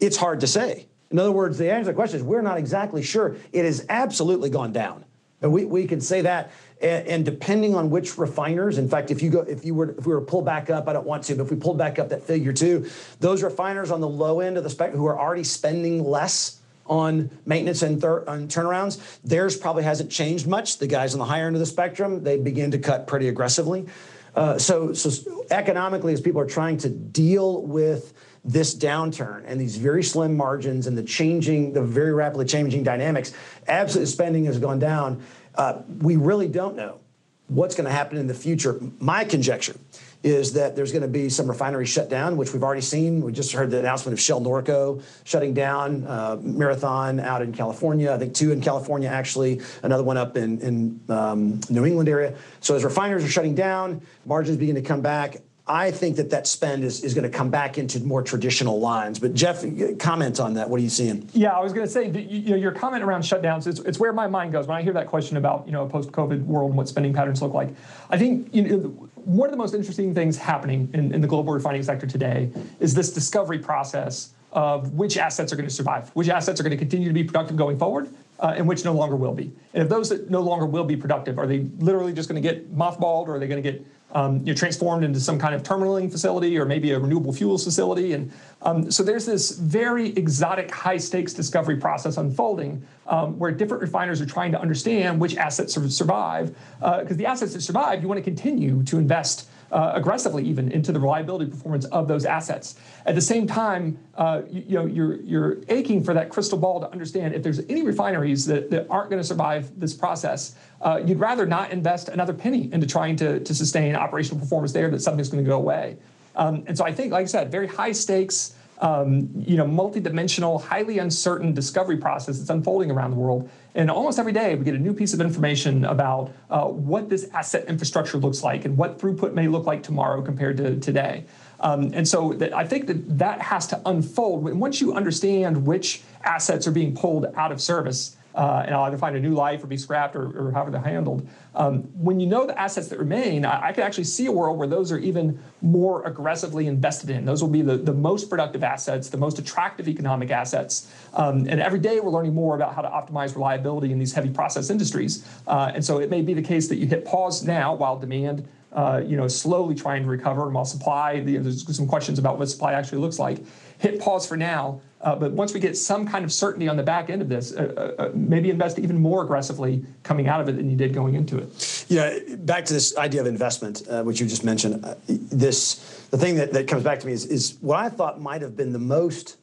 it's 0.00 0.16
hard 0.16 0.40
to 0.40 0.48
say. 0.48 0.88
In 1.10 1.18
other 1.18 1.30
words, 1.30 1.58
the 1.58 1.70
answer 1.70 1.84
to 1.84 1.86
the 1.90 1.94
question 1.94 2.18
is 2.18 2.24
we're 2.24 2.42
not 2.42 2.58
exactly 2.58 3.02
sure. 3.02 3.36
It 3.52 3.64
has 3.64 3.86
absolutely 3.88 4.50
gone 4.50 4.72
down. 4.72 5.04
And 5.46 5.54
we, 5.54 5.64
we 5.64 5.86
can 5.86 6.00
say 6.00 6.22
that. 6.22 6.50
And, 6.82 7.24
depending 7.24 7.74
on 7.74 7.88
which 7.88 8.18
refiners, 8.18 8.76
in 8.76 8.88
fact, 8.88 9.10
if 9.10 9.22
you 9.22 9.30
go, 9.30 9.40
if 9.40 9.64
you 9.64 9.74
were, 9.74 9.92
if 9.92 10.04
we 10.04 10.12
were 10.12 10.20
to 10.20 10.26
pull 10.26 10.42
back 10.42 10.68
up, 10.68 10.88
I 10.88 10.92
don't 10.92 11.06
want 11.06 11.22
to, 11.24 11.36
but 11.36 11.44
if 11.44 11.50
we 11.50 11.56
pulled 11.56 11.78
back 11.78 11.98
up 11.98 12.10
that 12.10 12.24
figure 12.24 12.52
too, 12.52 12.90
those 13.20 13.42
refiners 13.42 13.90
on 13.90 14.00
the 14.00 14.08
low 14.08 14.40
end 14.40 14.58
of 14.58 14.64
the 14.64 14.68
spectrum 14.68 15.00
who 15.00 15.06
are 15.06 15.18
already 15.18 15.44
spending 15.44 16.04
less 16.04 16.60
on 16.84 17.30
maintenance 17.46 17.82
and 17.82 18.00
thir- 18.00 18.28
on 18.28 18.48
turnarounds. 18.48 19.00
Theirs 19.24 19.56
probably 19.56 19.84
hasn't 19.84 20.10
changed 20.10 20.46
much. 20.46 20.78
The 20.78 20.86
guys 20.86 21.14
on 21.14 21.18
the 21.18 21.24
higher 21.24 21.46
end 21.46 21.56
of 21.56 21.60
the 21.60 21.66
spectrum, 21.66 22.22
they 22.24 22.36
begin 22.38 22.72
to 22.72 22.78
cut 22.78 23.06
pretty 23.06 23.28
aggressively. 23.28 23.86
Uh, 24.34 24.58
so, 24.58 24.92
so 24.92 25.46
economically, 25.50 26.12
as 26.12 26.20
people 26.20 26.42
are 26.42 26.46
trying 26.46 26.76
to 26.78 26.90
deal 26.90 27.62
with 27.62 28.12
this 28.44 28.76
downturn 28.76 29.42
and 29.46 29.60
these 29.60 29.76
very 29.76 30.02
slim 30.04 30.36
margins 30.36 30.86
and 30.86 30.96
the 30.96 31.02
changing, 31.02 31.72
the 31.72 31.82
very 31.82 32.12
rapidly 32.12 32.44
changing 32.44 32.84
dynamics, 32.84 33.32
absolute 33.66 34.06
spending 34.06 34.44
has 34.44 34.58
gone 34.58 34.78
down. 34.78 35.22
Uh, 35.56 35.82
we 36.00 36.16
really 36.16 36.48
don't 36.48 36.76
know 36.76 37.00
what's 37.48 37.74
going 37.74 37.84
to 37.84 37.92
happen 37.92 38.18
in 38.18 38.26
the 38.26 38.34
future. 38.34 38.80
My 38.98 39.24
conjecture 39.24 39.76
is 40.22 40.54
that 40.54 40.74
there's 40.74 40.90
going 40.90 41.02
to 41.02 41.08
be 41.08 41.28
some 41.28 41.46
refineries 41.46 41.88
shut 41.88 42.10
down, 42.10 42.36
which 42.36 42.52
we've 42.52 42.64
already 42.64 42.80
seen. 42.80 43.20
We 43.20 43.30
just 43.30 43.52
heard 43.52 43.70
the 43.70 43.78
announcement 43.78 44.12
of 44.14 44.20
Shell 44.20 44.40
Norco 44.40 45.02
shutting 45.22 45.54
down, 45.54 46.04
uh, 46.04 46.36
Marathon 46.40 47.20
out 47.20 47.42
in 47.42 47.52
California, 47.52 48.12
I 48.12 48.18
think 48.18 48.34
two 48.34 48.50
in 48.50 48.60
California 48.60 49.08
actually, 49.08 49.60
another 49.84 50.02
one 50.02 50.16
up 50.16 50.36
in, 50.36 50.60
in 50.60 51.00
um, 51.08 51.60
New 51.70 51.84
England 51.84 52.08
area. 52.08 52.34
So 52.60 52.74
as 52.74 52.82
refineries 52.82 53.24
are 53.24 53.28
shutting 53.28 53.54
down, 53.54 54.02
margins 54.24 54.56
begin 54.56 54.74
to 54.74 54.82
come 54.82 55.00
back. 55.00 55.36
I 55.68 55.90
think 55.90 56.14
that 56.16 56.30
that 56.30 56.46
spend 56.46 56.84
is, 56.84 57.02
is 57.02 57.12
going 57.12 57.28
to 57.28 57.36
come 57.36 57.50
back 57.50 57.76
into 57.76 57.98
more 57.98 58.22
traditional 58.22 58.78
lines. 58.78 59.18
But 59.18 59.34
Jeff, 59.34 59.64
comment 59.98 60.38
on 60.38 60.54
that. 60.54 60.70
What 60.70 60.78
are 60.78 60.82
you 60.82 60.88
seeing? 60.88 61.28
Yeah, 61.32 61.50
I 61.50 61.60
was 61.60 61.72
going 61.72 61.84
to 61.84 61.92
say, 61.92 62.08
you 62.08 62.50
know, 62.50 62.56
your 62.56 62.70
comment 62.70 63.02
around 63.02 63.22
shutdowns, 63.22 63.66
it's, 63.66 63.80
it's 63.80 63.98
where 63.98 64.12
my 64.12 64.28
mind 64.28 64.52
goes 64.52 64.68
when 64.68 64.76
I 64.76 64.82
hear 64.82 64.92
that 64.92 65.08
question 65.08 65.36
about, 65.36 65.66
you 65.66 65.72
know, 65.72 65.84
a 65.84 65.88
post-COVID 65.88 66.44
world 66.44 66.70
and 66.70 66.78
what 66.78 66.88
spending 66.88 67.12
patterns 67.12 67.42
look 67.42 67.52
like. 67.52 67.70
I 68.10 68.16
think, 68.16 68.54
you 68.54 68.62
know, 68.62 68.76
one 69.16 69.48
of 69.48 69.52
the 69.52 69.58
most 69.58 69.74
interesting 69.74 70.14
things 70.14 70.36
happening 70.36 70.88
in, 70.94 71.12
in 71.12 71.20
the 71.20 71.26
global 71.26 71.52
refining 71.52 71.82
sector 71.82 72.06
today 72.06 72.52
is 72.78 72.94
this 72.94 73.12
discovery 73.12 73.58
process 73.58 74.34
of 74.52 74.92
which 74.92 75.18
assets 75.18 75.52
are 75.52 75.56
going 75.56 75.68
to 75.68 75.74
survive, 75.74 76.10
which 76.10 76.28
assets 76.28 76.60
are 76.60 76.62
going 76.62 76.70
to 76.70 76.76
continue 76.76 77.08
to 77.08 77.12
be 77.12 77.24
productive 77.24 77.56
going 77.56 77.76
forward, 77.76 78.08
uh, 78.38 78.54
and 78.56 78.68
which 78.68 78.84
no 78.84 78.92
longer 78.92 79.16
will 79.16 79.34
be. 79.34 79.52
And 79.74 79.82
if 79.82 79.88
those 79.88 80.08
that 80.10 80.30
no 80.30 80.40
longer 80.40 80.64
will 80.64 80.84
be 80.84 80.96
productive, 80.96 81.38
are 81.38 81.46
they 81.46 81.66
literally 81.78 82.12
just 82.12 82.28
going 82.28 82.40
to 82.40 82.48
get 82.48 82.72
mothballed, 82.74 83.26
or 83.26 83.34
are 83.34 83.38
they 83.38 83.48
going 83.48 83.62
to 83.62 83.72
get 83.72 83.84
um, 84.12 84.38
you 84.38 84.46
know, 84.46 84.54
transformed 84.54 85.04
into 85.04 85.20
some 85.20 85.38
kind 85.38 85.54
of 85.54 85.62
terminaling 85.62 86.10
facility 86.10 86.58
or 86.58 86.64
maybe 86.64 86.92
a 86.92 86.98
renewable 86.98 87.32
fuels 87.32 87.64
facility. 87.64 88.12
And 88.12 88.32
um, 88.62 88.90
so 88.90 89.02
there's 89.02 89.26
this 89.26 89.52
very 89.52 90.10
exotic 90.10 90.70
high 90.70 90.96
stakes 90.96 91.34
discovery 91.34 91.76
process 91.76 92.16
unfolding 92.16 92.86
um, 93.06 93.38
where 93.38 93.50
different 93.50 93.82
refiners 93.82 94.20
are 94.20 94.26
trying 94.26 94.52
to 94.52 94.60
understand 94.60 95.20
which 95.20 95.36
assets 95.36 95.74
survive. 95.74 96.54
Because 96.78 97.12
uh, 97.12 97.14
the 97.14 97.26
assets 97.26 97.52
that 97.54 97.60
survive, 97.60 98.02
you 98.02 98.08
want 98.08 98.18
to 98.18 98.24
continue 98.24 98.82
to 98.84 98.98
invest 98.98 99.48
uh, 99.72 99.92
aggressively 99.94 100.44
even 100.44 100.70
into 100.70 100.92
the 100.92 101.00
reliability 101.00 101.50
performance 101.50 101.84
of 101.86 102.08
those 102.08 102.24
assets. 102.24 102.76
At 103.04 103.14
the 103.14 103.20
same 103.20 103.46
time, 103.46 103.98
uh, 104.14 104.42
you, 104.48 104.64
you, 104.66 104.74
know, 104.74 104.86
you're, 104.86 105.20
you're 105.22 105.56
aching 105.68 106.02
for 106.02 106.14
that 106.14 106.28
crystal 106.28 106.58
ball 106.58 106.80
to 106.80 106.90
understand 106.90 107.34
if 107.34 107.42
there's 107.42 107.60
any 107.68 107.82
refineries 107.82 108.46
that, 108.46 108.70
that 108.70 108.86
aren't 108.88 109.10
going 109.10 109.20
to 109.20 109.26
survive 109.26 109.78
this 109.78 109.94
process, 109.94 110.54
uh, 110.82 111.00
you'd 111.04 111.20
rather 111.20 111.46
not 111.46 111.70
invest 111.70 112.08
another 112.08 112.32
penny 112.32 112.72
into 112.72 112.86
trying 112.86 113.16
to, 113.16 113.40
to 113.40 113.54
sustain 113.54 113.96
operational 113.96 114.40
performance 114.40 114.72
there 114.72 114.90
that 114.90 115.00
something's 115.00 115.28
going 115.28 115.44
to 115.44 115.48
go 115.48 115.56
away. 115.56 115.96
Um, 116.36 116.64
and 116.66 116.76
so 116.76 116.84
I 116.84 116.92
think, 116.92 117.12
like 117.12 117.22
I 117.22 117.26
said, 117.26 117.50
very 117.50 117.66
high 117.66 117.92
stakes, 117.92 118.54
um, 118.78 119.30
you 119.36 119.56
know, 119.56 119.64
multidimensional, 119.64 120.62
highly 120.62 120.98
uncertain 120.98 121.54
discovery 121.54 121.96
process 121.96 122.38
that's 122.38 122.50
unfolding 122.50 122.90
around 122.90 123.10
the 123.10 123.16
world. 123.16 123.48
And 123.74 123.90
almost 123.90 124.18
every 124.18 124.32
day, 124.32 124.54
we 124.54 124.64
get 124.64 124.74
a 124.74 124.78
new 124.78 124.94
piece 124.94 125.14
of 125.14 125.20
information 125.20 125.84
about 125.84 126.32
uh, 126.50 126.64
what 126.64 127.08
this 127.08 127.28
asset 127.32 127.66
infrastructure 127.68 128.18
looks 128.18 128.42
like 128.42 128.64
and 128.64 128.76
what 128.76 128.98
throughput 128.98 129.34
may 129.34 129.48
look 129.48 129.66
like 129.66 129.82
tomorrow 129.82 130.22
compared 130.22 130.56
to 130.58 130.78
today. 130.80 131.24
Um, 131.60 131.90
and 131.94 132.06
so 132.06 132.34
that, 132.34 132.54
I 132.54 132.66
think 132.66 132.86
that 132.86 133.18
that 133.18 133.40
has 133.40 133.66
to 133.68 133.80
unfold. 133.86 134.44
Once 134.44 134.80
you 134.80 134.94
understand 134.94 135.66
which 135.66 136.02
assets 136.24 136.66
are 136.66 136.72
being 136.72 136.94
pulled 136.94 137.26
out 137.34 137.52
of 137.52 137.60
service, 137.60 138.15
uh, 138.36 138.64
and 138.66 138.74
I'll 138.74 138.84
either 138.84 138.98
find 138.98 139.16
a 139.16 139.20
new 139.20 139.34
life 139.34 139.64
or 139.64 139.66
be 139.66 139.78
scrapped 139.78 140.14
or, 140.14 140.48
or 140.48 140.52
however 140.52 140.70
they're 140.70 140.80
handled. 140.80 141.26
Um, 141.54 141.84
when 141.94 142.20
you 142.20 142.26
know 142.26 142.46
the 142.46 142.58
assets 142.60 142.88
that 142.88 142.98
remain, 142.98 143.46
I, 143.46 143.68
I 143.68 143.72
can 143.72 143.82
actually 143.82 144.04
see 144.04 144.26
a 144.26 144.32
world 144.32 144.58
where 144.58 144.68
those 144.68 144.92
are 144.92 144.98
even 144.98 145.40
more 145.62 146.04
aggressively 146.04 146.66
invested 146.66 147.08
in. 147.08 147.24
Those 147.24 147.42
will 147.42 147.50
be 147.50 147.62
the, 147.62 147.78
the 147.78 147.94
most 147.94 148.28
productive 148.28 148.62
assets, 148.62 149.08
the 149.08 149.16
most 149.16 149.38
attractive 149.38 149.88
economic 149.88 150.30
assets. 150.30 150.92
Um, 151.14 151.46
and 151.48 151.60
every 151.60 151.80
day 151.80 151.98
we're 151.98 152.10
learning 152.10 152.34
more 152.34 152.54
about 152.54 152.74
how 152.74 152.82
to 152.82 152.88
optimize 152.88 153.34
reliability 153.34 153.90
in 153.90 153.98
these 153.98 154.12
heavy 154.12 154.30
process 154.30 154.68
industries. 154.68 155.26
Uh, 155.46 155.72
and 155.74 155.82
so 155.82 155.98
it 155.98 156.10
may 156.10 156.20
be 156.20 156.34
the 156.34 156.42
case 156.42 156.68
that 156.68 156.76
you 156.76 156.86
hit 156.86 157.06
pause 157.06 157.42
now 157.42 157.74
while 157.74 157.98
demand 157.98 158.46
uh, 158.76 159.00
you 159.04 159.16
know, 159.16 159.26
slowly 159.26 159.74
trying 159.74 160.02
to 160.02 160.08
recover, 160.08 160.44
and 160.44 160.52
while 160.52 160.66
supply, 160.66 161.20
the, 161.20 161.38
there's 161.38 161.74
some 161.74 161.86
questions 161.86 162.18
about 162.18 162.38
what 162.38 162.46
supply 162.46 162.74
actually 162.74 162.98
looks 162.98 163.18
like. 163.18 163.38
Hit 163.78 163.98
pause 163.98 164.26
for 164.26 164.36
now, 164.36 164.82
uh, 165.02 165.14
but 165.14 165.32
once 165.32 165.52
we 165.52 165.60
get 165.60 165.76
some 165.76 166.06
kind 166.06 166.24
of 166.24 166.32
certainty 166.32 166.68
on 166.68 166.76
the 166.76 166.82
back 166.82 167.10
end 167.10 167.20
of 167.20 167.28
this, 167.28 167.52
uh, 167.52 167.92
uh, 167.98 168.02
uh, 168.02 168.10
maybe 168.14 168.48
invest 168.48 168.78
even 168.78 168.98
more 168.98 169.22
aggressively 169.22 169.84
coming 170.02 170.26
out 170.26 170.40
of 170.40 170.48
it 170.48 170.56
than 170.56 170.70
you 170.70 170.76
did 170.76 170.94
going 170.94 171.14
into 171.14 171.38
it. 171.38 171.84
Yeah, 171.88 172.18
back 172.38 172.64
to 172.66 172.72
this 172.72 172.96
idea 172.96 173.20
of 173.20 173.26
investment, 173.26 173.82
uh, 173.88 174.02
which 174.02 174.20
you 174.20 174.26
just 174.26 174.42
mentioned. 174.42 174.84
Uh, 174.84 174.94
this 175.06 176.06
the 176.10 176.18
thing 176.18 176.36
that, 176.36 176.52
that 176.52 176.66
comes 176.66 176.82
back 176.82 176.98
to 177.00 177.06
me 177.06 177.12
is, 177.12 177.26
is 177.26 177.58
what 177.60 177.78
I 177.78 177.88
thought 177.88 178.20
might 178.20 178.40
have 178.40 178.56
been 178.56 178.72
the 178.72 178.78
most 178.78 179.36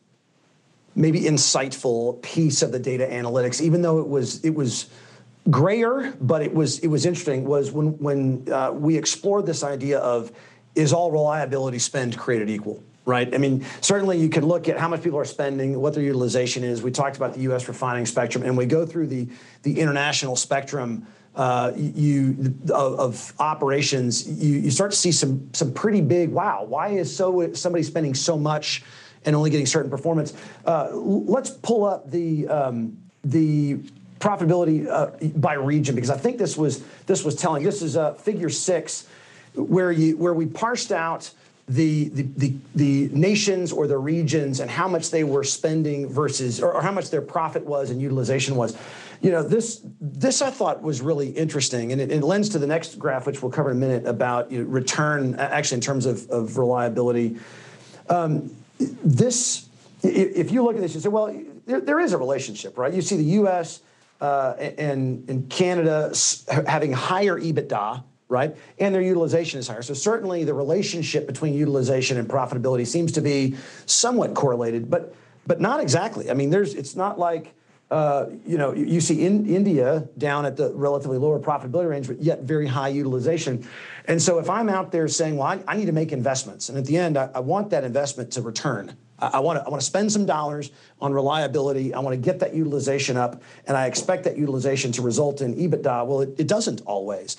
maybe 0.95 1.21
insightful 1.21 2.21
piece 2.21 2.61
of 2.61 2.71
the 2.71 2.79
data 2.79 3.05
analytics, 3.05 3.61
even 3.61 3.81
though 3.81 3.99
it 3.99 4.07
was 4.07 4.43
it 4.43 4.55
was 4.55 4.87
grayer, 5.51 6.13
but 6.19 6.41
it 6.41 6.53
was 6.53 6.79
it 6.79 6.87
was 6.87 7.05
interesting. 7.05 7.45
Was 7.45 7.71
when 7.71 7.97
when 7.99 8.45
we 8.81 8.97
explored 8.97 9.45
this 9.45 9.63
idea 9.63 9.99
of 9.99 10.31
is 10.75 10.91
all 10.93 11.11
reliability 11.11 11.77
spend 11.77 12.17
created 12.17 12.49
equal? 12.49 12.81
Right? 13.05 13.33
I 13.33 13.37
mean, 13.37 13.65
certainly 13.81 14.19
you 14.19 14.29
can 14.29 14.45
look 14.45 14.69
at 14.69 14.77
how 14.77 14.87
much 14.87 15.03
people 15.03 15.19
are 15.19 15.25
spending, 15.25 15.79
what 15.79 15.93
their 15.93 16.03
utilization 16.03 16.63
is. 16.63 16.81
We 16.81 16.91
talked 16.91 17.17
about 17.17 17.33
the 17.33 17.41
U.S. 17.41 17.67
refining 17.67 18.05
spectrum, 18.05 18.43
and 18.43 18.57
we 18.57 18.65
go 18.65 18.85
through 18.85 19.07
the 19.07 19.27
the 19.63 19.79
international 19.79 20.35
spectrum. 20.35 21.07
Uh, 21.35 21.71
you 21.75 22.53
of, 22.71 22.99
of 22.99 23.33
operations, 23.39 24.27
you, 24.27 24.59
you 24.59 24.69
start 24.69 24.91
to 24.91 24.97
see 24.97 25.11
some 25.11 25.49
some 25.53 25.73
pretty 25.73 25.99
big. 25.99 26.29
Wow, 26.29 26.63
why 26.63 26.89
is 26.89 27.13
so 27.13 27.51
somebody 27.53 27.83
spending 27.83 28.13
so 28.13 28.37
much 28.37 28.83
and 29.25 29.35
only 29.35 29.49
getting 29.49 29.65
certain 29.65 29.89
performance? 29.89 30.33
Uh, 30.63 30.89
let's 30.93 31.49
pull 31.49 31.85
up 31.85 32.11
the 32.11 32.47
um, 32.47 32.95
the 33.23 33.79
profitability 34.19 34.87
uh, 34.87 35.07
by 35.39 35.53
region 35.53 35.95
because 35.95 36.11
I 36.11 36.17
think 36.17 36.37
this 36.37 36.55
was 36.55 36.83
this 37.07 37.23
was 37.25 37.35
telling. 37.35 37.63
This 37.63 37.81
is 37.81 37.97
uh, 37.97 38.13
figure 38.13 38.49
six, 38.49 39.07
where 39.55 39.91
you 39.91 40.15
where 40.17 40.35
we 40.35 40.45
parsed 40.45 40.91
out 40.91 41.31
the, 41.68 42.09
the, 42.09 42.24
the, 42.24 42.53
the, 42.76 43.09
nations 43.14 43.72
or 43.72 43.88
the 43.88 43.97
regions 43.97 44.59
and 44.59 44.70
how 44.70 44.88
much 44.88 45.11
they 45.11 45.24
were 45.24 45.43
spending 45.43 46.09
versus, 46.09 46.61
or, 46.61 46.74
or, 46.74 46.82
how 46.82 46.91
much 46.91 47.09
their 47.09 47.22
profit 47.22 47.66
was 47.66 47.89
and 47.89 48.01
utilization 48.01 48.55
was. 48.55 48.78
You 49.22 49.32
know, 49.32 49.41
this, 49.41 49.82
this 50.01 50.41
I 50.41 50.51
thought 50.51 50.82
was 50.82 51.01
really 51.01 51.30
interesting, 51.30 51.93
and 51.93 52.01
it, 52.01 52.11
it 52.11 52.22
lends 52.22 52.49
to 52.49 52.59
the 52.59 52.68
next 52.68 52.99
graph, 52.99 53.26
which 53.26 53.41
we'll 53.41 53.51
cover 53.51 53.72
in 53.72 53.78
a 53.78 53.80
minute, 53.80 54.05
about 54.05 54.51
you 54.51 54.59
know, 54.59 54.70
return, 54.70 55.36
actually 55.36 55.76
in 55.76 55.82
terms 55.82 56.05
of, 56.05 56.30
of 56.30 56.57
reliability. 56.57 57.38
Um, 58.09 58.53
this, 58.78 59.70
if 60.03 60.51
you 60.51 60.64
look 60.64 60.76
at 60.76 60.82
this, 60.82 60.93
you 60.93 60.99
say, 60.99 61.07
well, 61.07 61.34
there, 61.66 61.80
there 61.80 61.99
is 62.01 62.11
a 62.11 62.18
relationship, 62.18 62.78
right? 62.78 62.93
You 62.93 63.01
see 63.01 63.16
the 63.16 63.24
U.S. 63.24 63.82
Uh, 64.20 64.55
and, 64.78 65.30
and 65.30 65.49
Canada 65.49 66.14
having 66.68 66.91
higher 66.91 67.39
EBITDA, 67.39 68.03
right? 68.34 68.55
And 68.79 68.93
their 68.93 69.01
utilization 69.01 69.59
is 69.59 69.67
higher. 69.67 69.84
So 69.84 69.93
certainly 69.93 70.43
the 70.43 70.53
relationship 70.53 71.27
between 71.27 71.53
utilization 71.53 72.17
and 72.17 72.27
profitability 72.27 72.86
seems 72.86 73.11
to 73.13 73.21
be 73.21 73.55
somewhat 73.86 74.34
correlated, 74.34 74.89
but 74.89 75.15
but 75.45 75.61
not 75.61 75.79
exactly. 75.79 76.31
I 76.31 76.34
mean, 76.34 76.49
there's 76.49 76.73
it's 76.73 76.95
not 76.95 77.19
like 77.19 77.53
uh, 77.91 78.25
you 78.45 78.57
know 78.57 78.73
you 78.73 78.99
see 78.99 79.23
in 79.25 79.45
India 79.45 80.07
down 80.17 80.45
at 80.45 80.57
the 80.57 80.73
relatively 80.73 81.17
lower 81.17 81.39
profitability 81.39 81.89
range, 81.89 82.07
but 82.07 82.21
yet 82.21 82.41
very 82.41 82.65
high 82.67 82.88
utilization. 82.88 83.67
And 84.05 84.21
so 84.21 84.39
if 84.39 84.49
I'm 84.49 84.67
out 84.67 84.91
there 84.91 85.07
saying, 85.07 85.38
well, 85.38 85.47
I, 85.47 85.63
I 85.67 85.77
need 85.77 85.86
to 85.86 85.91
make 85.91 86.11
investments, 86.11 86.69
and 86.69 86.77
at 86.77 86.86
the 86.86 86.97
end, 86.97 87.17
I, 87.17 87.29
I 87.36 87.39
want 87.39 87.69
that 87.69 87.84
investment 87.84 88.31
to 88.34 88.41
return. 88.41 88.97
I 89.19 89.39
want 89.39 89.59
to 89.59 89.65
I 89.65 89.69
want 89.69 89.81
to 89.81 89.86
spend 89.86 90.11
some 90.11 90.25
dollars 90.25 90.71
on 90.99 91.13
reliability. 91.13 91.93
I 91.93 91.99
want 91.99 92.13
to 92.13 92.21
get 92.21 92.39
that 92.39 92.53
utilization 92.53 93.15
up, 93.15 93.41
and 93.67 93.77
I 93.77 93.88
expect 93.88 94.23
that 94.25 94.38
utilization 94.38 94.91
to 94.93 95.01
result 95.01 95.41
in 95.41 95.55
EBITDA. 95.55 96.05
Well, 96.05 96.21
it, 96.21 96.36
it 96.39 96.47
doesn't 96.47 96.81
always. 96.86 97.38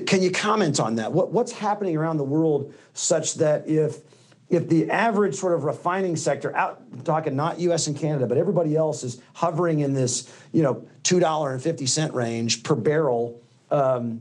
Can 0.00 0.22
you 0.22 0.30
comment 0.30 0.80
on 0.80 0.96
that? 0.96 1.12
What, 1.12 1.32
what's 1.32 1.52
happening 1.52 1.96
around 1.96 2.16
the 2.16 2.24
world 2.24 2.74
such 2.94 3.34
that 3.34 3.68
if 3.68 4.00
if 4.48 4.68
the 4.68 4.90
average 4.90 5.34
sort 5.34 5.54
of 5.54 5.64
refining 5.64 6.14
sector, 6.14 6.54
out 6.54 6.82
talking 7.04 7.34
not 7.34 7.58
U.S. 7.60 7.86
and 7.86 7.96
Canada, 7.96 8.26
but 8.26 8.36
everybody 8.36 8.76
else 8.76 9.02
is 9.02 9.22
hovering 9.32 9.80
in 9.80 9.94
this, 9.94 10.30
you 10.52 10.62
know, 10.62 10.86
two 11.02 11.20
dollar 11.20 11.52
and 11.52 11.62
fifty 11.62 11.86
cent 11.86 12.12
range 12.12 12.62
per 12.62 12.74
barrel, 12.74 13.40
um, 13.70 14.20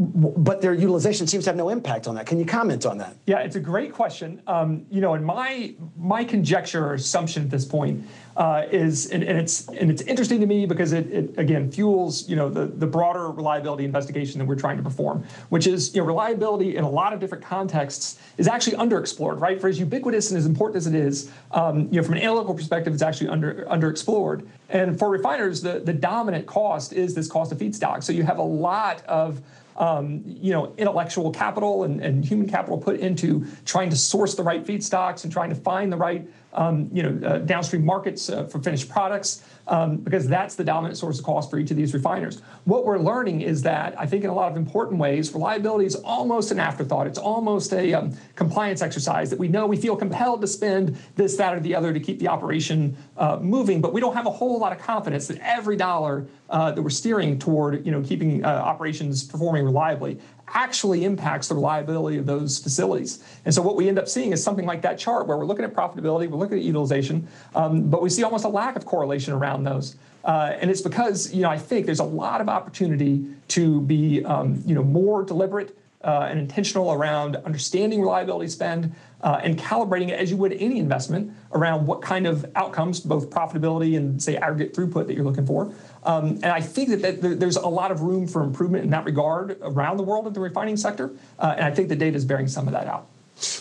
but 0.00 0.62
their 0.62 0.72
utilization 0.72 1.26
seems 1.26 1.44
to 1.44 1.50
have 1.50 1.58
no 1.58 1.68
impact 1.68 2.08
on 2.08 2.14
that. 2.14 2.24
Can 2.24 2.38
you 2.38 2.46
comment 2.46 2.86
on 2.86 2.96
that? 2.98 3.16
Yeah, 3.26 3.40
it's 3.40 3.56
a 3.56 3.60
great 3.60 3.92
question. 3.92 4.40
Um, 4.46 4.86
you 4.90 5.02
know, 5.02 5.12
and 5.12 5.24
my 5.24 5.74
my 5.98 6.24
conjecture 6.24 6.86
or 6.86 6.94
assumption 6.94 7.42
at 7.42 7.50
this 7.50 7.66
point 7.66 8.06
uh, 8.38 8.64
is, 8.70 9.10
and, 9.10 9.22
and, 9.22 9.38
it's 9.38 9.68
and 9.68 9.90
it's 9.90 10.00
interesting 10.02 10.40
to 10.40 10.46
me 10.46 10.64
because 10.64 10.94
it, 10.94 11.06
it, 11.12 11.38
again 11.38 11.70
fuels 11.70 12.26
you 12.30 12.34
know 12.34 12.48
the 12.48 12.64
the 12.64 12.86
broader 12.86 13.30
reliability 13.30 13.84
investigation 13.84 14.38
that 14.38 14.46
we're 14.46 14.56
trying 14.56 14.78
to 14.78 14.82
perform, 14.82 15.22
which 15.50 15.66
is 15.66 15.94
you 15.94 16.00
know 16.00 16.06
reliability 16.06 16.76
in 16.76 16.84
a 16.84 16.90
lot 16.90 17.12
of 17.12 17.20
different 17.20 17.44
contexts 17.44 18.18
is 18.38 18.48
actually 18.48 18.78
underexplored, 18.78 19.38
right? 19.38 19.60
For 19.60 19.68
as 19.68 19.78
ubiquitous 19.78 20.30
and 20.30 20.38
as 20.38 20.46
important 20.46 20.76
as 20.76 20.86
it 20.86 20.94
is, 20.94 21.30
um, 21.50 21.88
you 21.90 22.00
know, 22.00 22.02
from 22.02 22.14
an 22.14 22.22
analytical 22.22 22.54
perspective, 22.54 22.94
it's 22.94 23.02
actually 23.02 23.28
under 23.28 23.66
underexplored. 23.66 24.48
And 24.70 24.98
for 24.98 25.10
refiners, 25.10 25.60
the 25.60 25.80
the 25.80 25.92
dominant 25.92 26.46
cost 26.46 26.94
is 26.94 27.14
this 27.14 27.28
cost 27.28 27.52
of 27.52 27.58
feedstock. 27.58 28.02
So 28.02 28.14
you 28.14 28.22
have 28.22 28.38
a 28.38 28.42
lot 28.42 29.04
of 29.04 29.42
um, 29.80 30.22
you 30.26 30.52
know, 30.52 30.74
intellectual 30.76 31.30
capital 31.30 31.84
and, 31.84 32.02
and, 32.02 32.22
human 32.22 32.46
capital 32.46 32.76
put 32.76 33.00
into 33.00 33.46
trying 33.64 33.88
to 33.88 33.96
source 33.96 34.34
the 34.34 34.42
right 34.42 34.62
feedstocks 34.62 35.24
and 35.24 35.32
trying 35.32 35.48
to 35.48 35.56
find 35.56 35.90
the 35.90 35.96
right 35.96 36.28
um, 36.52 36.90
you 36.92 37.02
know, 37.02 37.26
uh, 37.26 37.38
downstream 37.38 37.84
markets 37.84 38.28
uh, 38.28 38.44
for 38.44 38.60
finished 38.60 38.88
products, 38.88 39.44
um, 39.68 39.98
because 39.98 40.26
that's 40.26 40.56
the 40.56 40.64
dominant 40.64 40.98
source 40.98 41.18
of 41.18 41.24
cost 41.24 41.48
for 41.50 41.58
each 41.58 41.70
of 41.70 41.76
these 41.76 41.94
refiners. 41.94 42.42
What 42.64 42.84
we're 42.84 42.98
learning 42.98 43.42
is 43.42 43.62
that 43.62 43.98
I 43.98 44.06
think 44.06 44.24
in 44.24 44.30
a 44.30 44.34
lot 44.34 44.50
of 44.50 44.56
important 44.56 44.98
ways, 44.98 45.32
reliability 45.32 45.86
is 45.86 45.94
almost 45.94 46.50
an 46.50 46.58
afterthought. 46.58 47.06
It's 47.06 47.18
almost 47.18 47.72
a 47.72 47.94
um, 47.94 48.16
compliance 48.34 48.82
exercise 48.82 49.30
that 49.30 49.38
we 49.38 49.48
know 49.48 49.66
we 49.66 49.76
feel 49.76 49.96
compelled 49.96 50.40
to 50.40 50.46
spend 50.48 50.98
this, 51.14 51.36
that, 51.36 51.54
or 51.54 51.60
the 51.60 51.74
other 51.74 51.92
to 51.92 52.00
keep 52.00 52.18
the 52.18 52.28
operation 52.28 52.96
uh, 53.16 53.38
moving, 53.40 53.80
but 53.80 53.92
we 53.92 54.00
don't 54.00 54.14
have 54.14 54.26
a 54.26 54.30
whole 54.30 54.58
lot 54.58 54.72
of 54.72 54.78
confidence 54.78 55.28
that 55.28 55.38
every 55.38 55.76
dollar 55.76 56.26
uh, 56.48 56.72
that 56.72 56.82
we're 56.82 56.90
steering 56.90 57.38
toward, 57.38 57.86
you 57.86 57.92
know, 57.92 58.02
keeping 58.02 58.44
uh, 58.44 58.48
operations 58.48 59.22
performing 59.22 59.64
reliably 59.70 60.18
actually 60.52 61.04
impacts 61.04 61.48
the 61.48 61.54
reliability 61.54 62.18
of 62.18 62.26
those 62.26 62.58
facilities. 62.58 63.22
And 63.44 63.54
so 63.54 63.62
what 63.62 63.76
we 63.76 63.88
end 63.88 63.98
up 63.98 64.08
seeing 64.08 64.32
is 64.32 64.42
something 64.42 64.66
like 64.66 64.82
that 64.82 64.98
chart 64.98 65.26
where 65.26 65.36
we're 65.36 65.46
looking 65.46 65.64
at 65.64 65.72
profitability, 65.72 66.28
we're 66.28 66.38
looking 66.38 66.58
at 66.58 66.64
utilization, 66.64 67.26
um, 67.54 67.88
but 67.88 68.02
we 68.02 68.10
see 68.10 68.24
almost 68.24 68.44
a 68.44 68.48
lack 68.48 68.76
of 68.76 68.84
correlation 68.84 69.32
around 69.32 69.64
those. 69.64 69.96
Uh, 70.24 70.56
and 70.60 70.70
it's 70.70 70.82
because 70.82 71.32
you 71.32 71.42
know 71.42 71.48
I 71.48 71.58
think 71.58 71.86
there's 71.86 72.00
a 72.00 72.04
lot 72.04 72.40
of 72.40 72.48
opportunity 72.48 73.24
to 73.48 73.80
be 73.82 74.22
um, 74.24 74.62
you 74.66 74.74
know 74.74 74.82
more 74.82 75.22
deliberate 75.22 75.76
uh, 76.02 76.28
and 76.30 76.38
intentional 76.38 76.92
around 76.92 77.36
understanding 77.36 78.00
reliability 78.00 78.48
spend 78.48 78.94
uh, 79.22 79.40
and 79.42 79.58
calibrating 79.58 80.08
it 80.08 80.18
as 80.18 80.30
you 80.30 80.36
would 80.36 80.52
any 80.54 80.78
investment 80.78 81.32
around 81.52 81.86
what 81.86 82.00
kind 82.00 82.26
of 82.26 82.50
outcomes, 82.56 83.00
both 83.00 83.28
profitability 83.28 83.96
and 83.96 84.22
say 84.22 84.36
aggregate 84.36 84.74
throughput 84.74 85.06
that 85.06 85.14
you're 85.14 85.24
looking 85.24 85.46
for. 85.46 85.72
Um, 86.04 86.38
and 86.42 86.46
I 86.46 86.60
think 86.60 86.88
that, 86.88 87.20
that, 87.20 87.40
there's 87.40 87.56
a 87.56 87.68
lot 87.68 87.90
of 87.90 88.00
room 88.00 88.26
for 88.26 88.42
improvement 88.42 88.84
in 88.84 88.90
that 88.90 89.04
regard 89.04 89.58
around 89.60 89.98
the 89.98 90.02
world 90.02 90.26
in 90.26 90.32
the 90.32 90.40
refining 90.40 90.76
sector. 90.76 91.10
Uh, 91.38 91.54
and 91.56 91.66
I 91.66 91.70
think 91.70 91.88
the 91.88 91.96
data 91.96 92.16
is 92.16 92.24
bearing 92.24 92.48
some 92.48 92.66
of 92.66 92.72
that 92.72 92.86
out. 92.86 93.06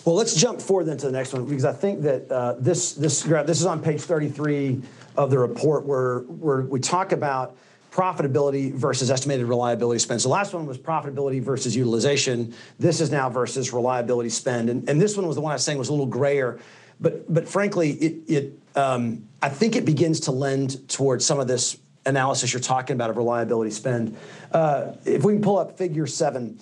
Well, 0.06 0.16
let's 0.16 0.36
jump 0.36 0.62
forward 0.62 0.86
then 0.86 0.98
to 0.98 1.06
the 1.06 1.12
next 1.12 1.34
one 1.34 1.46
because 1.46 1.66
I 1.66 1.72
think 1.72 2.02
that 2.02 2.30
uh, 2.30 2.56
this 2.60 2.94
this 2.94 3.24
graph 3.24 3.46
this 3.46 3.62
is 3.62 3.66
on 3.66 3.82
page 3.82 4.02
33 4.02 4.82
of 5.16 5.30
the 5.30 5.40
report 5.40 5.86
where 5.86 6.20
where 6.20 6.62
we 6.62 6.82
talk 6.82 7.14
about 7.14 7.56
profitability 8.00 8.72
versus 8.74 9.12
estimated 9.12 9.46
reliability 9.46 10.00
spend. 10.00 10.22
So 10.22 10.30
the 10.30 10.34
last 10.34 10.54
one 10.54 10.66
was 10.66 10.78
profitability 10.78 11.42
versus 11.42 11.76
utilization. 11.76 12.54
This 12.78 13.02
is 13.02 13.12
now 13.12 13.30
versus 13.30 13.74
reliability 13.74 14.30
spend, 14.30 14.70
and, 14.70 14.88
and 14.90 15.02
this 15.02 15.18
one 15.18 15.28
was 15.28 15.36
the 15.36 15.42
one 15.42 15.52
I 15.52 15.56
was 15.56 15.64
saying 15.66 15.78
was 15.78 15.90
a 15.90 15.92
little 15.92 16.06
grayer, 16.06 16.60
but 17.02 17.32
but 17.34 17.48
frankly, 17.48 17.92
it 17.92 18.16
it 18.28 18.60
um, 18.78 19.28
I 19.42 19.50
think 19.50 19.76
it 19.76 19.84
begins 19.84 20.22
to 20.22 20.32
lend 20.32 20.88
towards 20.88 21.26
some 21.26 21.40
of 21.40 21.48
this 21.48 21.78
analysis 22.06 22.54
you're 22.54 22.62
talking 22.62 22.96
about 22.96 23.10
of 23.10 23.18
reliability 23.18 23.72
spend. 23.72 24.16
Uh, 24.52 24.94
if 25.06 25.24
we 25.24 25.34
can 25.34 25.42
pull 25.42 25.58
up 25.58 25.78
figure 25.78 26.08
seven, 26.08 26.60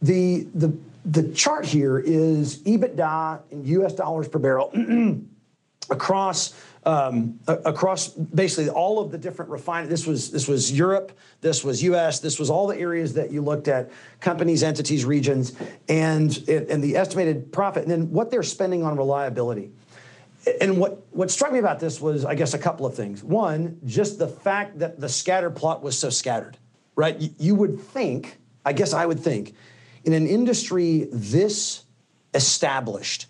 the, 0.00 0.46
the, 0.54 0.76
the 1.04 1.32
chart 1.32 1.64
here 1.64 1.98
is 1.98 2.58
EBITDA 2.62 3.40
in 3.50 3.64
US 3.64 3.94
dollars 3.94 4.28
per 4.28 4.38
barrel 4.38 4.72
across 5.90 6.54
um, 6.84 7.38
across 7.46 8.08
basically 8.08 8.68
all 8.68 8.98
of 8.98 9.10
the 9.10 9.18
different 9.18 9.50
refining. 9.50 9.88
This 9.88 10.06
was 10.06 10.30
this 10.30 10.48
was 10.48 10.72
Europe, 10.72 11.12
this 11.40 11.62
was 11.62 11.82
U.S., 11.84 12.20
this 12.20 12.38
was 12.38 12.50
all 12.50 12.66
the 12.66 12.76
areas 12.76 13.14
that 13.14 13.30
you 13.30 13.40
looked 13.40 13.68
at, 13.68 13.90
companies, 14.20 14.62
entities, 14.62 15.04
regions, 15.04 15.52
and 15.88 16.36
it, 16.48 16.68
and 16.68 16.82
the 16.82 16.96
estimated 16.96 17.52
profit, 17.52 17.82
and 17.82 17.90
then 17.90 18.10
what 18.10 18.30
they're 18.30 18.42
spending 18.42 18.82
on 18.82 18.96
reliability. 18.96 19.70
And 20.60 20.78
what, 20.78 21.06
what 21.12 21.30
struck 21.30 21.52
me 21.52 21.60
about 21.60 21.78
this 21.78 22.00
was, 22.00 22.24
I 22.24 22.34
guess, 22.34 22.52
a 22.52 22.58
couple 22.58 22.84
of 22.84 22.96
things. 22.96 23.22
One, 23.22 23.78
just 23.84 24.18
the 24.18 24.26
fact 24.26 24.80
that 24.80 24.98
the 24.98 25.08
scatter 25.08 25.50
plot 25.50 25.82
was 25.82 25.96
so 25.96 26.10
scattered, 26.10 26.58
right? 26.96 27.16
You, 27.20 27.30
you 27.38 27.54
would 27.54 27.80
think, 27.80 28.38
I 28.64 28.72
guess 28.72 28.92
I 28.92 29.06
would 29.06 29.20
think, 29.20 29.54
in 30.04 30.12
an 30.14 30.26
industry 30.26 31.08
this 31.12 31.84
established, 32.34 33.26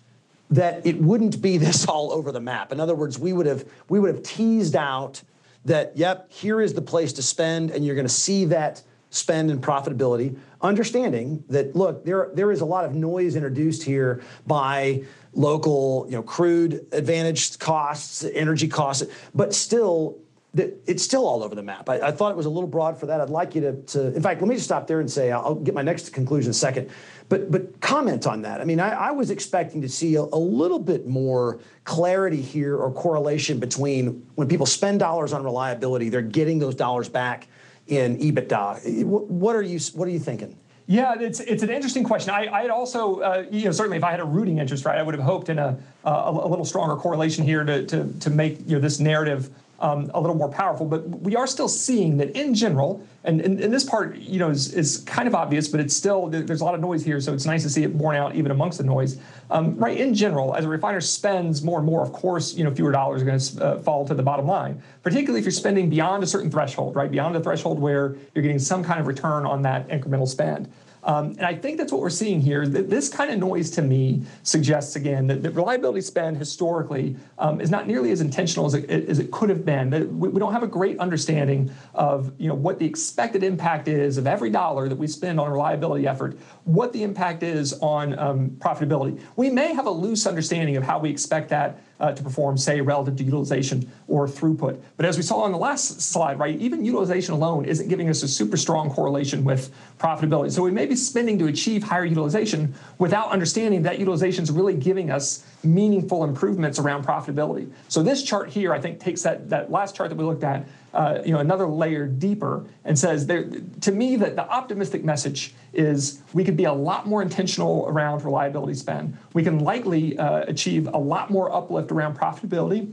that 0.55 0.85
it 0.85 1.01
wouldn't 1.01 1.41
be 1.41 1.57
this 1.65 1.85
all 1.87 2.11
over 2.11 2.31
the 2.31 2.39
map. 2.39 2.71
In 2.71 2.79
other 2.79 2.95
words, 2.95 3.19
we 3.19 3.33
would 3.33 3.45
have 3.45 3.65
we 3.89 3.99
would 3.99 4.13
have 4.13 4.23
teased 4.23 4.75
out 4.75 5.21
that 5.65 5.95
yep, 5.95 6.31
here 6.31 6.61
is 6.61 6.73
the 6.73 6.81
place 6.81 7.13
to 7.13 7.23
spend, 7.23 7.71
and 7.71 7.85
you're 7.85 7.95
going 7.95 8.07
to 8.07 8.13
see 8.13 8.45
that 8.45 8.81
spend 9.09 9.51
and 9.51 9.61
profitability, 9.61 10.37
understanding 10.61 11.43
that 11.47 11.75
look, 11.75 12.03
there 12.03 12.31
there 12.33 12.51
is 12.51 12.61
a 12.61 12.65
lot 12.65 12.83
of 12.85 12.95
noise 12.95 13.35
introduced 13.35 13.83
here 13.83 14.21
by 14.47 15.03
local, 15.33 16.05
you 16.09 16.15
know, 16.15 16.23
crude 16.23 16.85
advantage 16.91 17.57
costs, 17.59 18.23
energy 18.23 18.67
costs, 18.67 19.05
but 19.33 19.53
still 19.53 20.17
it's 20.55 21.01
still 21.01 21.25
all 21.25 21.43
over 21.43 21.55
the 21.55 21.63
map. 21.63 21.89
I, 21.89 21.99
I, 21.99 22.11
thought 22.11 22.31
it 22.31 22.37
was 22.37 22.45
a 22.45 22.49
little 22.49 22.69
broad 22.69 22.99
for 22.99 23.07
that. 23.07 23.19
I'd 23.19 23.31
like 23.31 23.55
you 23.55 23.61
to, 23.61 23.73
to, 23.73 24.15
in 24.15 24.21
fact, 24.21 24.39
let 24.39 24.47
me 24.47 24.53
just 24.53 24.65
stop 24.65 24.85
there 24.85 24.99
and 24.99 25.09
say, 25.09 25.31
I'll, 25.31 25.41
I'll 25.41 25.55
get 25.55 25.73
my 25.73 25.81
next 25.81 26.13
conclusion 26.13 26.49
in 26.49 26.51
a 26.51 26.53
second. 26.53 26.91
But, 27.27 27.49
but 27.49 27.81
comment 27.81 28.27
on 28.27 28.43
that. 28.43 28.61
I 28.61 28.63
mean, 28.63 28.79
I, 28.79 28.91
I 28.91 29.11
was 29.11 29.31
expecting 29.31 29.81
to 29.81 29.89
see 29.89 30.13
a, 30.15 30.21
a, 30.21 30.37
little 30.37 30.77
bit 30.77 31.07
more 31.07 31.59
clarity 31.85 32.41
here 32.41 32.77
or 32.77 32.91
correlation 32.91 33.59
between 33.59 34.27
when 34.35 34.47
people 34.47 34.67
spend 34.67 34.99
dollars 34.99 35.33
on 35.33 35.43
reliability, 35.43 36.09
they're 36.09 36.21
getting 36.21 36.59
those 36.59 36.75
dollars 36.75 37.09
back 37.09 37.47
in 37.87 38.17
EBITDA. 38.19 39.05
What 39.05 39.55
are 39.55 39.63
you, 39.63 39.79
what 39.95 40.07
are 40.07 40.11
you 40.11 40.19
thinking? 40.19 40.55
Yeah, 40.85 41.15
it's 41.17 41.39
it's 41.39 41.63
an 41.63 41.69
interesting 41.69 42.03
question. 42.03 42.33
I 42.33 42.47
I 42.53 42.61
had 42.63 42.69
also 42.69 43.21
uh, 43.21 43.45
you 43.49 43.63
know 43.63 43.71
certainly 43.71 43.95
if 43.95 44.03
I 44.03 44.11
had 44.11 44.19
a 44.19 44.25
rooting 44.25 44.57
interest, 44.57 44.83
right, 44.83 44.97
I 44.97 45.01
would 45.01 45.15
have 45.15 45.23
hoped 45.23 45.47
in 45.47 45.57
a 45.57 45.77
a, 46.03 46.11
a 46.11 46.47
little 46.47 46.65
stronger 46.65 46.97
correlation 46.97 47.45
here 47.45 47.63
to 47.63 47.85
to 47.85 48.13
to 48.19 48.29
make 48.29 48.59
you 48.67 48.75
know 48.75 48.79
this 48.79 48.99
narrative 48.99 49.49
um, 49.83 50.09
a 50.13 50.21
little 50.21 50.35
more 50.35 50.49
powerful. 50.49 50.85
But 50.85 51.07
we 51.09 51.35
are 51.35 51.45
still 51.45 51.67
seeing 51.67 52.15
that 52.17 52.31
in 52.31 52.55
general, 52.55 53.05
and, 53.25 53.41
and, 53.41 53.59
and, 53.59 53.73
this 53.73 53.83
part, 53.83 54.15
you 54.15 54.39
know, 54.39 54.49
is, 54.49 54.73
is 54.73 54.99
kind 54.99 55.27
of 55.27 55.35
obvious, 55.35 55.67
but 55.67 55.81
it's 55.81 55.93
still 55.93 56.27
there's 56.29 56.61
a 56.61 56.65
lot 56.65 56.73
of 56.73 56.79
noise 56.79 57.03
here, 57.03 57.19
so 57.19 57.33
it's 57.33 57.45
nice 57.45 57.63
to 57.63 57.69
see 57.69 57.83
it 57.83 57.97
borne 57.97 58.15
out 58.15 58.33
even 58.33 58.51
amongst 58.51 58.77
the 58.77 58.85
noise. 58.85 59.19
Um, 59.51 59.75
right, 59.75 59.97
in 59.97 60.13
general, 60.13 60.55
as 60.55 60.63
a 60.63 60.69
refiner 60.69 61.01
spends 61.01 61.63
more 61.63 61.79
and 61.79 61.85
more, 61.85 62.01
of 62.01 62.13
course, 62.13 62.53
you 62.53 62.63
know, 62.63 62.73
fewer 62.73 62.93
dollars 62.93 63.21
are 63.21 63.25
going 63.25 63.39
to 63.39 63.65
uh, 63.65 63.79
fall 63.81 64.07
to 64.07 64.13
the 64.13 64.23
bottom 64.23 64.47
line. 64.47 64.81
Particularly 65.03 65.39
if 65.39 65.45
you're 65.45 65.51
spending 65.51 65.89
beyond 65.89 66.23
a 66.23 66.27
certain 66.27 66.49
threshold, 66.49 66.95
right, 66.95 67.11
beyond 67.11 67.35
a 67.35 67.41
threshold 67.41 67.77
where 67.77 68.15
you're 68.33 68.41
getting 68.41 68.59
some 68.59 68.85
kind 68.85 69.01
of 69.01 69.07
return 69.07 69.45
on 69.45 69.61
that 69.63 69.89
incremental 69.89 70.27
spend. 70.27 70.71
Um, 71.03 71.31
and 71.31 71.43
I 71.43 71.55
think 71.55 71.77
that's 71.77 71.91
what 71.91 72.01
we're 72.01 72.09
seeing 72.09 72.41
here. 72.41 72.65
This 72.65 73.09
kind 73.09 73.31
of 73.31 73.39
noise 73.39 73.69
to 73.71 73.81
me 73.81 74.23
suggests, 74.43 74.95
again, 74.95 75.27
that, 75.27 75.43
that 75.43 75.51
reliability 75.51 76.01
spend 76.01 76.37
historically 76.37 77.15
um, 77.37 77.59
is 77.59 77.69
not 77.69 77.87
nearly 77.87 78.11
as 78.11 78.21
intentional 78.21 78.65
as 78.65 78.73
it, 78.73 78.89
as 78.89 79.19
it 79.19 79.31
could 79.31 79.49
have 79.49 79.65
been. 79.65 79.89
That 79.89 80.07
we, 80.07 80.29
we, 80.29 80.39
don't 80.39 80.53
have 80.53 80.63
a 80.63 80.67
great 80.67 80.99
understanding 80.99 81.71
of 81.93 82.31
you 82.39 82.47
know, 82.47 82.55
what 82.55 82.79
the 82.79 82.85
expected 82.85 83.43
impact 83.43 83.87
is 83.87 84.17
of 84.17 84.27
every 84.27 84.49
dollar 84.49 84.87
that 84.87 84.97
we 84.97 85.07
spend 85.07 85.39
on 85.39 85.47
a 85.47 85.51
reliability 85.51 86.07
effort, 86.07 86.37
what 86.63 86.93
the 86.93 87.03
impact 87.03 87.43
is 87.43 87.73
on 87.73 88.17
um, 88.17 88.51
profitability. 88.51 89.19
We 89.35 89.49
may 89.49 89.73
have 89.73 89.85
a 89.85 89.91
loose 89.91 90.25
understanding 90.25 90.77
of 90.77 90.83
how 90.83 90.99
we 90.99 91.09
expect 91.09 91.49
that 91.49 91.81
uh, 91.99 92.11
to 92.11 92.23
perform, 92.23 92.57
say, 92.57 92.81
relative 92.81 93.15
to 93.15 93.23
utilization 93.23 93.89
or 94.07 94.27
throughput. 94.27 94.81
But 94.97 95.05
as 95.05 95.17
we 95.17 95.23
saw 95.23 95.41
on 95.41 95.51
the 95.51 95.57
last 95.57 96.01
slide, 96.01 96.39
right, 96.39 96.59
even 96.59 96.83
utilization 96.83 97.33
alone 97.33 97.65
isn't 97.65 97.87
giving 97.87 98.09
us 98.09 98.23
a 98.23 98.27
super 98.27 98.57
strong 98.57 98.89
correlation 98.89 99.43
with 99.43 99.73
profitability. 99.99 100.51
So 100.51 100.63
we 100.63 100.71
may 100.71 100.85
be 100.85 100.95
spending 100.95 101.39
to 101.39 101.47
achieve 101.47 101.83
higher 101.83 102.05
utilization 102.05 102.73
without 102.97 103.31
understanding 103.31 103.83
that 103.83 103.99
utilization 103.99 104.43
is 104.43 104.51
really 104.51 104.75
giving 104.75 105.11
us 105.11 105.45
meaningful 105.63 106.23
improvements 106.23 106.79
around 106.79 107.05
profitability. 107.05 107.71
So 107.87 108.03
this 108.03 108.23
chart 108.23 108.49
here, 108.49 108.73
I 108.73 108.79
think, 108.79 108.99
takes 108.99 109.21
that, 109.23 109.49
that 109.49 109.71
last 109.71 109.95
chart 109.95 110.09
that 110.09 110.17
we 110.17 110.25
looked 110.25 110.43
at, 110.43 110.67
uh, 110.93 111.19
you 111.25 111.31
know, 111.31 111.39
another 111.39 111.65
layer 111.65 112.05
deeper 112.05 112.65
and 112.85 112.97
says, 112.97 113.25
there, 113.25 113.49
to 113.81 113.91
me, 113.91 114.15
that 114.17 114.35
the 114.35 114.47
optimistic 114.47 115.03
message 115.03 115.55
is 115.73 116.21
we 116.33 116.43
could 116.43 116.55
be 116.55 116.65
a 116.65 116.73
lot 116.73 117.07
more 117.07 117.21
intentional 117.21 117.85
around 117.87 118.23
reliability 118.23 118.75
spend. 118.75 119.17
We 119.33 119.41
can 119.41 119.59
likely 119.59 120.17
uh, 120.19 120.43
achieve 120.47 120.87
a 120.87 120.97
lot 120.97 121.31
more 121.31 121.51
uplift 121.51 121.82
around 121.91 122.17
profitability 122.17 122.91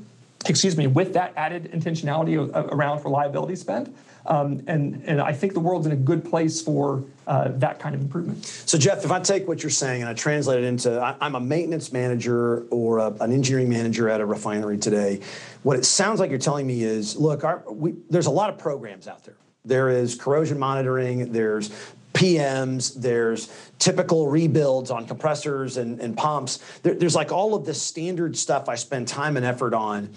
excuse 0.49 0.77
me, 0.77 0.87
with 0.87 1.13
that 1.15 1.33
added 1.37 1.71
intentionality 1.73 2.39
around 2.73 3.05
reliability 3.05 3.57
spend. 3.57 3.95
Um, 4.27 4.63
and, 4.67 5.03
and 5.07 5.21
I 5.21 5.33
think 5.33 5.55
the 5.55 5.61
world's 5.61 5.87
in 5.87 5.93
a 5.93 5.97
good 5.97 6.25
place 6.25 6.61
for 6.61 7.05
uh, 7.27 7.49
that 7.53 7.79
kind 7.79 7.95
of 7.95 8.03
improvement. 8.03 8.45
So, 8.45 8.77
Jeff, 8.77 9.05
if 9.05 9.11
I 9.11 9.19
take 9.21 9.49
what 9.49 9.63
you're 9.63 9.71
saying 9.71 10.03
and 10.03 10.11
I 10.11 10.15
translate 10.15 10.63
it 10.63 10.67
into 10.67 11.01
I, 11.01 11.27
am 11.27 11.35
a 11.35 11.41
maintenance 11.41 11.91
manager 11.91 12.65
or 12.71 12.99
a, 12.99 13.11
an 13.21 13.33
engineering 13.33 13.69
manager 13.69 14.11
at 14.11 14.21
a 14.21 14.27
refinery 14.27 14.77
today, 14.77 15.21
what 15.63 15.79
it 15.79 15.85
sounds 15.85 16.21
like 16.21 16.29
you're 16.29 16.39
telling 16.39 16.67
me 16.67 16.83
is 16.83 17.17
look, 17.17 17.45
our, 17.45 17.63
we, 17.71 17.95
there's 18.11 18.27
a 18.27 18.31
lot 18.31 18.51
of 18.51 18.59
programs 18.59 19.09
out 19.09 19.25
there. 19.25 19.37
There 19.65 19.89
is 19.89 20.15
corrosion 20.17 20.59
monitoring, 20.59 21.33
there's 21.33 21.71
PMs, 22.21 23.01
there's 23.01 23.49
typical 23.79 24.29
rebuilds 24.29 24.91
on 24.91 25.07
compressors 25.07 25.79
and, 25.79 25.99
and 26.01 26.15
pumps. 26.15 26.59
There, 26.83 26.93
there's 26.93 27.15
like 27.15 27.33
all 27.33 27.55
of 27.55 27.65
this 27.65 27.81
standard 27.81 28.37
stuff 28.37 28.69
I 28.69 28.75
spend 28.75 29.09
time 29.09 29.39
and 29.39 29.47
effort 29.47 29.73
on. 29.73 30.11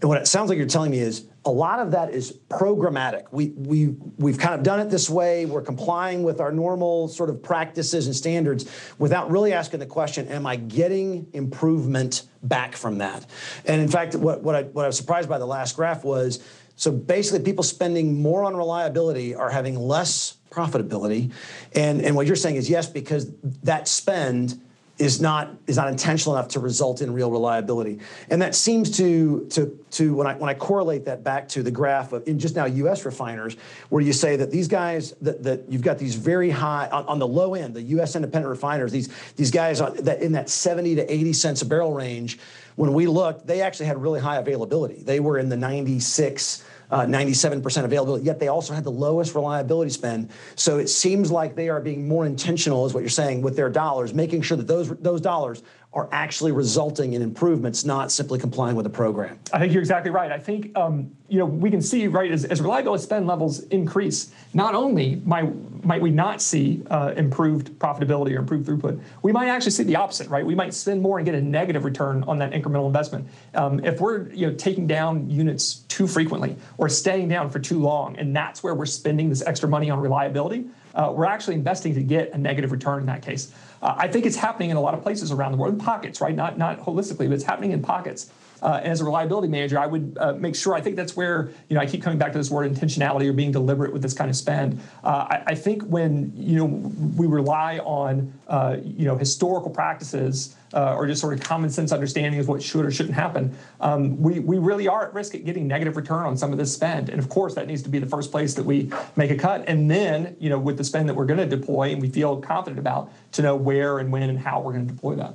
And 0.00 0.08
what 0.08 0.20
it 0.20 0.26
sounds 0.26 0.48
like 0.48 0.58
you're 0.58 0.66
telling 0.66 0.90
me 0.90 0.98
is 0.98 1.28
a 1.44 1.50
lot 1.52 1.78
of 1.78 1.92
that 1.92 2.10
is 2.10 2.36
programmatic. 2.48 3.26
We, 3.30 3.50
we, 3.50 3.94
we've 4.18 4.36
kind 4.36 4.56
of 4.56 4.64
done 4.64 4.80
it 4.80 4.90
this 4.90 5.08
way. 5.08 5.46
We're 5.46 5.62
complying 5.62 6.24
with 6.24 6.40
our 6.40 6.50
normal 6.50 7.06
sort 7.06 7.30
of 7.30 7.40
practices 7.40 8.06
and 8.06 8.16
standards 8.16 8.68
without 8.98 9.30
really 9.30 9.52
asking 9.52 9.78
the 9.78 9.86
question, 9.86 10.26
am 10.26 10.48
I 10.48 10.56
getting 10.56 11.28
improvement 11.34 12.24
back 12.42 12.74
from 12.74 12.98
that? 12.98 13.26
And 13.64 13.80
in 13.80 13.86
fact, 13.86 14.16
what, 14.16 14.42
what, 14.42 14.56
I, 14.56 14.62
what 14.64 14.84
I 14.84 14.88
was 14.88 14.96
surprised 14.96 15.28
by 15.28 15.38
the 15.38 15.46
last 15.46 15.76
graph 15.76 16.02
was, 16.02 16.42
so 16.76 16.90
basically 16.90 17.44
people 17.44 17.64
spending 17.64 18.20
more 18.20 18.44
on 18.44 18.56
reliability 18.56 19.34
are 19.34 19.50
having 19.50 19.78
less 19.78 20.36
profitability. 20.50 21.32
And, 21.74 22.00
and 22.00 22.16
what 22.16 22.26
you're 22.26 22.36
saying 22.36 22.56
is 22.56 22.68
yes, 22.70 22.88
because 22.88 23.30
that 23.62 23.88
spend 23.88 24.60
is 24.96 25.20
not 25.20 25.50
is 25.66 25.76
not 25.76 25.88
intentional 25.88 26.36
enough 26.36 26.48
to 26.48 26.60
result 26.60 27.00
in 27.00 27.12
real 27.12 27.30
reliability. 27.30 27.98
And 28.30 28.40
that 28.42 28.54
seems 28.54 28.96
to 28.98 29.46
to 29.50 29.76
to 29.92 30.14
when 30.14 30.28
I 30.28 30.34
when 30.34 30.48
I 30.48 30.54
correlate 30.54 31.06
that 31.06 31.24
back 31.24 31.48
to 31.48 31.64
the 31.64 31.70
graph 31.70 32.12
of 32.12 32.26
in 32.28 32.38
just 32.38 32.54
now 32.54 32.66
US 32.66 33.04
refiners, 33.04 33.56
where 33.88 34.02
you 34.02 34.12
say 34.12 34.36
that 34.36 34.52
these 34.52 34.68
guys 34.68 35.12
that, 35.22 35.42
that 35.42 35.64
you've 35.68 35.82
got 35.82 35.98
these 35.98 36.14
very 36.14 36.50
high 36.50 36.88
on, 36.92 37.04
on 37.06 37.18
the 37.18 37.26
low 37.26 37.54
end, 37.54 37.74
the 37.74 37.82
US 37.82 38.14
independent 38.14 38.48
refiners, 38.48 38.92
these 38.92 39.08
these 39.34 39.50
guys 39.50 39.80
that 39.80 40.22
in 40.22 40.32
that 40.32 40.48
70 40.48 40.94
to 40.94 41.12
80 41.12 41.32
cents 41.32 41.62
a 41.62 41.66
barrel 41.66 41.92
range, 41.92 42.38
when 42.76 42.92
we 42.92 43.06
looked, 43.06 43.46
they 43.46 43.60
actually 43.60 43.86
had 43.86 44.00
really 44.00 44.20
high 44.20 44.36
availability. 44.36 45.02
They 45.02 45.20
were 45.20 45.38
in 45.38 45.48
the 45.48 45.56
96 45.56 46.64
uh, 46.90 47.06
97% 47.06 47.84
availability, 47.84 48.24
yet 48.24 48.38
they 48.38 48.48
also 48.48 48.72
had 48.74 48.84
the 48.84 48.90
lowest 48.90 49.34
reliability 49.34 49.90
spend. 49.90 50.30
So 50.54 50.78
it 50.78 50.88
seems 50.88 51.30
like 51.30 51.56
they 51.56 51.68
are 51.68 51.80
being 51.80 52.06
more 52.06 52.26
intentional, 52.26 52.86
is 52.86 52.94
what 52.94 53.00
you're 53.00 53.08
saying, 53.08 53.42
with 53.42 53.56
their 53.56 53.70
dollars, 53.70 54.14
making 54.14 54.42
sure 54.42 54.56
that 54.56 54.66
those, 54.66 54.90
those 54.98 55.20
dollars 55.20 55.62
are 55.94 56.08
actually 56.10 56.50
resulting 56.50 57.12
in 57.12 57.22
improvements, 57.22 57.84
not 57.84 58.10
simply 58.10 58.38
complying 58.38 58.74
with 58.74 58.84
the 58.84 58.90
program. 58.90 59.38
I 59.52 59.60
think 59.60 59.72
you're 59.72 59.82
exactly 59.82 60.10
right. 60.10 60.32
I 60.32 60.38
think 60.38 60.76
um, 60.76 61.14
you 61.28 61.38
know 61.38 61.46
we 61.46 61.70
can 61.70 61.80
see 61.80 62.08
right 62.08 62.30
as, 62.30 62.44
as 62.44 62.60
reliability 62.60 63.02
spend 63.02 63.26
levels 63.28 63.60
increase, 63.64 64.32
not 64.52 64.74
only 64.74 65.22
might 65.24 65.84
might 65.84 66.02
we 66.02 66.10
not 66.10 66.42
see 66.42 66.82
uh, 66.90 67.14
improved 67.16 67.70
profitability 67.78 68.34
or 68.34 68.38
improved 68.38 68.66
throughput, 68.66 69.00
we 69.22 69.30
might 69.30 69.48
actually 69.48 69.70
see 69.70 69.84
the 69.84 69.94
opposite. 69.94 70.28
Right, 70.28 70.44
we 70.44 70.56
might 70.56 70.74
spend 70.74 71.00
more 71.00 71.18
and 71.18 71.24
get 71.24 71.36
a 71.36 71.40
negative 71.40 71.84
return 71.84 72.24
on 72.24 72.38
that 72.38 72.50
incremental 72.50 72.86
investment. 72.86 73.28
Um, 73.54 73.84
if 73.84 74.00
we're 74.00 74.28
you 74.32 74.48
know 74.48 74.54
taking 74.54 74.88
down 74.88 75.30
units 75.30 75.84
too 75.88 76.08
frequently 76.08 76.56
or 76.76 76.88
staying 76.88 77.28
down 77.28 77.50
for 77.50 77.60
too 77.60 77.78
long, 77.78 78.16
and 78.16 78.34
that's 78.34 78.64
where 78.64 78.74
we're 78.74 78.86
spending 78.86 79.28
this 79.28 79.42
extra 79.42 79.68
money 79.68 79.90
on 79.90 80.00
reliability 80.00 80.66
uh, 80.94 81.12
we're 81.14 81.24
actually 81.24 81.54
investing 81.54 81.94
to 81.94 82.02
get 82.02 82.32
a 82.32 82.38
negative 82.38 82.72
return 82.72 83.00
in 83.00 83.06
that 83.06 83.22
case. 83.22 83.52
Uh, 83.82 83.94
I 83.96 84.08
think 84.08 84.26
it's 84.26 84.36
happening 84.36 84.70
in 84.70 84.76
a 84.76 84.80
lot 84.80 84.94
of 84.94 85.02
places 85.02 85.32
around 85.32 85.52
the 85.52 85.58
world, 85.58 85.74
in 85.74 85.80
pockets, 85.80 86.20
right? 86.20 86.34
Not 86.34 86.56
not 86.58 86.80
holistically, 86.80 87.28
but 87.28 87.32
it's 87.32 87.44
happening 87.44 87.72
in 87.72 87.82
pockets. 87.82 88.30
Uh, 88.64 88.80
as 88.82 89.02
a 89.02 89.04
reliability 89.04 89.46
manager, 89.46 89.78
I 89.78 89.86
would 89.86 90.16
uh, 90.18 90.32
make 90.32 90.56
sure. 90.56 90.72
I 90.72 90.80
think 90.80 90.96
that's 90.96 91.14
where 91.14 91.50
you 91.68 91.74
know 91.74 91.82
I 91.82 91.86
keep 91.86 92.02
coming 92.02 92.18
back 92.18 92.32
to 92.32 92.38
this 92.38 92.50
word 92.50 92.72
intentionality 92.72 93.28
or 93.28 93.34
being 93.34 93.52
deliberate 93.52 93.92
with 93.92 94.00
this 94.00 94.14
kind 94.14 94.30
of 94.30 94.36
spend. 94.36 94.80
Uh, 95.04 95.26
I, 95.28 95.42
I, 95.48 95.54
think 95.54 95.82
when 95.82 96.32
you 96.34 96.56
know 96.56 96.64
we 96.64 97.26
rely 97.26 97.78
on 97.80 98.32
uh, 98.48 98.78
you 98.82 99.04
know 99.04 99.18
historical 99.18 99.70
practices 99.70 100.56
uh, 100.72 100.94
or 100.94 101.06
just 101.06 101.20
sort 101.20 101.34
of 101.34 101.40
common 101.40 101.68
sense 101.68 101.92
understanding 101.92 102.40
of 102.40 102.48
what 102.48 102.62
should 102.62 102.86
or 102.86 102.90
shouldn't 102.90 103.14
happen, 103.14 103.54
um, 103.82 104.16
we 104.22 104.38
we 104.38 104.56
really 104.56 104.88
are 104.88 105.08
at 105.08 105.12
risk 105.12 105.34
at 105.34 105.44
getting 105.44 105.68
negative 105.68 105.94
return 105.94 106.24
on 106.24 106.34
some 106.34 106.50
of 106.50 106.56
this 106.56 106.72
spend. 106.72 107.10
And 107.10 107.18
of 107.18 107.28
course, 107.28 107.54
that 107.56 107.66
needs 107.66 107.82
to 107.82 107.90
be 107.90 107.98
the 107.98 108.08
first 108.08 108.30
place 108.30 108.54
that 108.54 108.64
we 108.64 108.90
make 109.14 109.30
a 109.30 109.36
cut. 109.36 109.68
And 109.68 109.90
then 109.90 110.36
you 110.40 110.48
know 110.48 110.58
with 110.58 110.78
the 110.78 110.84
spend 110.84 111.06
that 111.10 111.14
we're 111.14 111.26
going 111.26 111.40
to 111.40 111.56
deploy 111.56 111.90
and 111.90 112.00
we 112.00 112.08
feel 112.08 112.40
confident 112.40 112.78
about 112.78 113.12
to 113.32 113.42
know 113.42 113.56
where 113.56 113.98
and 113.98 114.10
when 114.10 114.30
and 114.30 114.38
how 114.38 114.62
we're 114.62 114.72
going 114.72 114.88
to 114.88 114.94
deploy 114.94 115.16
that. 115.16 115.34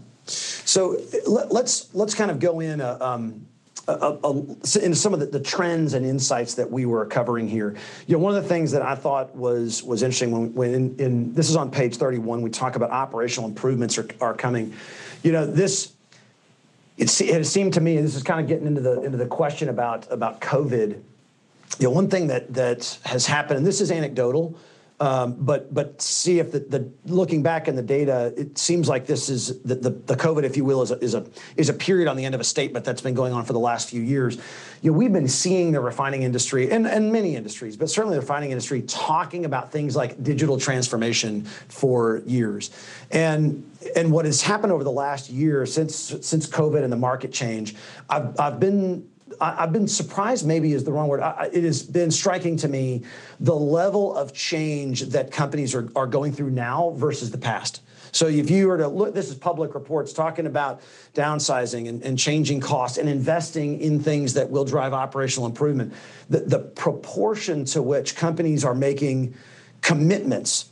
So 0.69 1.01
let's 1.25 1.91
let's 1.95 2.13
kind 2.13 2.29
of 2.29 2.39
go 2.39 2.59
in. 2.59 2.79
Uh, 2.79 2.97
um, 3.01 3.47
into 3.87 4.93
some 4.93 5.15
of 5.15 5.19
the, 5.19 5.25
the, 5.25 5.39
trends 5.39 5.95
and 5.95 6.05
insights 6.05 6.53
that 6.53 6.69
we 6.69 6.85
were 6.85 7.07
covering 7.07 7.47
here. 7.47 7.75
You 8.05 8.15
know, 8.15 8.23
one 8.23 8.35
of 8.35 8.43
the 8.43 8.47
things 8.47 8.71
that 8.73 8.83
I 8.83 8.93
thought 8.93 9.35
was 9.35 9.81
was 9.81 10.03
interesting 10.03 10.29
when, 10.29 10.53
when 10.53 10.73
in, 10.75 10.99
in 10.99 11.33
this 11.33 11.49
is 11.49 11.55
on 11.55 11.71
page 11.71 11.97
31, 11.97 12.43
we 12.43 12.51
talk 12.51 12.75
about 12.75 12.91
operational 12.91 13.49
improvements 13.49 13.97
are, 13.97 14.07
are 14.21 14.35
coming. 14.35 14.75
You 15.23 15.31
know, 15.31 15.47
this 15.47 15.93
it, 16.99 17.19
it 17.19 17.47
seemed 17.47 17.73
to 17.73 17.81
me, 17.81 17.99
this 17.99 18.13
is 18.13 18.21
kind 18.21 18.39
of 18.39 18.47
getting 18.47 18.67
into 18.67 18.81
the 18.81 19.01
into 19.01 19.17
the 19.17 19.25
question 19.25 19.69
about 19.69 20.05
about 20.11 20.39
COVID. 20.39 21.01
You 21.79 21.87
know, 21.87 21.89
one 21.89 22.09
thing 22.09 22.27
that 22.27 22.53
that 22.53 22.99
has 23.05 23.25
happened, 23.25 23.57
and 23.57 23.65
this 23.65 23.81
is 23.81 23.89
anecdotal, 23.89 24.55
um, 25.01 25.37
but 25.39 25.73
but 25.73 26.01
see 26.01 26.39
if 26.39 26.51
the, 26.51 26.59
the, 26.59 26.91
looking 27.05 27.41
back 27.41 27.69
in 27.69 27.75
the 27.75 27.81
data, 27.81 28.33
it 28.35 28.57
seems 28.57 28.89
like 28.89 29.05
this 29.05 29.29
is 29.29 29.61
the, 29.61 29.75
the, 29.75 29.89
the, 29.91 30.15
COVID, 30.15 30.43
if 30.43 30.57
you 30.57 30.65
will, 30.65 30.81
is 30.81 30.91
a, 30.91 30.99
is 30.99 31.13
a 31.13 31.25
is 31.55 31.69
a 31.69 31.73
period 31.73 32.09
on 32.09 32.17
the 32.17 32.25
end 32.25 32.35
of 32.35 32.41
a 32.41 32.43
statement 32.43 32.83
that's 32.83 32.99
been 32.99 33.13
going 33.13 33.31
on 33.31 33.45
for 33.45 33.53
the 33.53 33.59
last 33.59 33.89
few 33.89 34.01
years. 34.01 34.37
You 34.81 34.91
know, 34.91 34.97
we've 34.97 35.13
been 35.13 35.29
seeing 35.29 35.71
the 35.71 35.79
refining 35.79 36.23
industry 36.23 36.69
and, 36.69 36.85
and 36.85 37.13
many 37.13 37.37
industries, 37.37 37.77
but 37.77 37.89
certainly 37.89 38.17
the 38.17 38.21
refining 38.21 38.51
industry 38.51 38.81
talking 38.81 39.45
about 39.45 39.71
things 39.71 39.95
like 39.95 40.21
digital 40.21 40.57
transformation 40.57 41.45
for 41.45 42.21
years. 42.25 42.69
And 43.09 43.71
and 43.95 44.11
what 44.11 44.25
has 44.25 44.41
happened 44.41 44.73
over 44.73 44.83
the 44.83 44.91
last 44.91 45.29
year 45.29 45.65
since 45.65 45.95
since 46.21 46.45
COVID 46.45 46.83
and 46.83 46.91
the 46.91 46.97
market 46.97 47.31
change, 47.31 47.75
I've 48.09 48.37
I've 48.37 48.59
been 48.59 49.07
I, 49.39 49.61
have 49.61 49.73
been 49.73 49.87
surprised, 49.87 50.45
maybe 50.45 50.73
is 50.73 50.83
the 50.83 50.91
wrong 50.91 51.07
word. 51.07 51.21
It 51.53 51.63
has 51.63 51.83
been 51.83 52.11
striking 52.11 52.57
to 52.57 52.67
me 52.67 53.03
the 53.39 53.55
level 53.55 54.15
of 54.15 54.33
change 54.33 55.01
that 55.01 55.31
companies 55.31 55.75
are, 55.75 55.89
are 55.95 56.07
going 56.07 56.33
through 56.33 56.51
now 56.51 56.91
versus 56.91 57.31
the 57.31 57.37
past. 57.37 57.81
So 58.11 58.27
if 58.27 58.49
you 58.49 58.67
were 58.67 58.77
to 58.77 58.87
look, 58.87 59.13
this 59.13 59.29
is 59.29 59.35
public 59.35 59.75
reports 59.75 60.13
talking 60.13 60.45
about 60.45 60.81
downsizing 61.13 61.87
and, 61.87 62.01
and, 62.03 62.17
changing 62.17 62.59
costs 62.59 62.97
and 62.97 63.07
investing 63.07 63.79
in 63.79 64.01
things 64.01 64.33
that 64.33 64.49
will 64.49 64.65
drive 64.65 64.93
operational 64.93 65.45
improvement. 65.45 65.93
The, 66.29 66.39
the 66.39 66.59
proportion 66.59 67.65
to 67.65 67.81
which 67.81 68.15
companies 68.15 68.65
are 68.65 68.73
making 68.73 69.35
commitments 69.81 70.69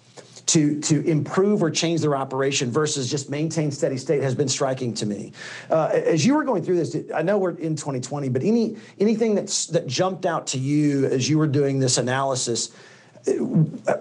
to, 0.47 0.79
to 0.79 1.05
improve 1.05 1.61
or 1.61 1.69
change 1.69 2.01
their 2.01 2.15
operation 2.15 2.71
versus 2.71 3.09
just 3.11 3.29
maintain 3.29 3.69
steady 3.69 3.97
state 3.97 4.23
has 4.23 4.33
been 4.33 4.47
striking 4.47 4.93
to 4.95 5.05
me. 5.05 5.33
Uh, 5.69 5.89
as 5.93 6.25
you 6.25 6.33
were 6.33 6.43
going 6.43 6.63
through 6.63 6.77
this, 6.77 6.95
I 7.13 7.21
know 7.21 7.37
we're 7.37 7.57
in 7.57 7.75
2020, 7.75 8.29
but 8.29 8.43
any 8.43 8.77
anything 8.99 9.35
that's 9.35 9.67
that 9.67 9.87
jumped 9.87 10.25
out 10.25 10.47
to 10.47 10.57
you 10.57 11.05
as 11.05 11.29
you 11.29 11.37
were 11.37 11.47
doing 11.47 11.79
this 11.79 11.97
analysis? 11.97 12.71
Uh, 13.27 13.33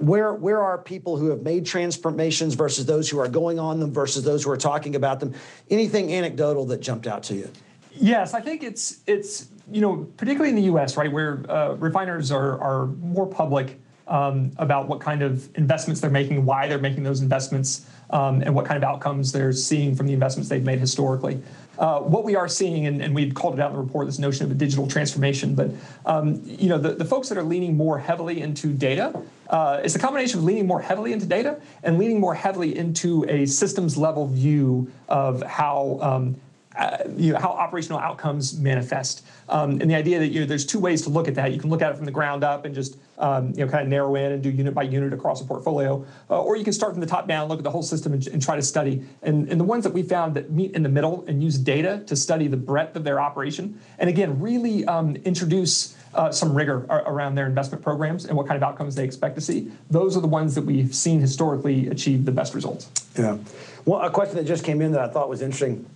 where 0.01 0.35
where 0.35 0.63
are 0.63 0.79
people 0.79 1.17
who 1.17 1.31
have 1.31 1.43
made 1.43 1.67
transformations 1.67 2.55
versus 2.55 2.87
those 2.87 3.11
who 3.11 3.19
are 3.19 3.29
going 3.29 3.59
on 3.59 3.81
them 3.81 3.93
versus 3.93 4.23
those 4.23 4.45
who 4.45 4.51
are 4.51 4.57
talking 4.57 4.95
about 4.95 5.19
them? 5.19 5.35
Anything 5.69 6.13
anecdotal 6.15 6.65
that 6.67 6.81
jumped 6.81 7.09
out 7.09 7.25
to 7.25 7.35
you? 7.35 7.51
Yes, 7.91 8.35
I 8.35 8.41
think 8.41 8.63
it's 8.63 9.01
it's 9.09 9.49
you 9.73 9.81
know 9.81 10.07
particularly 10.17 10.51
in 10.51 10.57
the 10.57 10.71
U.S. 10.71 10.97
right 10.97 11.11
where 11.11 11.45
uh, 11.51 11.75
refiners 11.75 12.31
are 12.31 12.61
are 12.61 12.87
more 12.87 13.27
public 13.27 13.81
um, 14.09 14.53
about 14.59 14.89
what 14.89 15.01
kind 15.01 15.23
of 15.23 15.49
investments 15.57 16.01
they're 16.01 16.11
making, 16.11 16.45
why 16.45 16.69
they're 16.69 16.79
making 16.79 17.03
those 17.03 17.21
investments, 17.21 17.87
um, 18.11 18.43
and 18.43 18.55
what 18.55 18.65
kind 18.65 18.77
of 18.77 18.85
outcomes 18.89 19.33
they're 19.33 19.53
seeing 19.53 19.95
from 19.95 20.07
the 20.07 20.13
investments 20.13 20.49
they've 20.49 20.65
made 20.65 20.79
historically. 20.79 21.43
Uh, 21.79 22.01
what 22.01 22.25
we 22.25 22.37
are 22.37 22.49
seeing, 22.49 22.87
and, 22.87 23.03
and 23.03 23.15
we 23.15 23.31
called 23.31 23.55
it 23.55 23.61
out 23.61 23.71
in 23.71 23.77
the 23.77 23.83
report, 23.83 24.07
this 24.07 24.19
notion 24.19 24.47
of 24.47 24.51
a 24.51 24.55
digital 24.55 24.87
transformation, 24.87 25.55
but 25.55 25.71
um, 26.07 26.41
you 26.45 26.69
know 26.69 26.79
the, 26.79 26.95
the 26.95 27.05
folks 27.05 27.29
that 27.29 27.37
are 27.37 27.43
leaning 27.43 27.77
more 27.77 27.99
heavily 27.99 28.41
into 28.41 28.69
data, 28.69 29.13
uh, 29.51 29.81
it's 29.85 29.95
a 29.95 29.99
combination 29.99 30.39
of 30.39 30.45
leaning 30.45 30.67
more 30.67 30.81
heavily 30.81 31.13
into 31.13 31.27
data 31.27 31.61
and 31.83 31.99
leaning 31.99 32.19
more 32.19 32.35
heavily 32.35 32.77
into 32.77 33.25
a 33.29 33.45
systems 33.47 33.97
level 33.97 34.27
view 34.27 34.91
of 35.09 35.43
how 35.43 35.99
um, 36.01 36.37
uh, 36.77 36.99
you 37.17 37.33
know, 37.33 37.39
how 37.39 37.51
operational 37.51 37.99
outcomes 37.99 38.59
manifest. 38.59 39.25
Um, 39.49 39.81
and 39.81 39.91
the 39.91 39.95
idea 39.95 40.19
that 40.19 40.29
you 40.29 40.41
know, 40.41 40.47
there's 40.47 40.67
two 40.67 40.79
ways 40.79 41.03
to 41.03 41.11
look 41.11 41.29
at 41.29 41.35
that. 41.37 41.53
You 41.53 41.61
can 41.61 41.71
look 41.71 41.83
at 41.83 41.91
it 41.91 41.97
from 41.97 42.05
the 42.05 42.13
ground 42.13 42.45
up 42.45 42.65
and 42.65 42.75
just 42.75 42.99
um, 43.19 43.53
you 43.57 43.65
know, 43.65 43.71
kind 43.71 43.83
of 43.83 43.89
narrow 43.89 44.15
in 44.15 44.33
and 44.33 44.43
do 44.43 44.51
unit 44.51 44.75
by 44.75 44.83
unit 44.83 45.13
across 45.13 45.41
a 45.41 45.45
portfolio, 45.45 46.05
uh, 46.29 46.43
or 46.43 46.57
you 46.57 46.65
can 46.65 46.73
start 46.73 46.93
from 46.93 47.01
the 47.01 47.07
top 47.07 47.27
down, 47.27 47.49
look 47.49 47.59
at 47.59 47.65
the 47.65 47.71
whole 47.71 47.83
system, 47.83 48.13
and, 48.13 48.27
and, 48.29 48.43
try 48.43 48.57
to 48.57 48.63
study. 48.63 49.03
And, 49.23 49.49
and 49.49 49.59
the 49.59 49.65
ones 49.65 49.85
that 49.85 49.93
we 49.93 50.03
found 50.03 50.35
that 50.35 50.51
meet 50.51 50.73
in 50.73 50.83
the 50.83 50.89
middle 50.89 51.25
and 51.27 51.43
use 51.43 51.59
data 51.59 52.03
to 52.07 52.17
study 52.17 52.47
the 52.47 52.57
breadth 52.57 52.95
of 52.95 53.05
their 53.05 53.21
operation, 53.21 53.81
and 53.99 54.11
again, 54.11 54.41
really 54.41 54.85
um, 54.85 55.17
introduce 55.17 55.97
uh, 56.15 56.31
some 56.31 56.55
rigor 56.55 56.87
around 56.89 57.35
their 57.35 57.47
investment 57.47 57.83
programs 57.83 58.25
and 58.25 58.37
what 58.37 58.47
kind 58.47 58.57
of 58.57 58.63
outcomes 58.63 58.95
they 58.95 59.05
expect 59.05 59.35
to 59.35 59.41
see. 59.41 59.71
Those 59.91 60.17
are 60.17 60.21
the 60.21 60.27
ones 60.27 60.55
that 60.55 60.63
we've 60.63 60.95
seen 60.95 61.21
historically 61.21 61.89
achieve 61.89 62.25
the 62.25 62.33
best 62.33 62.55
results. 62.55 62.91
Yeah. 63.19 63.39
Well, 63.85 64.01
a 64.01 64.11
question 64.11 64.37
that 64.37 64.45
just 64.45 64.65
came 64.65 64.81
in 64.81 64.93
that 64.93 65.01
I 65.01 65.09
thought 65.09 65.29
was 65.29 65.43
interesting 65.43 65.87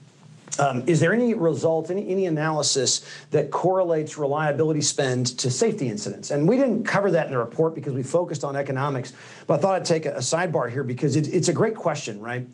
um, 0.58 0.82
is 0.86 1.00
there 1.00 1.12
any 1.12 1.34
result, 1.34 1.90
any, 1.90 2.08
any 2.08 2.26
analysis 2.26 3.06
that 3.30 3.50
correlates 3.50 4.18
reliability 4.18 4.80
spend 4.80 5.38
to 5.38 5.50
safety 5.50 5.88
incidents? 5.88 6.30
And 6.30 6.48
we 6.48 6.56
didn't 6.56 6.84
cover 6.84 7.10
that 7.12 7.26
in 7.26 7.32
the 7.32 7.38
report 7.38 7.74
because 7.74 7.94
we 7.94 8.02
focused 8.02 8.44
on 8.44 8.56
economics, 8.56 9.12
but 9.46 9.58
I 9.58 9.62
thought 9.62 9.74
I'd 9.76 9.84
take 9.84 10.06
a, 10.06 10.14
a 10.14 10.18
sidebar 10.18 10.70
here 10.70 10.84
because 10.84 11.16
it, 11.16 11.32
it's 11.32 11.48
a 11.48 11.52
great 11.52 11.74
question, 11.76 12.20
right? 12.20 12.46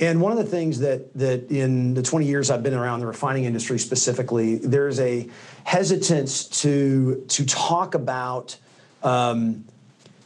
And 0.00 0.20
one 0.20 0.32
of 0.32 0.38
the 0.38 0.44
things 0.44 0.80
that 0.80 1.14
that 1.14 1.50
in 1.52 1.94
the 1.94 2.02
20 2.02 2.26
years 2.26 2.50
I've 2.50 2.64
been 2.64 2.74
around 2.74 2.98
the 2.98 3.06
refining 3.06 3.44
industry 3.44 3.78
specifically, 3.78 4.56
there's 4.56 4.98
a 4.98 5.28
hesitance 5.62 6.44
to 6.62 7.24
to 7.28 7.46
talk 7.46 7.94
about 7.94 8.56
um, 9.04 9.64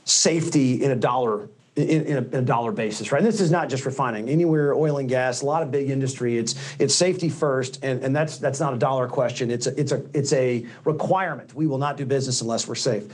safety 0.07 0.83
in 0.83 0.91
a 0.91 0.97
dollar 0.97 1.51
in, 1.79 2.07
in, 2.07 2.17
a, 2.17 2.21
in, 2.21 2.35
a, 2.35 2.43
dollar 2.43 2.73
basis, 2.73 3.13
right? 3.13 3.19
And 3.19 3.27
this 3.27 3.41
is 3.41 3.51
not 3.51 3.69
just 3.69 3.87
refining. 3.87 4.29
Anywhere, 4.29 4.75
oil 4.75 4.99
and 4.99 5.09
gas, 5.09 5.43
a 5.43 5.47
lot 5.47 5.63
of 5.63 5.71
big 5.71 5.91
industry. 5.91 6.37
It's 6.37 6.55
it's 6.79 6.95
safety 6.95 7.29
first, 7.29 7.85
and, 7.85 8.03
and 8.03 8.15
that's 8.15 8.39
that's 8.39 8.61
not 8.61 8.75
a 8.75 8.79
dollar 8.79 9.09
question. 9.09 9.51
It's 9.51 9.67
a, 9.67 9.79
it's 9.79 9.93
a 9.93 10.05
it's 10.13 10.33
a 10.33 10.67
requirement. 10.85 11.55
We 11.55 11.67
will 11.67 11.79
not 11.79 11.97
do 11.97 12.05
business 12.05 12.41
unless 12.41 12.67
we're 12.67 12.75
safe. 12.75 13.05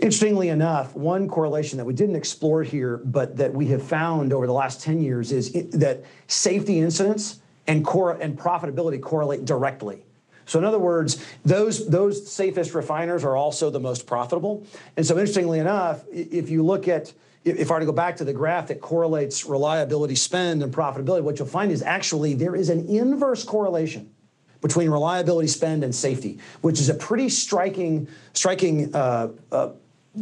Interestingly 0.00 0.48
enough, 0.48 0.96
one 0.96 1.28
correlation 1.28 1.78
that 1.78 1.84
we 1.84 1.94
didn't 1.94 2.16
explore 2.16 2.62
here, 2.64 2.96
but 3.04 3.36
that 3.36 3.54
we 3.54 3.68
have 3.68 3.82
found 3.82 4.32
over 4.32 4.46
the 4.46 4.52
last 4.52 4.80
10 4.82 5.00
years 5.00 5.30
is 5.30 5.54
it, 5.54 5.70
that 5.72 6.02
safety 6.26 6.80
incidents 6.80 7.40
and 7.68 7.84
core 7.84 8.12
and 8.12 8.36
profitability 8.36 9.00
correlate 9.00 9.44
directly. 9.44 10.04
So 10.44 10.58
in 10.58 10.64
other 10.64 10.78
words, 10.78 11.24
those 11.44 11.86
those 11.88 12.28
safest 12.30 12.74
refiners 12.74 13.22
are 13.22 13.36
also 13.36 13.70
the 13.70 13.78
most 13.78 14.06
profitable. 14.06 14.66
And 14.96 15.06
so 15.06 15.14
interestingly 15.14 15.60
enough, 15.60 16.02
if 16.10 16.50
you 16.50 16.64
look 16.64 16.88
at 16.88 17.12
if 17.44 17.70
I 17.70 17.74
were 17.74 17.80
to 17.80 17.86
go 17.86 17.92
back 17.92 18.16
to 18.16 18.24
the 18.24 18.32
graph 18.32 18.68
that 18.68 18.80
correlates 18.80 19.44
reliability 19.44 20.14
spend 20.14 20.62
and 20.62 20.72
profitability, 20.72 21.22
what 21.22 21.38
you'll 21.38 21.48
find 21.48 21.72
is 21.72 21.82
actually 21.82 22.34
there 22.34 22.54
is 22.54 22.68
an 22.68 22.86
inverse 22.88 23.44
correlation 23.44 24.12
between 24.60 24.88
reliability 24.90 25.48
spend 25.48 25.82
and 25.82 25.94
safety, 25.94 26.38
which 26.60 26.78
is 26.78 26.88
a 26.88 26.94
pretty 26.94 27.28
striking, 27.28 28.06
striking 28.32 28.94
uh, 28.94 29.28
uh, 29.50 29.70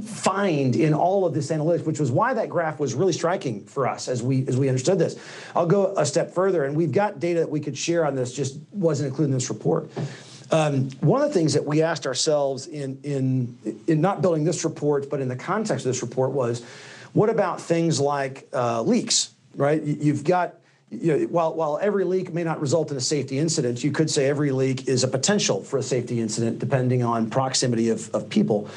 find 0.05 0.77
in 0.77 0.95
all 0.95 1.27
of 1.27 1.35
this 1.35 1.51
analytics, 1.51 1.85
which 1.85 2.01
was 2.01 2.11
why 2.11 2.33
that 2.33 2.49
graph 2.49 2.79
was 2.81 2.95
really 2.95 3.13
striking 3.13 3.65
for 3.65 3.87
us 3.87 4.09
as 4.09 4.23
we 4.23 4.47
as 4.49 4.57
we 4.57 4.69
understood 4.69 4.99
this. 4.99 5.17
I'll 5.55 5.67
go 5.67 5.95
a 5.97 6.07
step 6.07 6.33
further, 6.33 6.65
and 6.65 6.77
we've 6.77 6.93
got 6.93 7.21
data 7.21 7.41
that 7.41 7.51
we 7.51 7.61
could 7.61 7.77
share 7.77 8.07
on 8.07 8.15
this, 8.15 8.33
just 8.33 8.59
wasn't 8.71 9.09
included 9.09 9.33
in 9.33 9.35
this 9.35 9.51
report. 9.51 9.91
Um, 10.53 10.91
one 11.01 11.23
of 11.23 11.29
the 11.29 11.35
things 11.35 11.55
that 11.55 11.65
we 11.65 11.83
asked 11.83 12.07
ourselves 12.07 12.67
in 12.67 12.99
in 13.03 13.83
in 13.87 14.01
not 14.01 14.23
building 14.23 14.45
this 14.45 14.65
report, 14.65 15.11
but 15.11 15.21
in 15.21 15.29
the 15.29 15.37
context 15.37 15.85
of 15.85 15.93
this 15.93 16.03
report 16.03 16.31
was 16.31 16.65
what 17.13 17.31
about 17.31 17.61
things 17.61 18.01
like 18.01 18.49
uh, 18.53 18.83
leaks, 18.83 19.35
right? 19.55 19.83
You've 19.83 20.25
got, 20.25 20.57
you 20.91 21.19
know, 21.19 21.25
while, 21.27 21.55
while 21.55 21.79
every 21.81 22.05
leak 22.05 22.33
may 22.33 22.45
not 22.45 22.61
result 22.61 22.91
in 22.91 22.97
a 22.97 23.01
safety 23.01 23.39
incident, 23.39 23.83
you 23.83 23.93
could 23.93 24.11
say 24.11 24.29
every 24.29 24.53
leak 24.53 24.89
is 24.89 25.05
a 25.05 25.09
potential 25.09 25.63
for 25.63 25.79
a 25.79 25.83
safety 25.83 26.21
incident 26.21 26.59
depending 26.59 27.03
on 27.03 27.31
proximity 27.31 27.91
of, 27.91 28.13
of 28.15 28.29
people. 28.29 28.69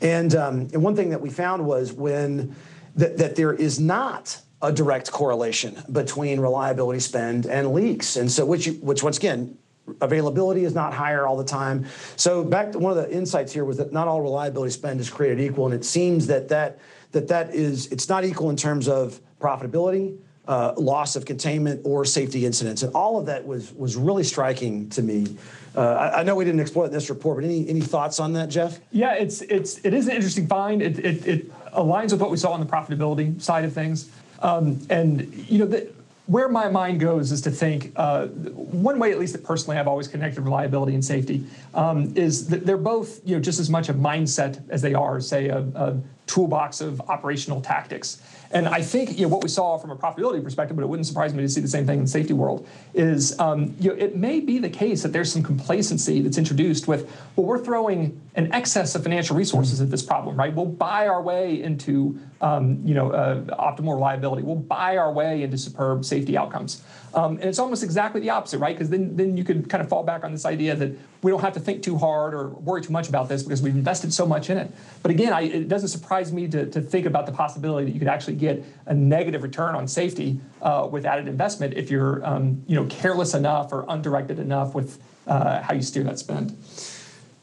And, 0.00 0.34
um, 0.34 0.68
and 0.72 0.82
one 0.82 0.96
thing 0.96 1.10
that 1.10 1.20
we 1.20 1.30
found 1.30 1.64
was 1.64 1.92
when 1.92 2.54
that, 2.96 3.18
that 3.18 3.36
there 3.36 3.52
is 3.52 3.80
not 3.80 4.40
a 4.60 4.72
direct 4.72 5.10
correlation 5.10 5.80
between 5.92 6.40
reliability 6.40 7.00
spend 7.00 7.46
and 7.46 7.72
leaks. 7.72 8.16
And 8.16 8.30
so, 8.30 8.44
which, 8.44 8.66
which 8.80 9.02
once 9.02 9.16
again, 9.16 9.56
availability 10.00 10.64
is 10.64 10.74
not 10.74 10.92
higher 10.92 11.26
all 11.26 11.36
the 11.36 11.44
time. 11.44 11.86
So 12.16 12.44
back 12.44 12.72
to 12.72 12.78
one 12.78 12.96
of 12.96 12.98
the 12.98 13.10
insights 13.14 13.52
here 13.52 13.64
was 13.64 13.76
that 13.78 13.92
not 13.92 14.08
all 14.08 14.20
reliability 14.20 14.72
spend 14.72 15.00
is 15.00 15.10
created 15.10 15.40
equal, 15.40 15.66
and 15.66 15.74
it 15.74 15.84
seems 15.84 16.26
that 16.26 16.48
that 16.48 16.78
that 17.12 17.28
that 17.28 17.54
is 17.54 17.86
it's 17.86 18.08
not 18.08 18.24
equal 18.24 18.50
in 18.50 18.56
terms 18.56 18.88
of 18.88 19.20
profitability, 19.40 20.16
uh, 20.46 20.74
loss 20.76 21.16
of 21.16 21.24
containment, 21.24 21.80
or 21.84 22.04
safety 22.04 22.44
incidents, 22.46 22.82
and 22.82 22.94
all 22.94 23.18
of 23.18 23.26
that 23.26 23.46
was 23.46 23.72
was 23.74 23.96
really 23.96 24.24
striking 24.24 24.88
to 24.90 25.02
me. 25.02 25.36
Uh, 25.76 25.80
I, 25.80 26.20
I, 26.20 26.22
know 26.22 26.34
we 26.34 26.44
didn't 26.44 26.60
explore 26.60 26.86
it 26.86 26.88
in 26.88 26.94
this 26.94 27.08
report, 27.08 27.36
but 27.36 27.44
any 27.44 27.68
any 27.68 27.80
thoughts 27.80 28.18
on 28.18 28.32
that, 28.32 28.48
Jeff? 28.48 28.80
Yeah, 28.90 29.14
it's 29.14 29.42
it's 29.42 29.78
it 29.84 29.94
is 29.94 30.08
an 30.08 30.14
interesting 30.14 30.46
find. 30.46 30.82
It 30.82 30.98
it, 30.98 31.26
it 31.26 31.72
aligns 31.72 32.12
with 32.12 32.20
what 32.20 32.30
we 32.30 32.36
saw 32.36 32.52
on 32.52 32.60
the 32.60 32.66
profitability 32.66 33.40
side 33.40 33.64
of 33.64 33.72
things, 33.72 34.10
um, 34.40 34.80
and 34.90 35.32
you 35.48 35.58
know. 35.58 35.66
The, 35.66 35.97
where 36.28 36.48
my 36.48 36.68
mind 36.68 37.00
goes 37.00 37.32
is 37.32 37.40
to 37.40 37.50
think 37.50 37.90
uh, 37.96 38.26
one 38.26 38.98
way, 38.98 39.10
at 39.12 39.18
least 39.18 39.32
that 39.32 39.42
personally 39.42 39.78
I've 39.78 39.88
always 39.88 40.06
connected 40.06 40.42
reliability 40.42 40.92
and 40.92 41.02
safety, 41.02 41.42
um, 41.72 42.14
is 42.16 42.48
that 42.48 42.66
they're 42.66 42.76
both 42.76 43.26
you 43.26 43.34
know 43.34 43.40
just 43.40 43.58
as 43.58 43.70
much 43.70 43.88
a 43.88 43.94
mindset 43.94 44.62
as 44.68 44.82
they 44.82 44.92
are, 44.92 45.20
say, 45.20 45.48
a, 45.48 45.60
a 45.74 45.96
toolbox 46.26 46.82
of 46.82 47.00
operational 47.08 47.62
tactics. 47.62 48.20
And 48.50 48.68
I 48.68 48.82
think 48.82 49.18
you 49.18 49.22
know, 49.22 49.28
what 49.28 49.42
we 49.42 49.48
saw 49.48 49.78
from 49.78 49.90
a 49.90 49.96
profitability 49.96 50.44
perspective, 50.44 50.76
but 50.76 50.82
it 50.82 50.88
wouldn't 50.88 51.06
surprise 51.06 51.32
me 51.32 51.42
to 51.42 51.48
see 51.48 51.62
the 51.62 51.68
same 51.68 51.86
thing 51.86 51.98
in 51.98 52.04
the 52.04 52.10
safety 52.10 52.34
world, 52.34 52.68
is 52.92 53.38
um, 53.40 53.74
you 53.80 53.90
know, 53.90 53.96
it 53.96 54.14
may 54.14 54.40
be 54.40 54.58
the 54.58 54.68
case 54.68 55.02
that 55.02 55.14
there's 55.14 55.32
some 55.32 55.42
complacency 55.42 56.20
that's 56.20 56.36
introduced 56.36 56.86
with, 56.88 57.10
well, 57.36 57.46
we're 57.46 57.64
throwing 57.64 58.20
an 58.34 58.52
excess 58.52 58.94
of 58.94 59.02
financial 59.02 59.34
resources 59.34 59.80
at 59.80 59.90
this 59.90 60.02
problem, 60.02 60.36
right? 60.36 60.54
We'll 60.54 60.66
buy 60.66 61.08
our 61.08 61.22
way 61.22 61.62
into 61.62 62.18
um, 62.40 62.80
you 62.84 62.94
know, 62.94 63.10
uh, 63.10 63.40
optimal 63.56 63.94
reliability. 63.94 64.42
We'll 64.42 64.56
buy 64.56 64.96
our 64.96 65.12
way 65.12 65.42
into 65.42 65.58
superb 65.58 66.04
safety 66.04 66.36
outcomes. 66.36 66.82
Um, 67.14 67.32
and 67.36 67.44
it's 67.44 67.58
almost 67.58 67.82
exactly 67.82 68.20
the 68.20 68.30
opposite, 68.30 68.58
right? 68.58 68.76
Because 68.76 68.90
then, 68.90 69.16
then 69.16 69.36
you 69.36 69.42
could 69.42 69.68
kind 69.68 69.82
of 69.82 69.88
fall 69.88 70.04
back 70.04 70.24
on 70.24 70.32
this 70.32 70.44
idea 70.44 70.74
that 70.76 70.92
we 71.22 71.30
don't 71.30 71.40
have 71.40 71.54
to 71.54 71.60
think 71.60 71.82
too 71.82 71.96
hard 71.96 72.34
or 72.34 72.48
worry 72.48 72.82
too 72.82 72.92
much 72.92 73.08
about 73.08 73.28
this 73.28 73.42
because 73.42 73.62
we've 73.62 73.74
invested 73.74 74.12
so 74.12 74.26
much 74.26 74.50
in 74.50 74.58
it. 74.58 74.70
But 75.02 75.10
again, 75.10 75.32
I, 75.32 75.42
it 75.42 75.68
doesn't 75.68 75.88
surprise 75.88 76.32
me 76.32 76.46
to, 76.48 76.66
to 76.66 76.80
think 76.80 77.06
about 77.06 77.26
the 77.26 77.32
possibility 77.32 77.86
that 77.86 77.92
you 77.92 77.98
could 77.98 78.08
actually 78.08 78.36
get 78.36 78.64
a 78.86 78.94
negative 78.94 79.42
return 79.42 79.74
on 79.74 79.88
safety 79.88 80.38
uh, 80.62 80.86
with 80.90 81.06
added 81.06 81.28
investment 81.28 81.74
if 81.74 81.90
you're 81.90 82.24
um, 82.24 82.62
you 82.66 82.76
know, 82.76 82.86
careless 82.86 83.34
enough 83.34 83.72
or 83.72 83.84
undirected 83.88 84.38
enough 84.38 84.74
with 84.74 85.02
uh, 85.26 85.62
how 85.62 85.74
you 85.74 85.82
steer 85.82 86.04
that 86.04 86.18
spend. 86.18 86.56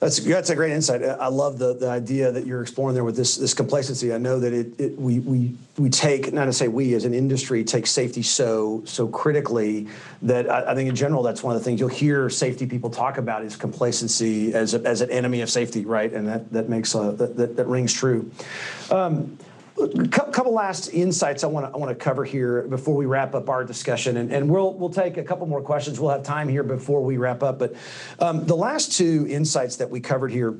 That's 0.05 0.19
that's 0.19 0.51
a 0.51 0.55
great 0.55 0.71
insight. 0.71 1.03
I 1.03 1.29
love 1.29 1.57
the, 1.57 1.73
the 1.73 1.89
idea 1.89 2.31
that 2.31 2.45
you're 2.45 2.61
exploring 2.61 2.93
there 2.93 3.03
with 3.03 3.15
this 3.15 3.37
this 3.37 3.55
complacency. 3.55 4.13
I 4.13 4.19
know 4.19 4.39
that 4.39 4.53
it, 4.53 4.79
it 4.79 4.99
we 4.99 5.17
we 5.19 5.55
we 5.79 5.89
take 5.89 6.31
not 6.31 6.45
to 6.45 6.53
say 6.53 6.67
we 6.67 6.93
as 6.93 7.05
an 7.05 7.15
industry 7.15 7.63
take 7.63 7.87
safety 7.87 8.21
so 8.21 8.83
so 8.85 9.07
critically 9.07 9.87
that 10.21 10.47
I, 10.47 10.73
I, 10.73 10.75
think 10.75 10.89
in 10.89 10.95
general 10.95 11.23
that's 11.23 11.41
one 11.41 11.55
of 11.55 11.61
the 11.61 11.65
things 11.65 11.79
you'll 11.79 11.89
hear 11.89 12.29
safety 12.29 12.67
people 12.67 12.91
talk 12.91 13.17
about 13.17 13.43
is 13.43 13.55
complacency 13.55 14.53
as 14.53 14.75
a, 14.75 14.81
as 14.81 15.01
an 15.01 15.09
enemy 15.09 15.41
of 15.41 15.49
safety, 15.49 15.85
right? 15.85 16.13
And 16.13 16.27
that 16.27 16.51
that 16.53 16.69
makes 16.69 16.93
a, 16.93 17.11
that, 17.13 17.35
that, 17.37 17.55
that 17.55 17.65
rings 17.65 17.91
true. 17.91 18.29
Um, 18.91 19.39
a 19.77 20.07
couple 20.07 20.53
last 20.53 20.89
insights 20.89 21.43
I 21.43 21.47
want 21.47 21.65
to 21.65 21.73
I 21.73 21.77
want 21.77 21.89
to 21.89 21.95
cover 21.95 22.23
here 22.23 22.63
before 22.63 22.95
we 22.95 23.05
wrap 23.05 23.35
up 23.35 23.49
our 23.49 23.63
discussion, 23.63 24.17
and, 24.17 24.31
and 24.31 24.49
we'll 24.49 24.73
we'll 24.73 24.89
take 24.89 25.17
a 25.17 25.23
couple 25.23 25.47
more 25.47 25.61
questions. 25.61 25.99
We'll 25.99 26.11
have 26.11 26.23
time 26.23 26.47
here 26.47 26.63
before 26.63 27.03
we 27.03 27.17
wrap 27.17 27.43
up, 27.43 27.59
but 27.59 27.75
um, 28.19 28.45
the 28.45 28.55
last 28.55 28.93
two 28.93 29.25
insights 29.29 29.77
that 29.77 29.89
we 29.89 29.99
covered 29.99 30.31
here. 30.31 30.57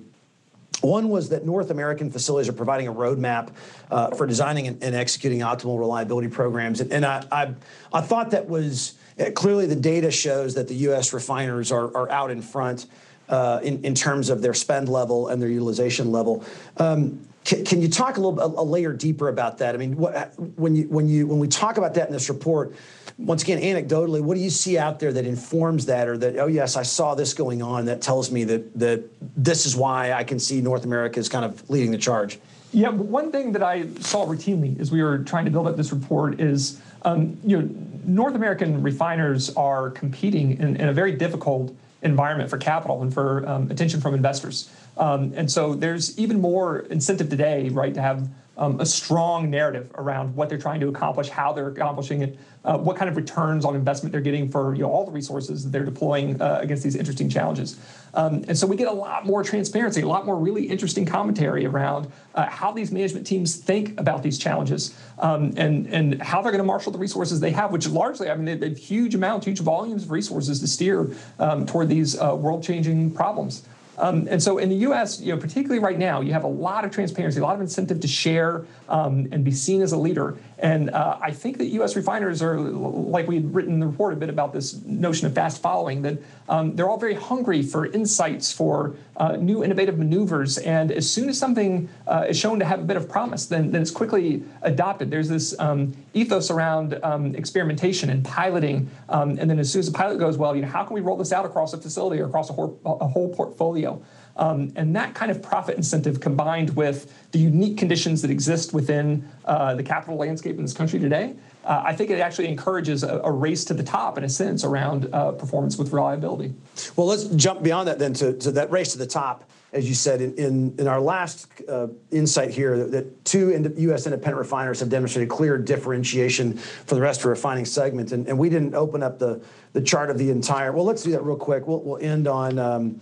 One 0.81 1.07
was 1.07 1.29
that 1.29 1.45
North 1.45 1.71
American 1.71 2.11
facilities 2.11 2.49
are 2.49 2.53
providing 2.53 2.89
a 2.89 2.93
roadmap 2.93 3.53
uh, 3.89 4.13
for 4.13 4.27
designing 4.27 4.67
and, 4.67 4.83
and, 4.83 4.93
executing 4.93 5.39
optimal 5.39 5.79
reliability 5.79 6.27
programs, 6.27 6.81
and, 6.81 6.91
and 6.91 7.05
I, 7.05 7.25
I, 7.31 7.53
I 7.93 8.01
thought 8.01 8.31
that 8.31 8.47
was 8.47 8.95
uh, 9.17 9.31
clearly 9.31 9.67
the 9.67 9.75
data 9.75 10.11
shows 10.11 10.53
that 10.55 10.67
the 10.67 10.75
U.S. 10.75 11.13
refiners 11.13 11.71
are, 11.71 11.95
are 11.95 12.11
out 12.11 12.29
in 12.29 12.41
front 12.41 12.87
uh, 13.29 13.61
in, 13.63 13.83
in 13.85 13.95
terms 13.95 14.29
of 14.29 14.41
their 14.41 14.53
spend 14.53 14.89
level 14.89 15.29
and 15.29 15.41
their 15.41 15.49
utilization 15.49 16.11
level. 16.11 16.43
Um, 16.77 17.25
can, 17.45 17.63
can, 17.63 17.81
you 17.81 17.87
talk 17.87 18.17
a 18.17 18.19
little 18.19 18.39
a, 18.39 18.61
a, 18.61 18.65
layer 18.65 18.91
deeper 18.91 19.29
about 19.29 19.59
that? 19.59 19.75
I 19.75 19.77
mean, 19.77 19.95
what, 19.95 20.33
when 20.57 20.75
you 20.75 20.89
when 20.89 21.07
you 21.07 21.27
when 21.27 21.37
we 21.37 21.47
talk 21.47 21.77
about 21.77 21.93
that 21.93 22.07
in 22.07 22.13
this 22.13 22.27
report, 22.27 22.75
once 23.19 23.43
again, 23.43 23.61
anecdotally, 23.61 24.19
what 24.19 24.35
do 24.35 24.41
you 24.41 24.49
see 24.49 24.79
out 24.79 24.99
there 24.99 25.13
that 25.13 25.25
informs 25.25 25.85
that, 25.85 26.07
or 26.07 26.17
that 26.17 26.37
oh 26.37 26.47
yes, 26.47 26.75
I 26.75 26.81
saw 26.81 27.13
this 27.13 27.35
going 27.35 27.61
on 27.61 27.85
that 27.85 28.01
tells 28.01 28.31
me 28.31 28.43
that 28.45 28.77
that 28.79 29.03
this 29.37 29.67
is 29.67 29.75
why 29.75 30.11
I 30.11 30.23
can 30.23 30.39
see 30.39 30.59
North 30.59 30.85
America 30.85 31.19
is 31.19 31.29
kind 31.29 31.45
of 31.45 31.69
leading 31.69 31.91
the 31.91 31.99
charge. 31.99 32.39
Yeah, 32.73 32.89
one 32.89 33.31
thing 33.31 33.51
that 33.53 33.63
I 33.63 33.87
saw 33.99 34.25
routinely 34.25 34.79
as 34.79 34.91
we 34.91 35.03
were 35.03 35.19
trying 35.19 35.45
to 35.45 35.51
build 35.51 35.67
up 35.67 35.77
this 35.77 35.93
report 35.93 36.41
is, 36.41 36.81
um, 37.03 37.37
you 37.43 37.61
know, 37.61 37.69
North 38.05 38.35
American 38.35 38.81
refiners 38.81 39.53
are 39.55 39.91
competing 39.91 40.57
in, 40.59 40.75
in 40.75 40.89
a 40.89 40.93
very 40.93 41.13
difficult 41.13 41.73
environment 42.05 42.49
for 42.49 42.57
capital 42.57 43.01
and 43.01 43.13
for 43.13 43.47
um, 43.47 43.69
attention 43.71 43.99
from 43.99 44.13
investors. 44.13 44.69
Um, 44.97 45.33
and 45.35 45.51
so 45.51 45.73
there's 45.73 46.17
even 46.17 46.39
more 46.39 46.79
incentive 46.79 47.29
today, 47.29 47.69
right, 47.69 47.93
to 47.93 48.01
have 48.01 48.29
um, 48.57 48.79
a 48.79 48.85
strong 48.85 49.49
narrative 49.49 49.91
around 49.95 50.35
what 50.35 50.49
they're 50.49 50.57
trying 50.57 50.79
to 50.79 50.87
accomplish, 50.87 51.29
how 51.29 51.51
they're 51.51 51.67
accomplishing 51.67 52.21
it, 52.21 52.39
uh, 52.63 52.77
what 52.77 52.95
kind 52.97 53.09
of 53.09 53.15
returns 53.15 53.65
on 53.65 53.75
investment 53.75 54.11
they're 54.11 54.21
getting 54.21 54.49
for 54.49 54.73
you 54.73 54.81
know, 54.81 54.91
all 54.91 55.05
the 55.05 55.11
resources 55.11 55.63
that 55.63 55.71
they're 55.71 55.85
deploying 55.85 56.41
uh, 56.41 56.59
against 56.61 56.83
these 56.83 56.95
interesting 56.95 57.29
challenges. 57.29 57.79
Um, 58.13 58.45
and 58.47 58.57
so 58.57 58.65
we 58.65 58.77
get 58.77 58.87
a 58.87 58.93
lot 58.93 59.25
more 59.25 59.43
transparency, 59.43 60.01
a 60.01 60.07
lot 60.07 60.25
more 60.25 60.37
really 60.37 60.65
interesting 60.65 61.05
commentary 61.05 61.65
around 61.65 62.11
uh, 62.33 62.45
how 62.45 62.71
these 62.71 62.91
management 62.91 63.27
teams 63.27 63.57
think 63.57 63.99
about 63.99 64.23
these 64.23 64.37
challenges 64.37 64.97
um, 65.19 65.53
and, 65.57 65.87
and 65.87 66.21
how 66.21 66.41
they're 66.41 66.51
going 66.51 66.63
to 66.63 66.65
marshal 66.65 66.91
the 66.91 66.97
resources 66.97 67.41
they 67.41 67.51
have, 67.51 67.71
which 67.71 67.87
largely, 67.87 68.29
I 68.29 68.35
mean, 68.35 68.59
they 68.59 68.69
have 68.69 68.77
huge 68.77 69.15
amounts, 69.15 69.45
huge 69.45 69.59
volumes 69.59 70.03
of 70.03 70.11
resources 70.11 70.59
to 70.61 70.67
steer 70.67 71.11
um, 71.39 71.65
toward 71.65 71.89
these 71.89 72.19
uh, 72.19 72.33
world 72.35 72.63
changing 72.63 73.11
problems. 73.11 73.67
Um, 73.97 74.27
and 74.29 74.41
so 74.41 74.57
in 74.57 74.69
the 74.69 74.75
U.S., 74.77 75.19
you 75.21 75.33
know, 75.33 75.39
particularly 75.39 75.79
right 75.79 75.97
now, 75.97 76.21
you 76.21 76.33
have 76.33 76.43
a 76.43 76.47
lot 76.47 76.85
of 76.85 76.91
transparency, 76.91 77.39
a 77.39 77.43
lot 77.43 77.55
of 77.55 77.61
incentive 77.61 77.99
to 78.01 78.07
share 78.07 78.65
um, 78.89 79.27
and 79.31 79.43
be 79.43 79.51
seen 79.51 79.81
as 79.81 79.91
a 79.91 79.97
leader. 79.97 80.37
And 80.57 80.89
uh, 80.89 81.17
I 81.21 81.31
think 81.31 81.57
that 81.57 81.65
U.S. 81.65 81.95
refiners 81.95 82.41
are, 82.41 82.59
like 82.59 83.27
we 83.27 83.35
had 83.35 83.53
written 83.53 83.73
in 83.73 83.79
the 83.79 83.87
report 83.87 84.13
a 84.13 84.15
bit 84.15 84.29
about 84.29 84.53
this 84.53 84.81
notion 84.85 85.27
of 85.27 85.35
fast 85.35 85.61
following, 85.61 86.01
that 86.03 86.17
um, 86.47 86.75
they're 86.75 86.87
all 86.87 86.97
very 86.97 87.13
hungry 87.13 87.61
for 87.61 87.85
insights, 87.85 88.51
for 88.51 88.95
uh, 89.17 89.35
new 89.35 89.63
innovative 89.63 89.97
maneuvers. 89.97 90.57
And 90.59 90.91
as 90.91 91.09
soon 91.09 91.29
as 91.29 91.37
something 91.37 91.89
uh, 92.07 92.25
is 92.29 92.37
shown 92.37 92.59
to 92.59 92.65
have 92.65 92.79
a 92.79 92.83
bit 92.83 92.97
of 92.97 93.09
promise, 93.09 93.45
then, 93.47 93.71
then 93.71 93.81
it's 93.81 93.91
quickly 93.91 94.43
adopted. 94.61 95.11
There's 95.11 95.29
this 95.29 95.57
um, 95.59 95.95
ethos 96.13 96.49
around 96.49 96.99
um, 97.03 97.35
experimentation 97.35 98.09
and 98.09 98.23
piloting. 98.23 98.89
Um, 99.09 99.37
and 99.37 99.49
then 99.49 99.59
as 99.59 99.71
soon 99.71 99.81
as 99.81 99.91
the 99.91 99.97
pilot 99.97 100.19
goes 100.19 100.37
well, 100.37 100.55
you 100.55 100.61
know, 100.61 100.67
how 100.69 100.83
can 100.83 100.93
we 100.93 101.01
roll 101.01 101.17
this 101.17 101.33
out 101.33 101.45
across 101.45 101.73
a 101.73 101.77
facility 101.77 102.21
or 102.21 102.27
across 102.27 102.49
a 102.49 102.53
whole, 102.53 102.79
a 102.85 103.07
whole 103.07 103.33
portfolio? 103.33 104.01
Um, 104.37 104.73
and 104.75 104.95
that 104.95 105.13
kind 105.13 105.31
of 105.31 105.41
profit 105.41 105.77
incentive 105.77 106.19
combined 106.19 106.75
with 106.75 107.31
the 107.31 107.39
unique 107.39 107.77
conditions 107.77 108.21
that 108.21 108.31
exist 108.31 108.73
within 108.73 109.27
uh, 109.45 109.75
the 109.75 109.83
capital 109.83 110.17
landscape 110.17 110.57
in 110.57 110.61
this 110.61 110.73
country 110.73 110.99
today, 110.99 111.35
uh, 111.63 111.83
I 111.85 111.95
think 111.95 112.09
it 112.09 112.19
actually 112.19 112.47
encourages 112.47 113.03
a, 113.03 113.19
a, 113.19 113.31
race 113.31 113.65
to 113.65 113.73
the 113.73 113.83
top 113.83 114.17
in 114.17 114.23
a 114.23 114.29
sense 114.29 114.63
around 114.63 115.09
uh, 115.13 115.31
performance 115.31 115.77
with 115.77 115.91
reliability. 115.93 116.53
Well, 116.95 117.07
let's 117.07 117.25
jump 117.25 117.63
beyond 117.63 117.87
that 117.87 117.97
then 117.97 118.13
to, 118.15 118.33
to 118.33 118.51
that 118.51 118.71
race 118.71 118.91
to 118.91 118.97
the 118.97 119.07
top. 119.07 119.49
As 119.73 119.89
you 119.89 119.95
said 119.95 120.21
in, 120.21 120.35
in, 120.35 120.75
in 120.79 120.87
our 120.87 121.01
last 121.01 121.47
uh, 121.67 121.87
insight 122.09 122.51
here, 122.51 122.77
that, 122.77 122.91
that 122.91 123.25
two 123.25 123.49
U.S. 123.77 124.05
independent 124.05 124.37
refiners 124.37 124.79
have 124.79 124.87
demonstrated 124.87 125.27
clear 125.27 125.57
differentiation 125.57 126.55
for 126.57 126.95
the 126.95 127.01
rest 127.01 127.19
of 127.19 127.23
the 127.23 127.29
refining 127.29 127.65
segment. 127.65 128.13
And, 128.13 128.25
and 128.27 128.39
we 128.39 128.49
didn't 128.49 128.73
open 128.73 129.03
up 129.03 129.19
the, 129.19 129.43
the 129.73 129.81
chart 129.81 130.09
of 130.09 130.17
the 130.17 130.29
entire. 130.29 130.71
Well, 130.71 130.85
let's 130.85 131.03
do 131.03 131.11
that 131.11 131.23
real 131.23 131.35
quick. 131.35 131.67
We'll, 131.67 131.81
we'll 131.81 131.97
end 131.97 132.27
on. 132.27 132.57
Um, 132.57 133.01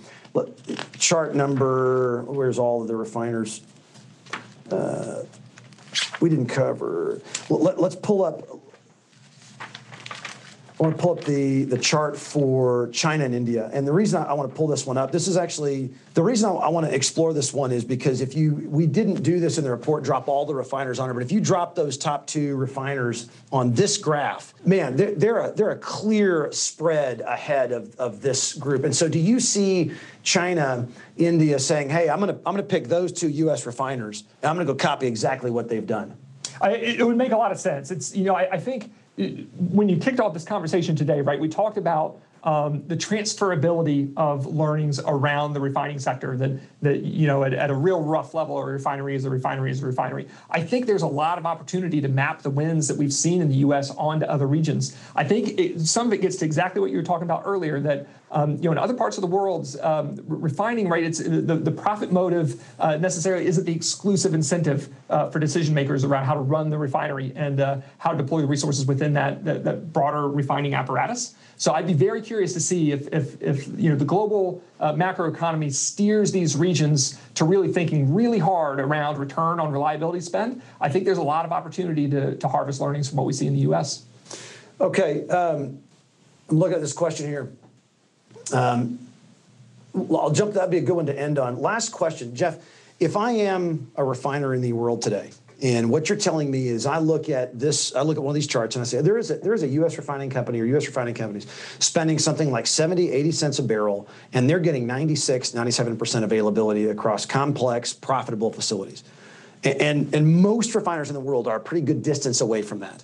chart 0.97 1.36
number, 1.36 2.23
where's 2.23 2.57
all 2.57 2.81
of 2.81 2.88
the 2.88 2.95
refiners? 2.95 3.61
Uh, 4.71 5.23
we 6.21 6.29
didn't 6.29 6.47
cover. 6.47 7.21
Let, 7.49 7.77
us 7.77 7.95
pull 7.95 8.23
up 8.23 8.62
I 10.84 10.88
want 10.88 10.97
to 10.97 11.01
pull 11.01 11.11
up 11.17 11.23
the, 11.23 11.63
the 11.63 11.77
chart 11.77 12.17
for 12.17 12.89
China 12.89 13.23
and 13.23 13.34
India. 13.34 13.69
And 13.71 13.88
the 13.88 13.93
reason 13.93 14.21
I, 14.21 14.25
I 14.25 14.34
want 14.34 14.49
to 14.49 14.55
pull 14.55 14.67
this 14.67 14.86
one 14.86 14.97
up, 14.97 15.13
this 15.13 15.29
is 15.29 15.38
actually 15.38 15.93
the 16.13 16.21
reason 16.21 16.49
I, 16.49 16.53
I, 16.55 16.67
want 16.67 16.86
to 16.86 16.93
explore 16.93 17.34
this 17.34 17.53
one 17.53 17.71
is 17.71 17.86
because 17.86 18.19
if 18.19 18.36
you 18.36 18.67
we 18.69 18.86
didn't 18.86 19.23
do 19.23 19.39
this 19.39 19.57
in 19.57 19.63
the 19.63 19.71
report, 19.71 20.03
drop 20.03 20.27
all 20.27 20.45
the 20.45 20.53
refiners 20.53 20.99
on 20.99 21.09
it, 21.09 21.13
but 21.13 21.23
if 21.23 21.31
you 21.31 21.39
drop 21.39 21.73
those 21.73 21.97
top 21.97 22.27
two 22.27 22.57
refiners 22.57 23.29
on 23.49 23.71
this 23.71 23.97
graph, 23.97 24.53
man, 24.65 24.97
they're, 24.97 25.15
they're 25.15 25.39
a 25.39 25.51
they're 25.53 25.71
a 25.71 25.77
clear 25.77 26.51
spread 26.51 27.21
ahead 27.21 27.71
of, 27.71 27.95
of 27.95 28.21
this 28.21 28.51
group. 28.53 28.84
And 28.84 28.93
so 28.93 29.07
do 29.07 29.19
you 29.19 29.39
see 29.39 29.93
China, 30.21 30.86
India 31.15 31.59
saying, 31.59 31.91
hey, 31.91 32.09
I'm 32.09 32.19
gonna 32.19 32.34
I'm 32.45 32.55
gonna 32.55 32.63
pick 32.63 32.89
those 32.89 33.13
two 33.13 33.29
US 33.29 33.65
refiners 33.65 34.25
and 34.41 34.49
I'm 34.49 34.57
gonna 34.57 34.65
go 34.65 34.75
copy 34.75 35.07
exactly 35.07 35.49
what 35.49 35.69
they've 35.69 35.88
done? 35.88 36.17
I, 36.59 36.71
it 36.71 37.07
would 37.07 37.17
make 37.17 37.31
a 37.31 37.38
lot 37.38 37.53
of 37.53 37.59
sense. 37.59 37.89
It's 37.89 38.13
you 38.13 38.25
know, 38.25 38.36
I, 38.36 38.49
I 38.51 38.59
think 38.59 38.91
when 39.18 39.89
you 39.89 39.97
kicked 39.97 40.20
off 40.20 40.34
this 40.34 40.45
conversation 40.45 40.95
today, 40.95 41.22
right, 41.22 41.39
we 41.39 41.47
talked 41.47 41.78
about 41.78 42.20
um, 42.43 42.83
the 42.87 42.97
transferability 42.97 44.11
of 44.17 44.45
learnings 44.45 44.99
around 44.99 45.53
the 45.53 45.61
refining 45.61 45.97
sector 45.97 46.35
that, 46.37 46.51
that 46.81 47.03
you 47.03 47.25
know, 47.25 47.43
at, 47.43 47.53
at, 47.53 47.69
a 47.69 47.73
real 47.73 48.01
rough 48.01 48.33
level, 48.33 48.57
a 48.57 48.65
refinery 48.65 49.15
is 49.15 49.23
a 49.23 49.29
refinery 49.29 49.71
is 49.71 49.81
a 49.81 49.85
refinery. 49.85 50.27
I 50.49 50.61
think 50.61 50.85
there's 50.85 51.03
a 51.03 51.07
lot 51.07 51.37
of 51.37 51.45
opportunity 51.45 52.01
to 52.01 52.09
map 52.09 52.41
the 52.41 52.49
wins 52.49 52.89
that 52.89 52.97
we've 52.97 53.13
seen 53.13 53.41
in 53.41 53.47
the 53.47 53.55
U.S. 53.57 53.91
onto 53.91 54.25
other 54.25 54.45
regions. 54.45 54.97
I 55.15 55.23
think 55.23 55.57
it, 55.57 55.79
some 55.79 56.07
of 56.07 56.13
it 56.13 56.19
gets 56.19 56.35
to 56.37 56.45
exactly 56.45 56.81
what 56.81 56.91
you 56.91 56.97
were 56.97 57.03
talking 57.03 57.23
about 57.23 57.43
earlier, 57.45 57.79
that 57.79 58.07
um, 58.33 58.55
you 58.55 58.63
know, 58.63 58.71
in 58.71 58.77
other 58.79 58.95
parts 58.95 59.17
of 59.17 59.21
the 59.21 59.27
world, 59.27 59.75
um, 59.81 60.17
refining, 60.27 60.89
right, 60.89 61.03
it's 61.03 61.19
the, 61.19 61.55
the 61.55 61.71
profit 61.71 62.11
motive 62.11 62.61
uh, 62.79 62.97
necessarily 62.97 63.45
isn't 63.45 63.65
the 63.65 63.75
exclusive 63.75 64.33
incentive 64.33 64.89
uh, 65.09 65.29
for 65.29 65.39
decision 65.39 65.75
makers 65.75 66.03
around 66.03 66.25
how 66.25 66.33
to 66.33 66.39
run 66.39 66.71
the 66.71 66.77
refinery 66.77 67.31
and 67.35 67.59
uh, 67.61 67.77
how 67.99 68.11
to 68.11 68.17
deploy 68.17 68.41
the 68.41 68.47
resources 68.47 68.87
within 68.87 69.13
that, 69.13 69.45
that, 69.45 69.63
that 69.63 69.93
broader 69.93 70.27
refining 70.27 70.73
apparatus. 70.73 71.35
So 71.57 71.73
I'd 71.73 71.85
be 71.85 71.93
very 71.93 72.21
curious 72.21 72.32
to 72.41 72.59
see 72.59 72.91
if, 72.91 73.07
if, 73.13 73.41
if 73.41 73.67
you 73.79 73.89
know, 73.89 73.95
the 73.95 74.05
global 74.05 74.63
uh, 74.79 74.93
macroeconomy 74.93 75.73
steers 75.73 76.31
these 76.31 76.55
regions 76.55 77.19
to 77.36 77.45
really 77.45 77.71
thinking 77.71 78.13
really 78.13 78.39
hard 78.39 78.79
around 78.79 79.17
return 79.17 79.59
on 79.59 79.71
reliability 79.71 80.21
spend. 80.21 80.61
I 80.81 80.89
think 80.89 81.05
there's 81.05 81.17
a 81.17 81.23
lot 81.23 81.45
of 81.45 81.51
opportunity 81.51 82.09
to, 82.09 82.36
to 82.36 82.47
harvest 82.47 82.81
learnings 82.81 83.09
from 83.09 83.17
what 83.17 83.25
we 83.25 83.34
see 83.34 83.47
in 83.47 83.53
the 83.53 83.61
U.S. 83.61 84.03
Okay, 84.81 85.27
um, 85.29 85.79
I'm 86.49 86.59
looking 86.59 86.75
at 86.75 86.81
this 86.81 86.93
question 86.93 87.27
here. 87.27 87.51
Um, 88.53 88.99
I'll 89.95 90.31
jump. 90.31 90.53
That'd 90.53 90.71
be 90.71 90.77
a 90.77 90.81
good 90.81 90.95
one 90.95 91.05
to 91.05 91.17
end 91.17 91.38
on. 91.38 91.61
Last 91.61 91.89
question, 91.89 92.36
Jeff. 92.36 92.57
if 92.99 93.15
I 93.15 93.31
am 93.31 93.91
a 93.95 94.03
refiner 94.03 94.53
in 94.53 94.61
the 94.61 94.73
world 94.73 95.01
today, 95.01 95.31
and 95.64 95.89
what 95.89 96.09
you're 96.09 96.18
telling 96.18 96.51
me 96.51 96.68
is, 96.68 96.86
I 96.86 96.97
look 96.97 97.30
at 97.30 97.57
this, 97.57 97.95
I 97.95 98.01
look 98.01 98.18
at 98.18 98.24
one 98.24 98.32
of 98.32 98.36
these 98.36 98.47
charts 98.47 98.76
and 98.76 98.82
I 98.82 98.86
say, 98.86 99.01
there 99.01 99.18
is 99.18 99.32
a, 99.32 99.38
there 99.38 99.53
is 99.53 99.64
a 99.64 99.68
U.S. 99.70 99.95
refining 99.95 100.30
company 100.30 100.59
or 100.59 100.66
U.S. 100.66 100.86
refining 100.88 101.14
companies 101.14 101.47
spending 101.80 102.20
something 102.20 102.51
like 102.51 102.68
70, 102.68 103.09
80 103.09 103.32
cents 103.32 103.59
a 103.59 103.64
barrel, 103.64 104.09
and 104.34 104.49
they're 104.49 104.59
getting 104.59 104.86
96, 104.86 105.51
97% 105.51 106.24
availability 106.24 106.88
across 106.88 107.26
complex, 107.26 107.93
profitable 107.93 108.51
facilities. 108.51 109.05
And, 109.64 109.82
and, 109.82 110.16
and 110.16 110.41
most 110.41 110.76
refiners 110.76 111.09
in 111.09 111.14
the 111.14 111.22
world 111.22 111.47
are 111.47 111.55
a 111.55 111.61
pretty 111.61 111.86
good 111.86 112.03
distance 112.03 112.41
away 112.41 112.61
from 112.61 112.80
that. 112.80 113.01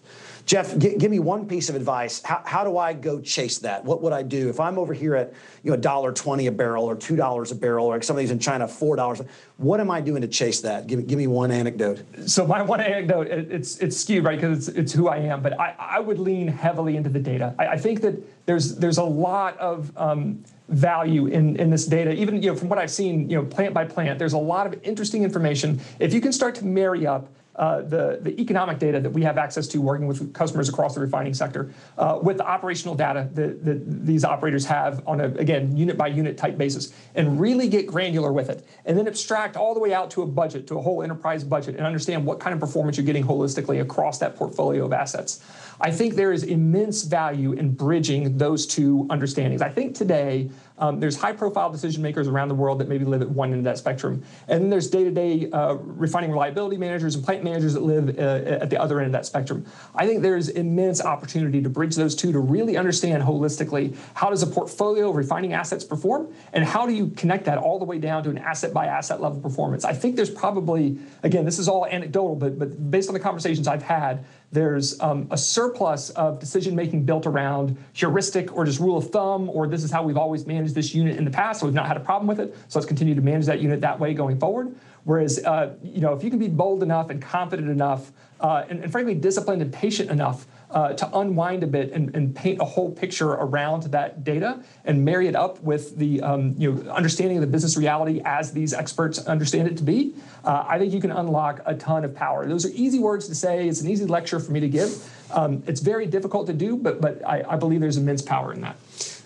Jeff, 0.49 0.75
g- 0.79 0.95
give 0.97 1.11
me 1.11 1.19
one 1.19 1.47
piece 1.47 1.69
of 1.69 1.75
advice. 1.75 2.23
How, 2.23 2.41
how 2.43 2.63
do 2.63 2.75
I 2.75 2.93
go 2.93 3.21
chase 3.21 3.59
that? 3.59 3.85
What 3.85 4.01
would 4.01 4.13
I 4.13 4.23
do 4.23 4.49
if 4.49 4.59
I'm 4.59 4.79
over 4.79 4.95
here 4.95 5.15
at 5.15 5.31
you 5.61 5.69
know 5.69 5.77
dollar 5.77 6.11
twenty 6.11 6.47
a 6.47 6.51
barrel 6.51 6.85
or 6.85 6.95
two 6.95 7.15
dollars 7.15 7.51
a 7.51 7.55
barrel, 7.55 7.85
or 7.85 7.93
like 7.93 8.03
some 8.03 8.15
of 8.15 8.19
these 8.19 8.31
in 8.31 8.39
China 8.39 8.67
four 8.67 8.95
dollars? 8.95 9.21
What 9.57 9.79
am 9.79 9.91
I 9.91 10.01
doing 10.01 10.23
to 10.23 10.27
chase 10.27 10.61
that? 10.61 10.87
Give, 10.87 11.05
give 11.05 11.19
me 11.19 11.27
one 11.27 11.51
anecdote. 11.51 12.03
So 12.25 12.47
my 12.47 12.63
one 12.63 12.81
anecdote, 12.81 13.27
it, 13.27 13.51
it's 13.51 13.77
it's 13.77 13.95
skewed 13.95 14.23
right 14.23 14.41
because 14.41 14.69
it's, 14.69 14.75
it's 14.75 14.91
who 14.91 15.07
I 15.07 15.17
am, 15.17 15.43
but 15.43 15.59
I, 15.59 15.75
I 15.77 15.99
would 15.99 16.17
lean 16.17 16.47
heavily 16.47 16.97
into 16.97 17.09
the 17.09 17.19
data. 17.19 17.53
I, 17.59 17.67
I 17.67 17.77
think 17.77 18.01
that 18.01 18.15
there's 18.47 18.75
there's 18.77 18.97
a 18.97 19.03
lot 19.03 19.55
of 19.59 19.95
um, 19.97 20.43
value 20.69 21.27
in, 21.27 21.57
in 21.57 21.69
this 21.69 21.85
data. 21.85 22.11
Even 22.13 22.41
you 22.41 22.49
know 22.49 22.55
from 22.55 22.69
what 22.69 22.79
I've 22.79 22.89
seen, 22.89 23.29
you 23.29 23.37
know 23.37 23.45
plant 23.45 23.75
by 23.75 23.85
plant, 23.85 24.17
there's 24.17 24.33
a 24.33 24.39
lot 24.39 24.65
of 24.65 24.83
interesting 24.83 25.23
information. 25.23 25.79
If 25.99 26.11
you 26.11 26.21
can 26.21 26.33
start 26.33 26.55
to 26.55 26.65
marry 26.65 27.05
up 27.05 27.29
uh, 27.59 27.81
the, 27.81 28.19
the 28.21 28.39
economic 28.41 28.79
data 28.79 29.01
that 29.01 29.09
we 29.09 29.21
have 29.21 29.37
access 29.37 29.67
to 29.67 29.81
working 29.81 30.07
with 30.07 30.33
customers 30.33 30.69
across 30.69 30.95
the 30.95 31.01
refining 31.01 31.33
sector, 31.33 31.73
uh, 31.97 32.17
with 32.23 32.37
the 32.37 32.45
operational 32.45 32.95
data 32.95 33.29
that, 33.33 33.65
that, 33.65 34.05
these 34.05 34.23
operators 34.23 34.65
have 34.65 35.05
on 35.05 35.19
a, 35.19 35.25
again, 35.35 35.75
unit 35.75 35.97
by 35.97 36.07
unit 36.07 36.37
type 36.37 36.57
basis, 36.57 36.93
and 37.15 37.37
really 37.39 37.67
get 37.67 37.85
granular 37.85 38.31
with 38.31 38.49
it. 38.49 38.65
And 38.85 38.97
then 38.97 39.07
abstract 39.07 39.57
all 39.57 39.73
the 39.73 39.81
way 39.81 39.93
out 39.93 40.09
to 40.11 40.21
a 40.21 40.25
budget, 40.25 40.67
to 40.67 40.77
a 40.77 40.81
whole 40.81 41.03
enterprise 41.03 41.43
budget, 41.43 41.75
and 41.75 41.85
understand 41.85 42.25
what 42.25 42.39
kind 42.39 42.53
of 42.53 42.61
performance 42.61 42.95
you're 42.95 43.05
getting 43.05 43.25
holistically 43.25 43.81
across 43.81 44.19
that 44.19 44.37
portfolio 44.37 44.85
of 44.85 44.93
assets. 44.93 45.43
I 45.81 45.91
think 45.91 46.15
there 46.15 46.31
is 46.31 46.43
immense 46.43 47.03
value 47.03 47.51
in 47.53 47.73
bridging 47.73 48.37
those 48.37 48.65
two 48.65 49.05
understandings. 49.09 49.61
I 49.61 49.69
think 49.69 49.95
today, 49.95 50.49
um, 50.79 50.99
there's 50.99 51.15
high 51.15 51.33
profile 51.33 51.69
decision 51.69 52.01
makers 52.01 52.27
around 52.27 52.47
the 52.47 52.55
world 52.55 52.79
that 52.79 52.87
maybe 52.87 53.05
live 53.05 53.21
at 53.21 53.29
one 53.29 53.49
end 53.49 53.59
of 53.59 53.63
that 53.65 53.77
spectrum. 53.77 54.23
And 54.47 54.61
then 54.61 54.69
there's 54.69 54.89
day 54.89 55.03
to 55.03 55.11
day 55.11 55.49
refining 55.51 56.31
reliability 56.31 56.77
managers 56.77 57.15
and 57.15 57.23
plant 57.23 57.43
managers 57.43 57.73
that 57.73 57.83
live 57.83 58.17
uh, 58.17 58.61
at 58.61 58.69
the 58.69 58.79
other 58.79 58.99
end 58.99 59.07
of 59.07 59.11
that 59.13 59.25
spectrum. 59.25 59.65
I 59.95 60.07
think 60.07 60.21
there's 60.21 60.49
immense 60.49 61.01
opportunity 61.01 61.61
to 61.61 61.69
bridge 61.69 61.95
those 61.95 62.15
two 62.15 62.31
to 62.31 62.39
really 62.39 62.77
understand 62.77 63.23
holistically 63.23 63.95
how 64.13 64.29
does 64.29 64.43
a 64.43 64.47
portfolio 64.47 65.09
of 65.09 65.15
refining 65.15 65.53
assets 65.53 65.83
perform 65.83 66.33
and 66.53 66.63
how 66.63 66.85
do 66.85 66.93
you 66.93 67.07
connect 67.09 67.45
that 67.45 67.57
all 67.57 67.79
the 67.79 67.85
way 67.85 67.99
down 67.99 68.23
to 68.23 68.29
an 68.29 68.37
asset 68.37 68.73
by 68.73 68.85
asset 68.85 69.21
level 69.21 69.39
performance. 69.39 69.83
I 69.85 69.93
think 69.93 70.15
there's 70.15 70.29
probably, 70.29 70.97
again, 71.23 71.45
this 71.45 71.59
is 71.59 71.67
all 71.67 71.85
anecdotal, 71.85 72.35
but, 72.35 72.57
but 72.57 72.91
based 72.91 73.09
on 73.09 73.13
the 73.13 73.19
conversations 73.19 73.67
I've 73.67 73.83
had, 73.83 74.25
there's 74.51 74.99
um, 74.99 75.27
a 75.29 75.37
surplus 75.37 76.09
of 76.11 76.39
decision 76.39 76.75
making 76.75 77.03
built 77.03 77.27
around 77.27 77.77
heuristic 77.93 78.55
or 78.55 78.65
just 78.65 78.79
rule 78.79 78.97
of 78.97 79.09
thumb, 79.11 79.49
or 79.49 79.67
this 79.67 79.83
is 79.83 79.91
how 79.91 80.01
we've 80.01 80.17
always 80.17 80.47
managed 80.47 80.73
this 80.73 80.95
unit 80.95 81.17
in 81.17 81.25
the 81.25 81.31
past, 81.31 81.59
so 81.59 81.67
we've 81.67 81.75
not 81.75 81.87
had 81.87 81.97
a 81.97 81.99
problem 81.99 82.27
with 82.27 82.39
it. 82.39 82.55
So 82.67 82.79
let's 82.79 82.87
continue 82.87 83.13
to 83.13 83.21
manage 83.21 83.45
that 83.45 83.61
unit 83.61 83.81
that 83.81 83.99
way 83.99 84.13
going 84.13 84.39
forward. 84.39 84.75
Whereas, 85.03 85.43
uh, 85.45 85.75
you 85.83 86.01
know, 86.01 86.13
if 86.13 86.23
you 86.23 86.29
can 86.29 86.39
be 86.39 86.47
bold 86.47 86.83
enough 86.83 87.09
and 87.09 87.21
confident 87.21 87.69
enough, 87.69 88.11
uh, 88.39 88.65
and, 88.69 88.83
and 88.83 88.91
frankly 88.91 89.13
disciplined 89.13 89.61
and 89.61 89.71
patient 89.71 90.09
enough 90.09 90.47
uh, 90.71 90.93
to 90.93 91.17
unwind 91.17 91.63
a 91.63 91.67
bit 91.67 91.91
and, 91.91 92.15
and, 92.15 92.35
paint 92.35 92.61
a 92.61 92.65
whole 92.65 92.91
picture 92.91 93.29
around 93.31 93.83
that 93.83 94.23
data 94.23 94.63
and 94.85 95.03
marry 95.03 95.27
it 95.27 95.35
up 95.35 95.59
with 95.63 95.97
the 95.97 96.21
um, 96.21 96.53
you 96.57 96.71
know 96.71 96.91
understanding 96.91 97.37
of 97.37 97.41
the 97.41 97.47
business 97.47 97.75
reality 97.75 98.21
as 98.23 98.51
these 98.53 98.73
experts 98.73 99.25
understand 99.25 99.67
it 99.67 99.77
to 99.77 99.83
be, 99.83 100.13
uh, 100.43 100.65
I 100.67 100.77
think 100.77 100.93
you 100.93 101.01
can 101.01 101.11
unlock 101.11 101.61
a 101.65 101.75
ton 101.75 102.05
of 102.05 102.15
power. 102.15 102.47
Those 102.47 102.65
are 102.65 102.71
easy 102.73 102.99
words 102.99 103.27
to 103.29 103.35
say. 103.35 103.67
It's 103.67 103.81
an 103.81 103.89
easy 103.89 104.05
lecture 104.05 104.39
for 104.39 104.51
me 104.51 104.59
to 104.59 104.69
give. 104.69 105.11
Um, 105.31 105.63
it's 105.65 105.81
very 105.81 106.05
difficult 106.05 106.47
to 106.47 106.53
do, 106.53 106.77
but 106.77 107.01
but 107.01 107.25
I, 107.25 107.43
I 107.47 107.55
believe 107.55 107.81
there's 107.81 107.97
immense 107.97 108.21
power 108.21 108.53
in 108.53 108.61
that. 108.61 108.77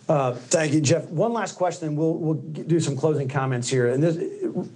Uh, 0.08 0.34
thank 0.34 0.74
you, 0.74 0.82
Jeff. 0.82 1.06
One 1.10 1.32
last 1.32 1.56
question, 1.56 1.88
and 1.88 1.98
we'll, 1.98 2.16
we'll 2.16 2.34
do 2.34 2.80
some 2.82 2.98
closing 2.98 3.30
comments 3.30 3.70
here. 3.70 3.88
And 3.88 4.04
this, 4.04 4.18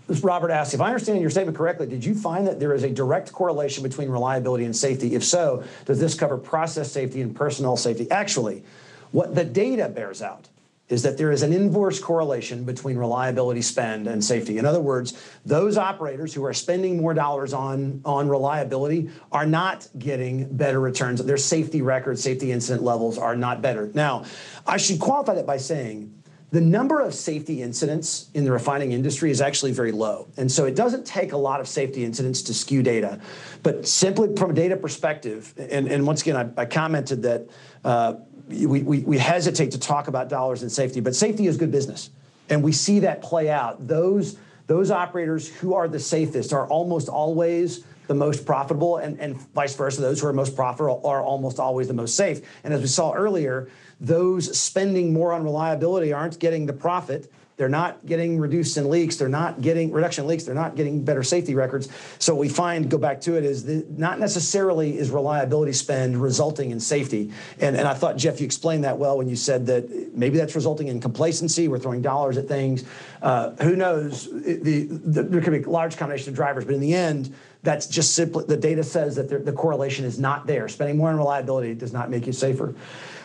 this, 0.07 0.23
Robert 0.23 0.51
asked, 0.51 0.73
if 0.73 0.79
I 0.79 0.87
understand 0.87 1.19
your 1.19 1.29
statement 1.29 1.57
correctly, 1.57 1.85
did 1.85 2.05
you 2.05 2.15
find 2.15 2.47
that 2.47 2.61
there 2.61 2.73
is 2.73 2.83
a 2.83 2.89
direct 2.89 3.33
correlation 3.33 3.83
between 3.83 4.09
reliability 4.09 4.63
and 4.63 4.75
safety? 4.75 5.15
If 5.15 5.25
so, 5.25 5.65
does 5.83 5.99
this 5.99 6.15
cover 6.15 6.37
process 6.37 6.91
safety 6.91 7.21
and 7.21 7.35
personnel 7.35 7.75
safety? 7.75 8.09
Actually, 8.09 8.63
what 9.11 9.35
the 9.35 9.43
data 9.43 9.89
bears 9.89 10.21
out 10.21 10.47
is 10.89 11.03
that 11.03 11.17
there 11.17 11.31
is 11.31 11.43
an 11.43 11.51
inverse 11.51 11.99
correlation 11.99 12.63
between 12.63 12.97
reliability 12.97 13.61
spend 13.61 14.07
and 14.07 14.23
safety. 14.23 14.57
In 14.57 14.65
other 14.65 14.79
words, 14.79 15.21
those 15.45 15.77
operators 15.77 16.33
who 16.33 16.45
are 16.45 16.53
spending 16.53 16.97
more 16.97 17.13
dollars 17.13 17.53
on, 17.53 18.01
on 18.05 18.29
reliability 18.29 19.09
are 19.31 19.45
not 19.45 19.87
getting 19.99 20.55
better 20.55 20.79
returns. 20.79 21.23
Their 21.23 21.37
safety 21.37 21.81
records, 21.81 22.23
safety 22.23 22.51
incident 22.51 22.83
levels 22.83 23.17
are 23.17 23.35
not 23.35 23.61
better. 23.61 23.91
Now, 23.93 24.23
I 24.65 24.77
should 24.77 24.99
qualify 24.99 25.35
that 25.35 25.45
by 25.45 25.57
saying 25.57 26.16
the 26.51 26.61
number 26.61 27.01
of 27.01 27.13
safety 27.13 27.61
incidents 27.61 28.29
in 28.33 28.45
the 28.45 28.51
refining 28.51 28.93
industry 28.93 29.31
is 29.31 29.41
actually 29.41 29.73
very 29.73 29.91
low. 29.91 30.27
And 30.37 30.49
so 30.49 30.65
it 30.65 30.75
doesn't 30.75 31.05
take 31.05 31.33
a 31.33 31.37
lot 31.37 31.59
of 31.59 31.67
safety 31.67 32.05
incidents 32.05 32.41
to 32.43 32.53
skew 32.53 32.81
data. 32.81 33.19
But 33.63 33.85
simply 33.85 34.33
from 34.35 34.51
a 34.51 34.53
data 34.53 34.77
perspective, 34.77 35.53
and, 35.57 35.87
and 35.89 36.07
once 36.07 36.21
again, 36.21 36.37
I, 36.37 36.61
I 36.61 36.65
commented 36.65 37.23
that 37.23 37.49
uh, 37.83 38.15
we, 38.47 38.81
we, 38.81 38.99
we 38.99 39.17
hesitate 39.17 39.71
to 39.71 39.79
talk 39.79 40.07
about 40.07 40.29
dollars 40.29 40.61
and 40.61 40.71
safety, 40.71 41.01
but 41.01 41.15
safety 41.15 41.47
is 41.47 41.57
good 41.57 41.71
business. 41.71 42.11
And 42.49 42.63
we 42.63 42.71
see 42.71 42.99
that 42.99 43.21
play 43.21 43.49
out. 43.49 43.85
Those, 43.85 44.37
those 44.67 44.89
operators 44.89 45.49
who 45.49 45.73
are 45.73 45.89
the 45.89 45.99
safest 45.99 46.53
are 46.53 46.65
almost 46.67 47.09
always 47.09 47.83
the 48.07 48.15
most 48.15 48.45
profitable, 48.45 48.97
and, 48.97 49.19
and 49.19 49.39
vice 49.53 49.75
versa. 49.75 50.01
Those 50.01 50.21
who 50.21 50.27
are 50.27 50.33
most 50.33 50.55
profitable 50.55 51.01
are 51.05 51.21
almost 51.21 51.59
always 51.59 51.87
the 51.87 51.93
most 51.93 52.15
safe. 52.15 52.41
And 52.63 52.73
as 52.73 52.81
we 52.81 52.87
saw 52.87 53.13
earlier, 53.13 53.69
those 53.99 54.57
spending 54.57 55.13
more 55.13 55.33
on 55.33 55.43
reliability 55.43 56.13
aren't 56.13 56.39
getting 56.39 56.65
the 56.65 56.73
profit 56.73 57.31
they're 57.57 57.67
not 57.67 58.05
getting 58.05 58.39
reduced 58.39 58.77
in 58.77 58.87
leaks. 58.87 59.15
They're 59.15 59.27
not 59.27 59.61
getting 59.61 59.91
reduction 59.91 60.23
in 60.23 60.29
leaks. 60.29 60.43
They're 60.43 60.53
not 60.53 60.75
getting 60.75 61.03
better 61.03 61.23
safety 61.23 61.55
records. 61.55 61.89
So 62.19 62.35
we 62.35 62.49
find, 62.49 62.87
go 62.87 62.99
back 62.99 63.19
to 63.21 63.35
it, 63.35 63.43
is 63.43 63.65
not 63.89 64.19
necessarily 64.19 64.95
is 64.97 65.09
reliability 65.09 65.73
spend 65.73 66.21
resulting 66.21 66.69
in 66.69 66.79
safety. 66.79 67.31
And, 67.59 67.75
and 67.75 67.87
I 67.87 67.95
thought, 67.95 68.15
Jeff, 68.15 68.39
you 68.39 68.45
explained 68.45 68.83
that 68.83 68.99
well 68.99 69.17
when 69.17 69.27
you 69.27 69.35
said 69.35 69.65
that 69.65 70.15
maybe 70.15 70.37
that's 70.37 70.53
resulting 70.53 70.87
in 70.87 71.01
complacency. 71.01 71.67
We're 71.67 71.79
throwing 71.79 72.03
dollars 72.03 72.37
at 72.37 72.47
things. 72.47 72.83
Uh, 73.23 73.55
who 73.55 73.75
knows? 73.75 74.29
The, 74.31 74.87
the, 74.87 75.23
there 75.23 75.41
could 75.41 75.53
be 75.53 75.63
a 75.63 75.69
large 75.69 75.97
combination 75.97 76.29
of 76.29 76.35
drivers, 76.35 76.63
but 76.63 76.75
in 76.75 76.79
the 76.79 76.93
end, 76.93 77.33
that's 77.67 77.85
just 77.85 78.15
simply 78.15 78.45
the 78.45 78.55
data 78.55 78.81
says 78.81 79.17
that 79.17 79.27
the 79.45 79.51
correlation 79.51 80.05
is 80.05 80.17
not 80.17 80.47
there. 80.47 80.69
Spending 80.69 80.95
more 80.95 81.09
on 81.09 81.17
reliability 81.17 81.75
does 81.75 81.91
not 81.91 82.09
make 82.09 82.25
you 82.25 82.31
safer. 82.31 82.73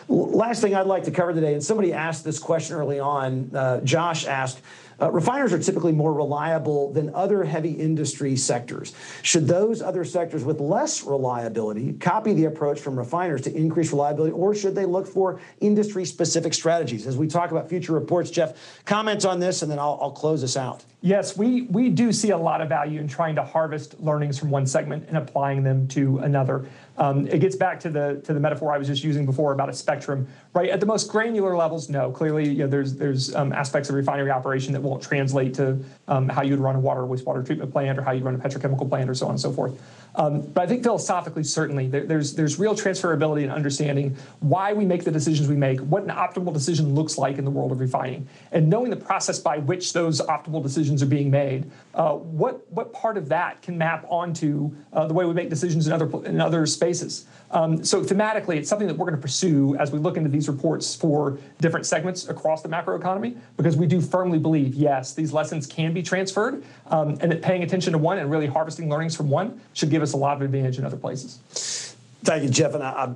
Last 0.09 0.59
thing 0.59 0.75
I'd 0.75 0.85
like 0.85 1.05
to 1.05 1.11
cover 1.11 1.33
today, 1.33 1.53
and 1.53 1.63
somebody 1.63 1.93
asked 1.93 2.25
this 2.25 2.39
question 2.39 2.75
early 2.75 2.99
on. 2.99 3.49
Uh, 3.55 3.79
Josh 3.79 4.27
asked, 4.27 4.59
uh, 5.01 5.09
refiners 5.09 5.53
are 5.53 5.59
typically 5.59 5.93
more 5.93 6.13
reliable 6.13 6.91
than 6.91 7.15
other 7.15 7.45
heavy 7.45 7.71
industry 7.71 8.35
sectors. 8.35 8.93
Should 9.21 9.47
those 9.47 9.81
other 9.81 10.03
sectors 10.03 10.43
with 10.43 10.59
less 10.59 11.05
reliability 11.05 11.93
copy 11.93 12.33
the 12.33 12.43
approach 12.43 12.81
from 12.81 12.99
refiners 12.99 13.43
to 13.43 13.55
increase 13.55 13.93
reliability, 13.93 14.33
or 14.33 14.53
should 14.53 14.75
they 14.75 14.85
look 14.85 15.07
for 15.07 15.39
industry 15.61 16.03
specific 16.03 16.53
strategies? 16.53 17.07
As 17.07 17.15
we 17.15 17.27
talk 17.27 17.51
about 17.51 17.69
future 17.69 17.93
reports, 17.93 18.29
Jeff, 18.29 18.83
comment 18.83 19.23
on 19.23 19.39
this 19.39 19.61
and 19.61 19.71
then 19.71 19.79
I'll, 19.79 19.97
I'll 20.01 20.11
close 20.11 20.41
this 20.41 20.57
out. 20.57 20.83
Yes, 21.05 21.35
we, 21.35 21.63
we 21.63 21.89
do 21.89 22.13
see 22.13 22.29
a 22.29 22.37
lot 22.37 22.61
of 22.61 22.69
value 22.69 23.01
in 23.01 23.09
trying 23.09 23.35
to 23.35 23.43
harvest 23.43 23.99
learnings 23.99 24.39
from 24.39 24.49
one 24.49 24.65
segment 24.65 25.03
and 25.09 25.17
applying 25.17 25.61
them 25.61 25.85
to 25.89 26.19
another. 26.19 26.65
Um, 26.97 27.27
it 27.27 27.39
gets 27.39 27.57
back 27.57 27.81
to 27.81 27.89
the 27.89 28.21
to 28.23 28.33
the 28.33 28.39
metaphor 28.39 28.71
I 28.71 28.77
was 28.77 28.87
just 28.87 29.03
using 29.03 29.25
before 29.25 29.51
about 29.51 29.67
a 29.67 29.73
spectrum, 29.73 30.25
right? 30.53 30.69
At 30.69 30.79
the 30.79 30.85
most 30.85 31.11
granular 31.11 31.57
levels, 31.57 31.89
no. 31.89 32.09
Clearly, 32.09 32.47
you 32.47 32.59
know, 32.59 32.67
there's 32.67 32.95
there's 32.95 33.35
um, 33.35 33.51
aspects 33.51 33.89
of 33.89 33.95
refinery 33.95 34.31
operation 34.31 34.71
that 34.71 34.81
won't 34.81 35.03
translate 35.03 35.53
to 35.55 35.77
um, 36.07 36.29
how 36.29 36.41
you'd 36.41 36.59
run 36.59 36.77
a 36.77 36.79
water 36.79 37.01
wastewater 37.01 37.45
treatment 37.45 37.73
plant 37.73 37.99
or 37.99 38.03
how 38.03 38.11
you'd 38.11 38.23
run 38.23 38.35
a 38.35 38.37
petrochemical 38.37 38.87
plant 38.87 39.09
or 39.09 39.13
so 39.13 39.25
on 39.25 39.31
and 39.31 39.41
so 39.41 39.51
forth. 39.51 39.77
Um, 40.15 40.41
but 40.41 40.61
I 40.61 40.67
think 40.67 40.83
philosophically, 40.83 41.43
certainly, 41.43 41.87
there, 41.87 42.05
there's 42.05 42.33
there's 42.33 42.59
real 42.59 42.75
transferability 42.75 43.43
and 43.43 43.51
understanding 43.51 44.15
why 44.41 44.73
we 44.73 44.85
make 44.85 45.03
the 45.03 45.11
decisions 45.11 45.47
we 45.47 45.55
make, 45.55 45.79
what 45.79 46.03
an 46.03 46.09
optimal 46.09 46.53
decision 46.53 46.93
looks 46.93 47.17
like 47.17 47.37
in 47.37 47.45
the 47.45 47.51
world 47.51 47.71
of 47.71 47.79
refining, 47.79 48.27
and 48.51 48.69
knowing 48.69 48.89
the 48.91 48.95
process 48.95 49.39
by 49.39 49.57
which 49.57 49.93
those 49.93 50.21
optimal 50.21 50.61
decisions 50.61 51.01
are 51.01 51.07
being 51.07 51.31
made. 51.31 51.69
Uh, 51.93 52.13
what 52.15 52.71
what 52.71 52.91
part 52.91 53.17
of 53.17 53.29
that 53.29 53.61
can 53.61 53.77
map 53.77 54.03
onto 54.09 54.73
uh, 54.93 55.05
the 55.05 55.13
way 55.13 55.25
we 55.25 55.33
make 55.33 55.49
decisions 55.49 55.85
in 55.85 55.93
other 55.93 56.09
in 56.25 56.41
other 56.41 56.65
spaces? 56.65 57.25
Um, 57.51 57.83
so 57.83 58.01
thematically, 58.01 58.55
it's 58.55 58.67
something 58.67 58.87
that 58.87 58.97
we're 58.97 59.05
going 59.05 59.15
to 59.15 59.21
pursue 59.21 59.75
as 59.75 59.91
we 59.91 59.99
look 59.99 60.17
into 60.17 60.29
these 60.29 60.47
reports 60.47 60.95
for 60.95 61.37
different 61.61 61.85
segments 61.85 62.27
across 62.27 62.63
the 62.63 62.69
macroeconomy, 62.69 63.37
because 63.57 63.77
we 63.77 63.85
do 63.85 64.01
firmly 64.01 64.39
believe, 64.39 64.73
yes, 64.73 65.13
these 65.13 65.31
lessons 65.33 65.67
can 65.67 65.93
be 65.93 66.01
transferred, 66.01 66.63
um, 66.87 67.09
and 67.21 67.31
that 67.31 67.43
paying 67.43 67.61
attention 67.61 67.93
to 67.93 67.99
one 67.99 68.17
and 68.17 68.31
really 68.31 68.47
harvesting 68.47 68.89
learnings 68.89 69.15
from 69.15 69.29
one 69.29 69.61
should 69.73 69.91
give 69.91 70.01
us 70.01 70.13
a 70.13 70.17
lot 70.17 70.35
of 70.35 70.41
advantage 70.41 70.79
in 70.79 70.85
other 70.85 70.97
places. 70.97 71.95
Thank 72.23 72.43
you, 72.43 72.49
Jeff. 72.49 72.73
And 72.73 72.81
I, 72.81 72.89
I, 72.89 73.13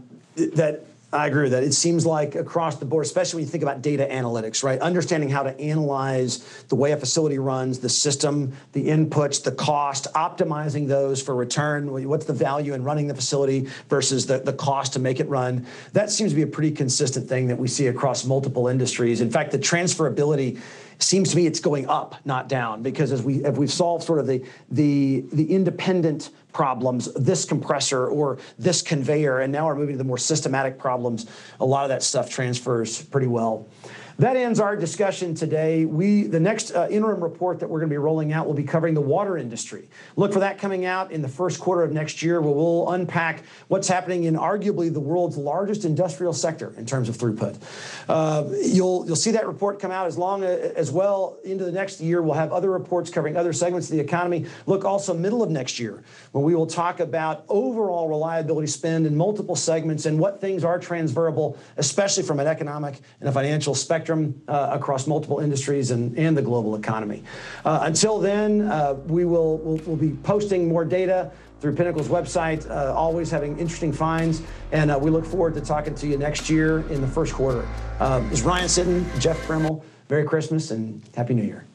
that 0.53 0.85
I 1.13 1.27
agree 1.27 1.43
with 1.43 1.53
that. 1.53 1.63
It 1.63 1.73
seems 1.73 2.05
like 2.05 2.35
across 2.35 2.75
the 2.75 2.85
board, 2.85 3.05
especially 3.05 3.37
when 3.37 3.45
you 3.45 3.51
think 3.51 3.63
about 3.63 3.81
data 3.81 4.05
analytics, 4.11 4.61
right? 4.61 4.77
Understanding 4.81 5.29
how 5.29 5.41
to 5.43 5.57
analyze 5.57 6.39
the 6.67 6.75
way 6.75 6.91
a 6.91 6.97
facility 6.97 7.39
runs, 7.39 7.79
the 7.79 7.87
system, 7.87 8.51
the 8.73 8.87
inputs, 8.89 9.41
the 9.41 9.53
cost, 9.53 10.07
optimizing 10.15 10.85
those 10.85 11.21
for 11.21 11.33
return. 11.33 12.09
What's 12.09 12.25
the 12.25 12.33
value 12.33 12.73
in 12.73 12.83
running 12.83 13.07
the 13.07 13.15
facility 13.15 13.69
versus 13.87 14.25
the, 14.25 14.39
the 14.39 14.51
cost 14.51 14.91
to 14.93 14.99
make 14.99 15.21
it 15.21 15.29
run? 15.29 15.65
That 15.93 16.09
seems 16.09 16.31
to 16.31 16.35
be 16.35 16.41
a 16.41 16.47
pretty 16.47 16.71
consistent 16.71 17.29
thing 17.29 17.47
that 17.47 17.57
we 17.57 17.69
see 17.69 17.87
across 17.87 18.25
multiple 18.25 18.67
industries. 18.67 19.21
In 19.21 19.31
fact, 19.31 19.51
the 19.51 19.59
transferability 19.59 20.59
seems 20.99 21.29
to 21.31 21.35
me 21.37 21.45
it's 21.45 21.59
going 21.59 21.87
up, 21.87 22.15
not 22.25 22.49
down, 22.49 22.81
because 22.81 23.11
as 23.11 23.21
we 23.21 23.43
if 23.45 23.57
we've 23.57 23.71
solved 23.71 24.03
sort 24.03 24.19
of 24.19 24.27
the 24.27 24.43
the 24.71 25.23
the 25.33 25.51
independent 25.53 26.31
problems, 26.53 27.13
this 27.13 27.45
compressor 27.45 28.07
or 28.07 28.39
this 28.57 28.81
conveyor, 28.81 29.39
and 29.41 29.53
now 29.53 29.67
we're 29.67 29.75
moving 29.75 29.93
to 29.93 29.97
the 29.97 30.03
more 30.03 30.17
systematic 30.17 30.79
problems, 30.79 31.27
a 31.59 31.65
lot 31.65 31.83
of 31.83 31.89
that 31.89 32.01
stuff 32.01 32.29
transfers 32.29 33.03
pretty 33.03 33.27
well. 33.27 33.67
That 34.19 34.35
ends 34.35 34.59
our 34.59 34.75
discussion 34.75 35.35
today. 35.35 35.85
We 35.85 36.23
the 36.23 36.39
next 36.39 36.71
uh, 36.71 36.87
interim 36.89 37.21
report 37.21 37.59
that 37.59 37.69
we're 37.69 37.79
going 37.79 37.89
to 37.89 37.93
be 37.93 37.99
rolling 37.99 38.33
out 38.33 38.47
will 38.47 38.55
be 38.55 38.63
covering 38.63 38.95
the 38.95 39.01
water 39.01 39.37
industry. 39.37 39.87
Look 40.15 40.33
for 40.33 40.39
that 40.39 40.57
coming 40.57 40.85
out 40.85 41.11
in 41.11 41.21
the 41.21 41.27
first 41.27 41.59
quarter 41.59 41.83
of 41.83 41.91
next 41.91 42.23
year, 42.23 42.41
where 42.41 42.51
we'll 42.51 42.89
unpack 42.93 43.43
what's 43.67 43.87
happening 43.87 44.23
in 44.23 44.33
arguably 44.33 44.91
the 44.91 44.99
world's 44.99 45.37
largest 45.37 45.85
industrial 45.85 46.33
sector 46.33 46.73
in 46.77 46.85
terms 46.87 47.09
of 47.09 47.17
throughput. 47.17 47.57
Uh, 48.09 48.45
you'll 48.63 49.05
you'll 49.05 49.15
see 49.15 49.29
that 49.29 49.45
report 49.45 49.79
come 49.79 49.91
out 49.91 50.07
as 50.07 50.17
long 50.17 50.43
as, 50.43 50.71
as 50.71 50.91
well 50.91 51.37
into 51.43 51.63
the 51.63 51.71
next 51.71 52.01
year. 52.01 52.23
We'll 52.23 52.33
have 52.33 52.51
other 52.51 52.71
reports 52.71 53.11
covering 53.11 53.37
other 53.37 53.53
segments 53.53 53.87
of 53.91 53.97
the 53.97 54.01
economy. 54.01 54.47
Look 54.65 54.83
also 54.83 55.13
middle 55.13 55.43
of 55.43 55.51
next 55.51 55.79
year 55.79 56.03
when 56.31 56.43
we 56.43 56.55
will 56.55 56.65
talk 56.65 56.99
about 57.01 57.45
overall 57.49 58.09
reliability 58.09 58.67
spend 58.67 59.05
in 59.05 59.15
multiple 59.15 59.55
segments 59.55 60.07
and 60.07 60.17
what 60.17 60.41
things 60.41 60.63
are 60.63 60.79
transferable, 60.79 61.55
especially 61.77 62.23
from 62.23 62.39
an 62.39 62.47
economic 62.47 62.99
and 63.19 63.29
a 63.29 63.31
financial 63.31 63.75
spectrum 63.75 64.06
spectrum 64.07 64.41
uh, 64.47 64.69
across 64.71 65.05
multiple 65.05 65.39
industries 65.39 65.91
and, 65.91 66.17
and 66.17 66.37
the 66.37 66.41
global 66.41 66.75
economy. 66.75 67.21
Uh, 67.65 67.79
until 67.81 68.19
then, 68.19 68.61
uh, 68.61 68.93
we 69.07 69.25
will 69.25 69.57
we'll, 69.57 69.77
we'll, 69.85 69.97
be 69.97 70.11
posting 70.23 70.69
more 70.69 70.85
data 70.85 71.29
through 71.59 71.75
Pinnacle's 71.75 72.07
website, 72.07 72.69
uh, 72.69 72.93
always 72.93 73.29
having 73.29 73.59
interesting 73.59 73.91
finds, 73.91 74.43
and 74.71 74.91
uh, 74.91 74.97
we 74.97 75.09
look 75.09 75.25
forward 75.25 75.55
to 75.55 75.61
talking 75.61 75.93
to 75.95 76.07
you 76.07 76.17
next 76.17 76.49
year 76.49 76.87
in 76.89 77.01
the 77.01 77.07
first 77.07 77.33
quarter. 77.33 77.67
Uh, 77.99 78.23
is 78.31 78.43
Ryan 78.43 78.67
Sitton, 78.67 79.19
Jeff 79.19 79.37
Krimmel. 79.45 79.83
Merry 80.09 80.23
Christmas 80.23 80.71
and 80.71 81.01
Happy 81.17 81.33
New 81.33 81.43
Year. 81.43 81.65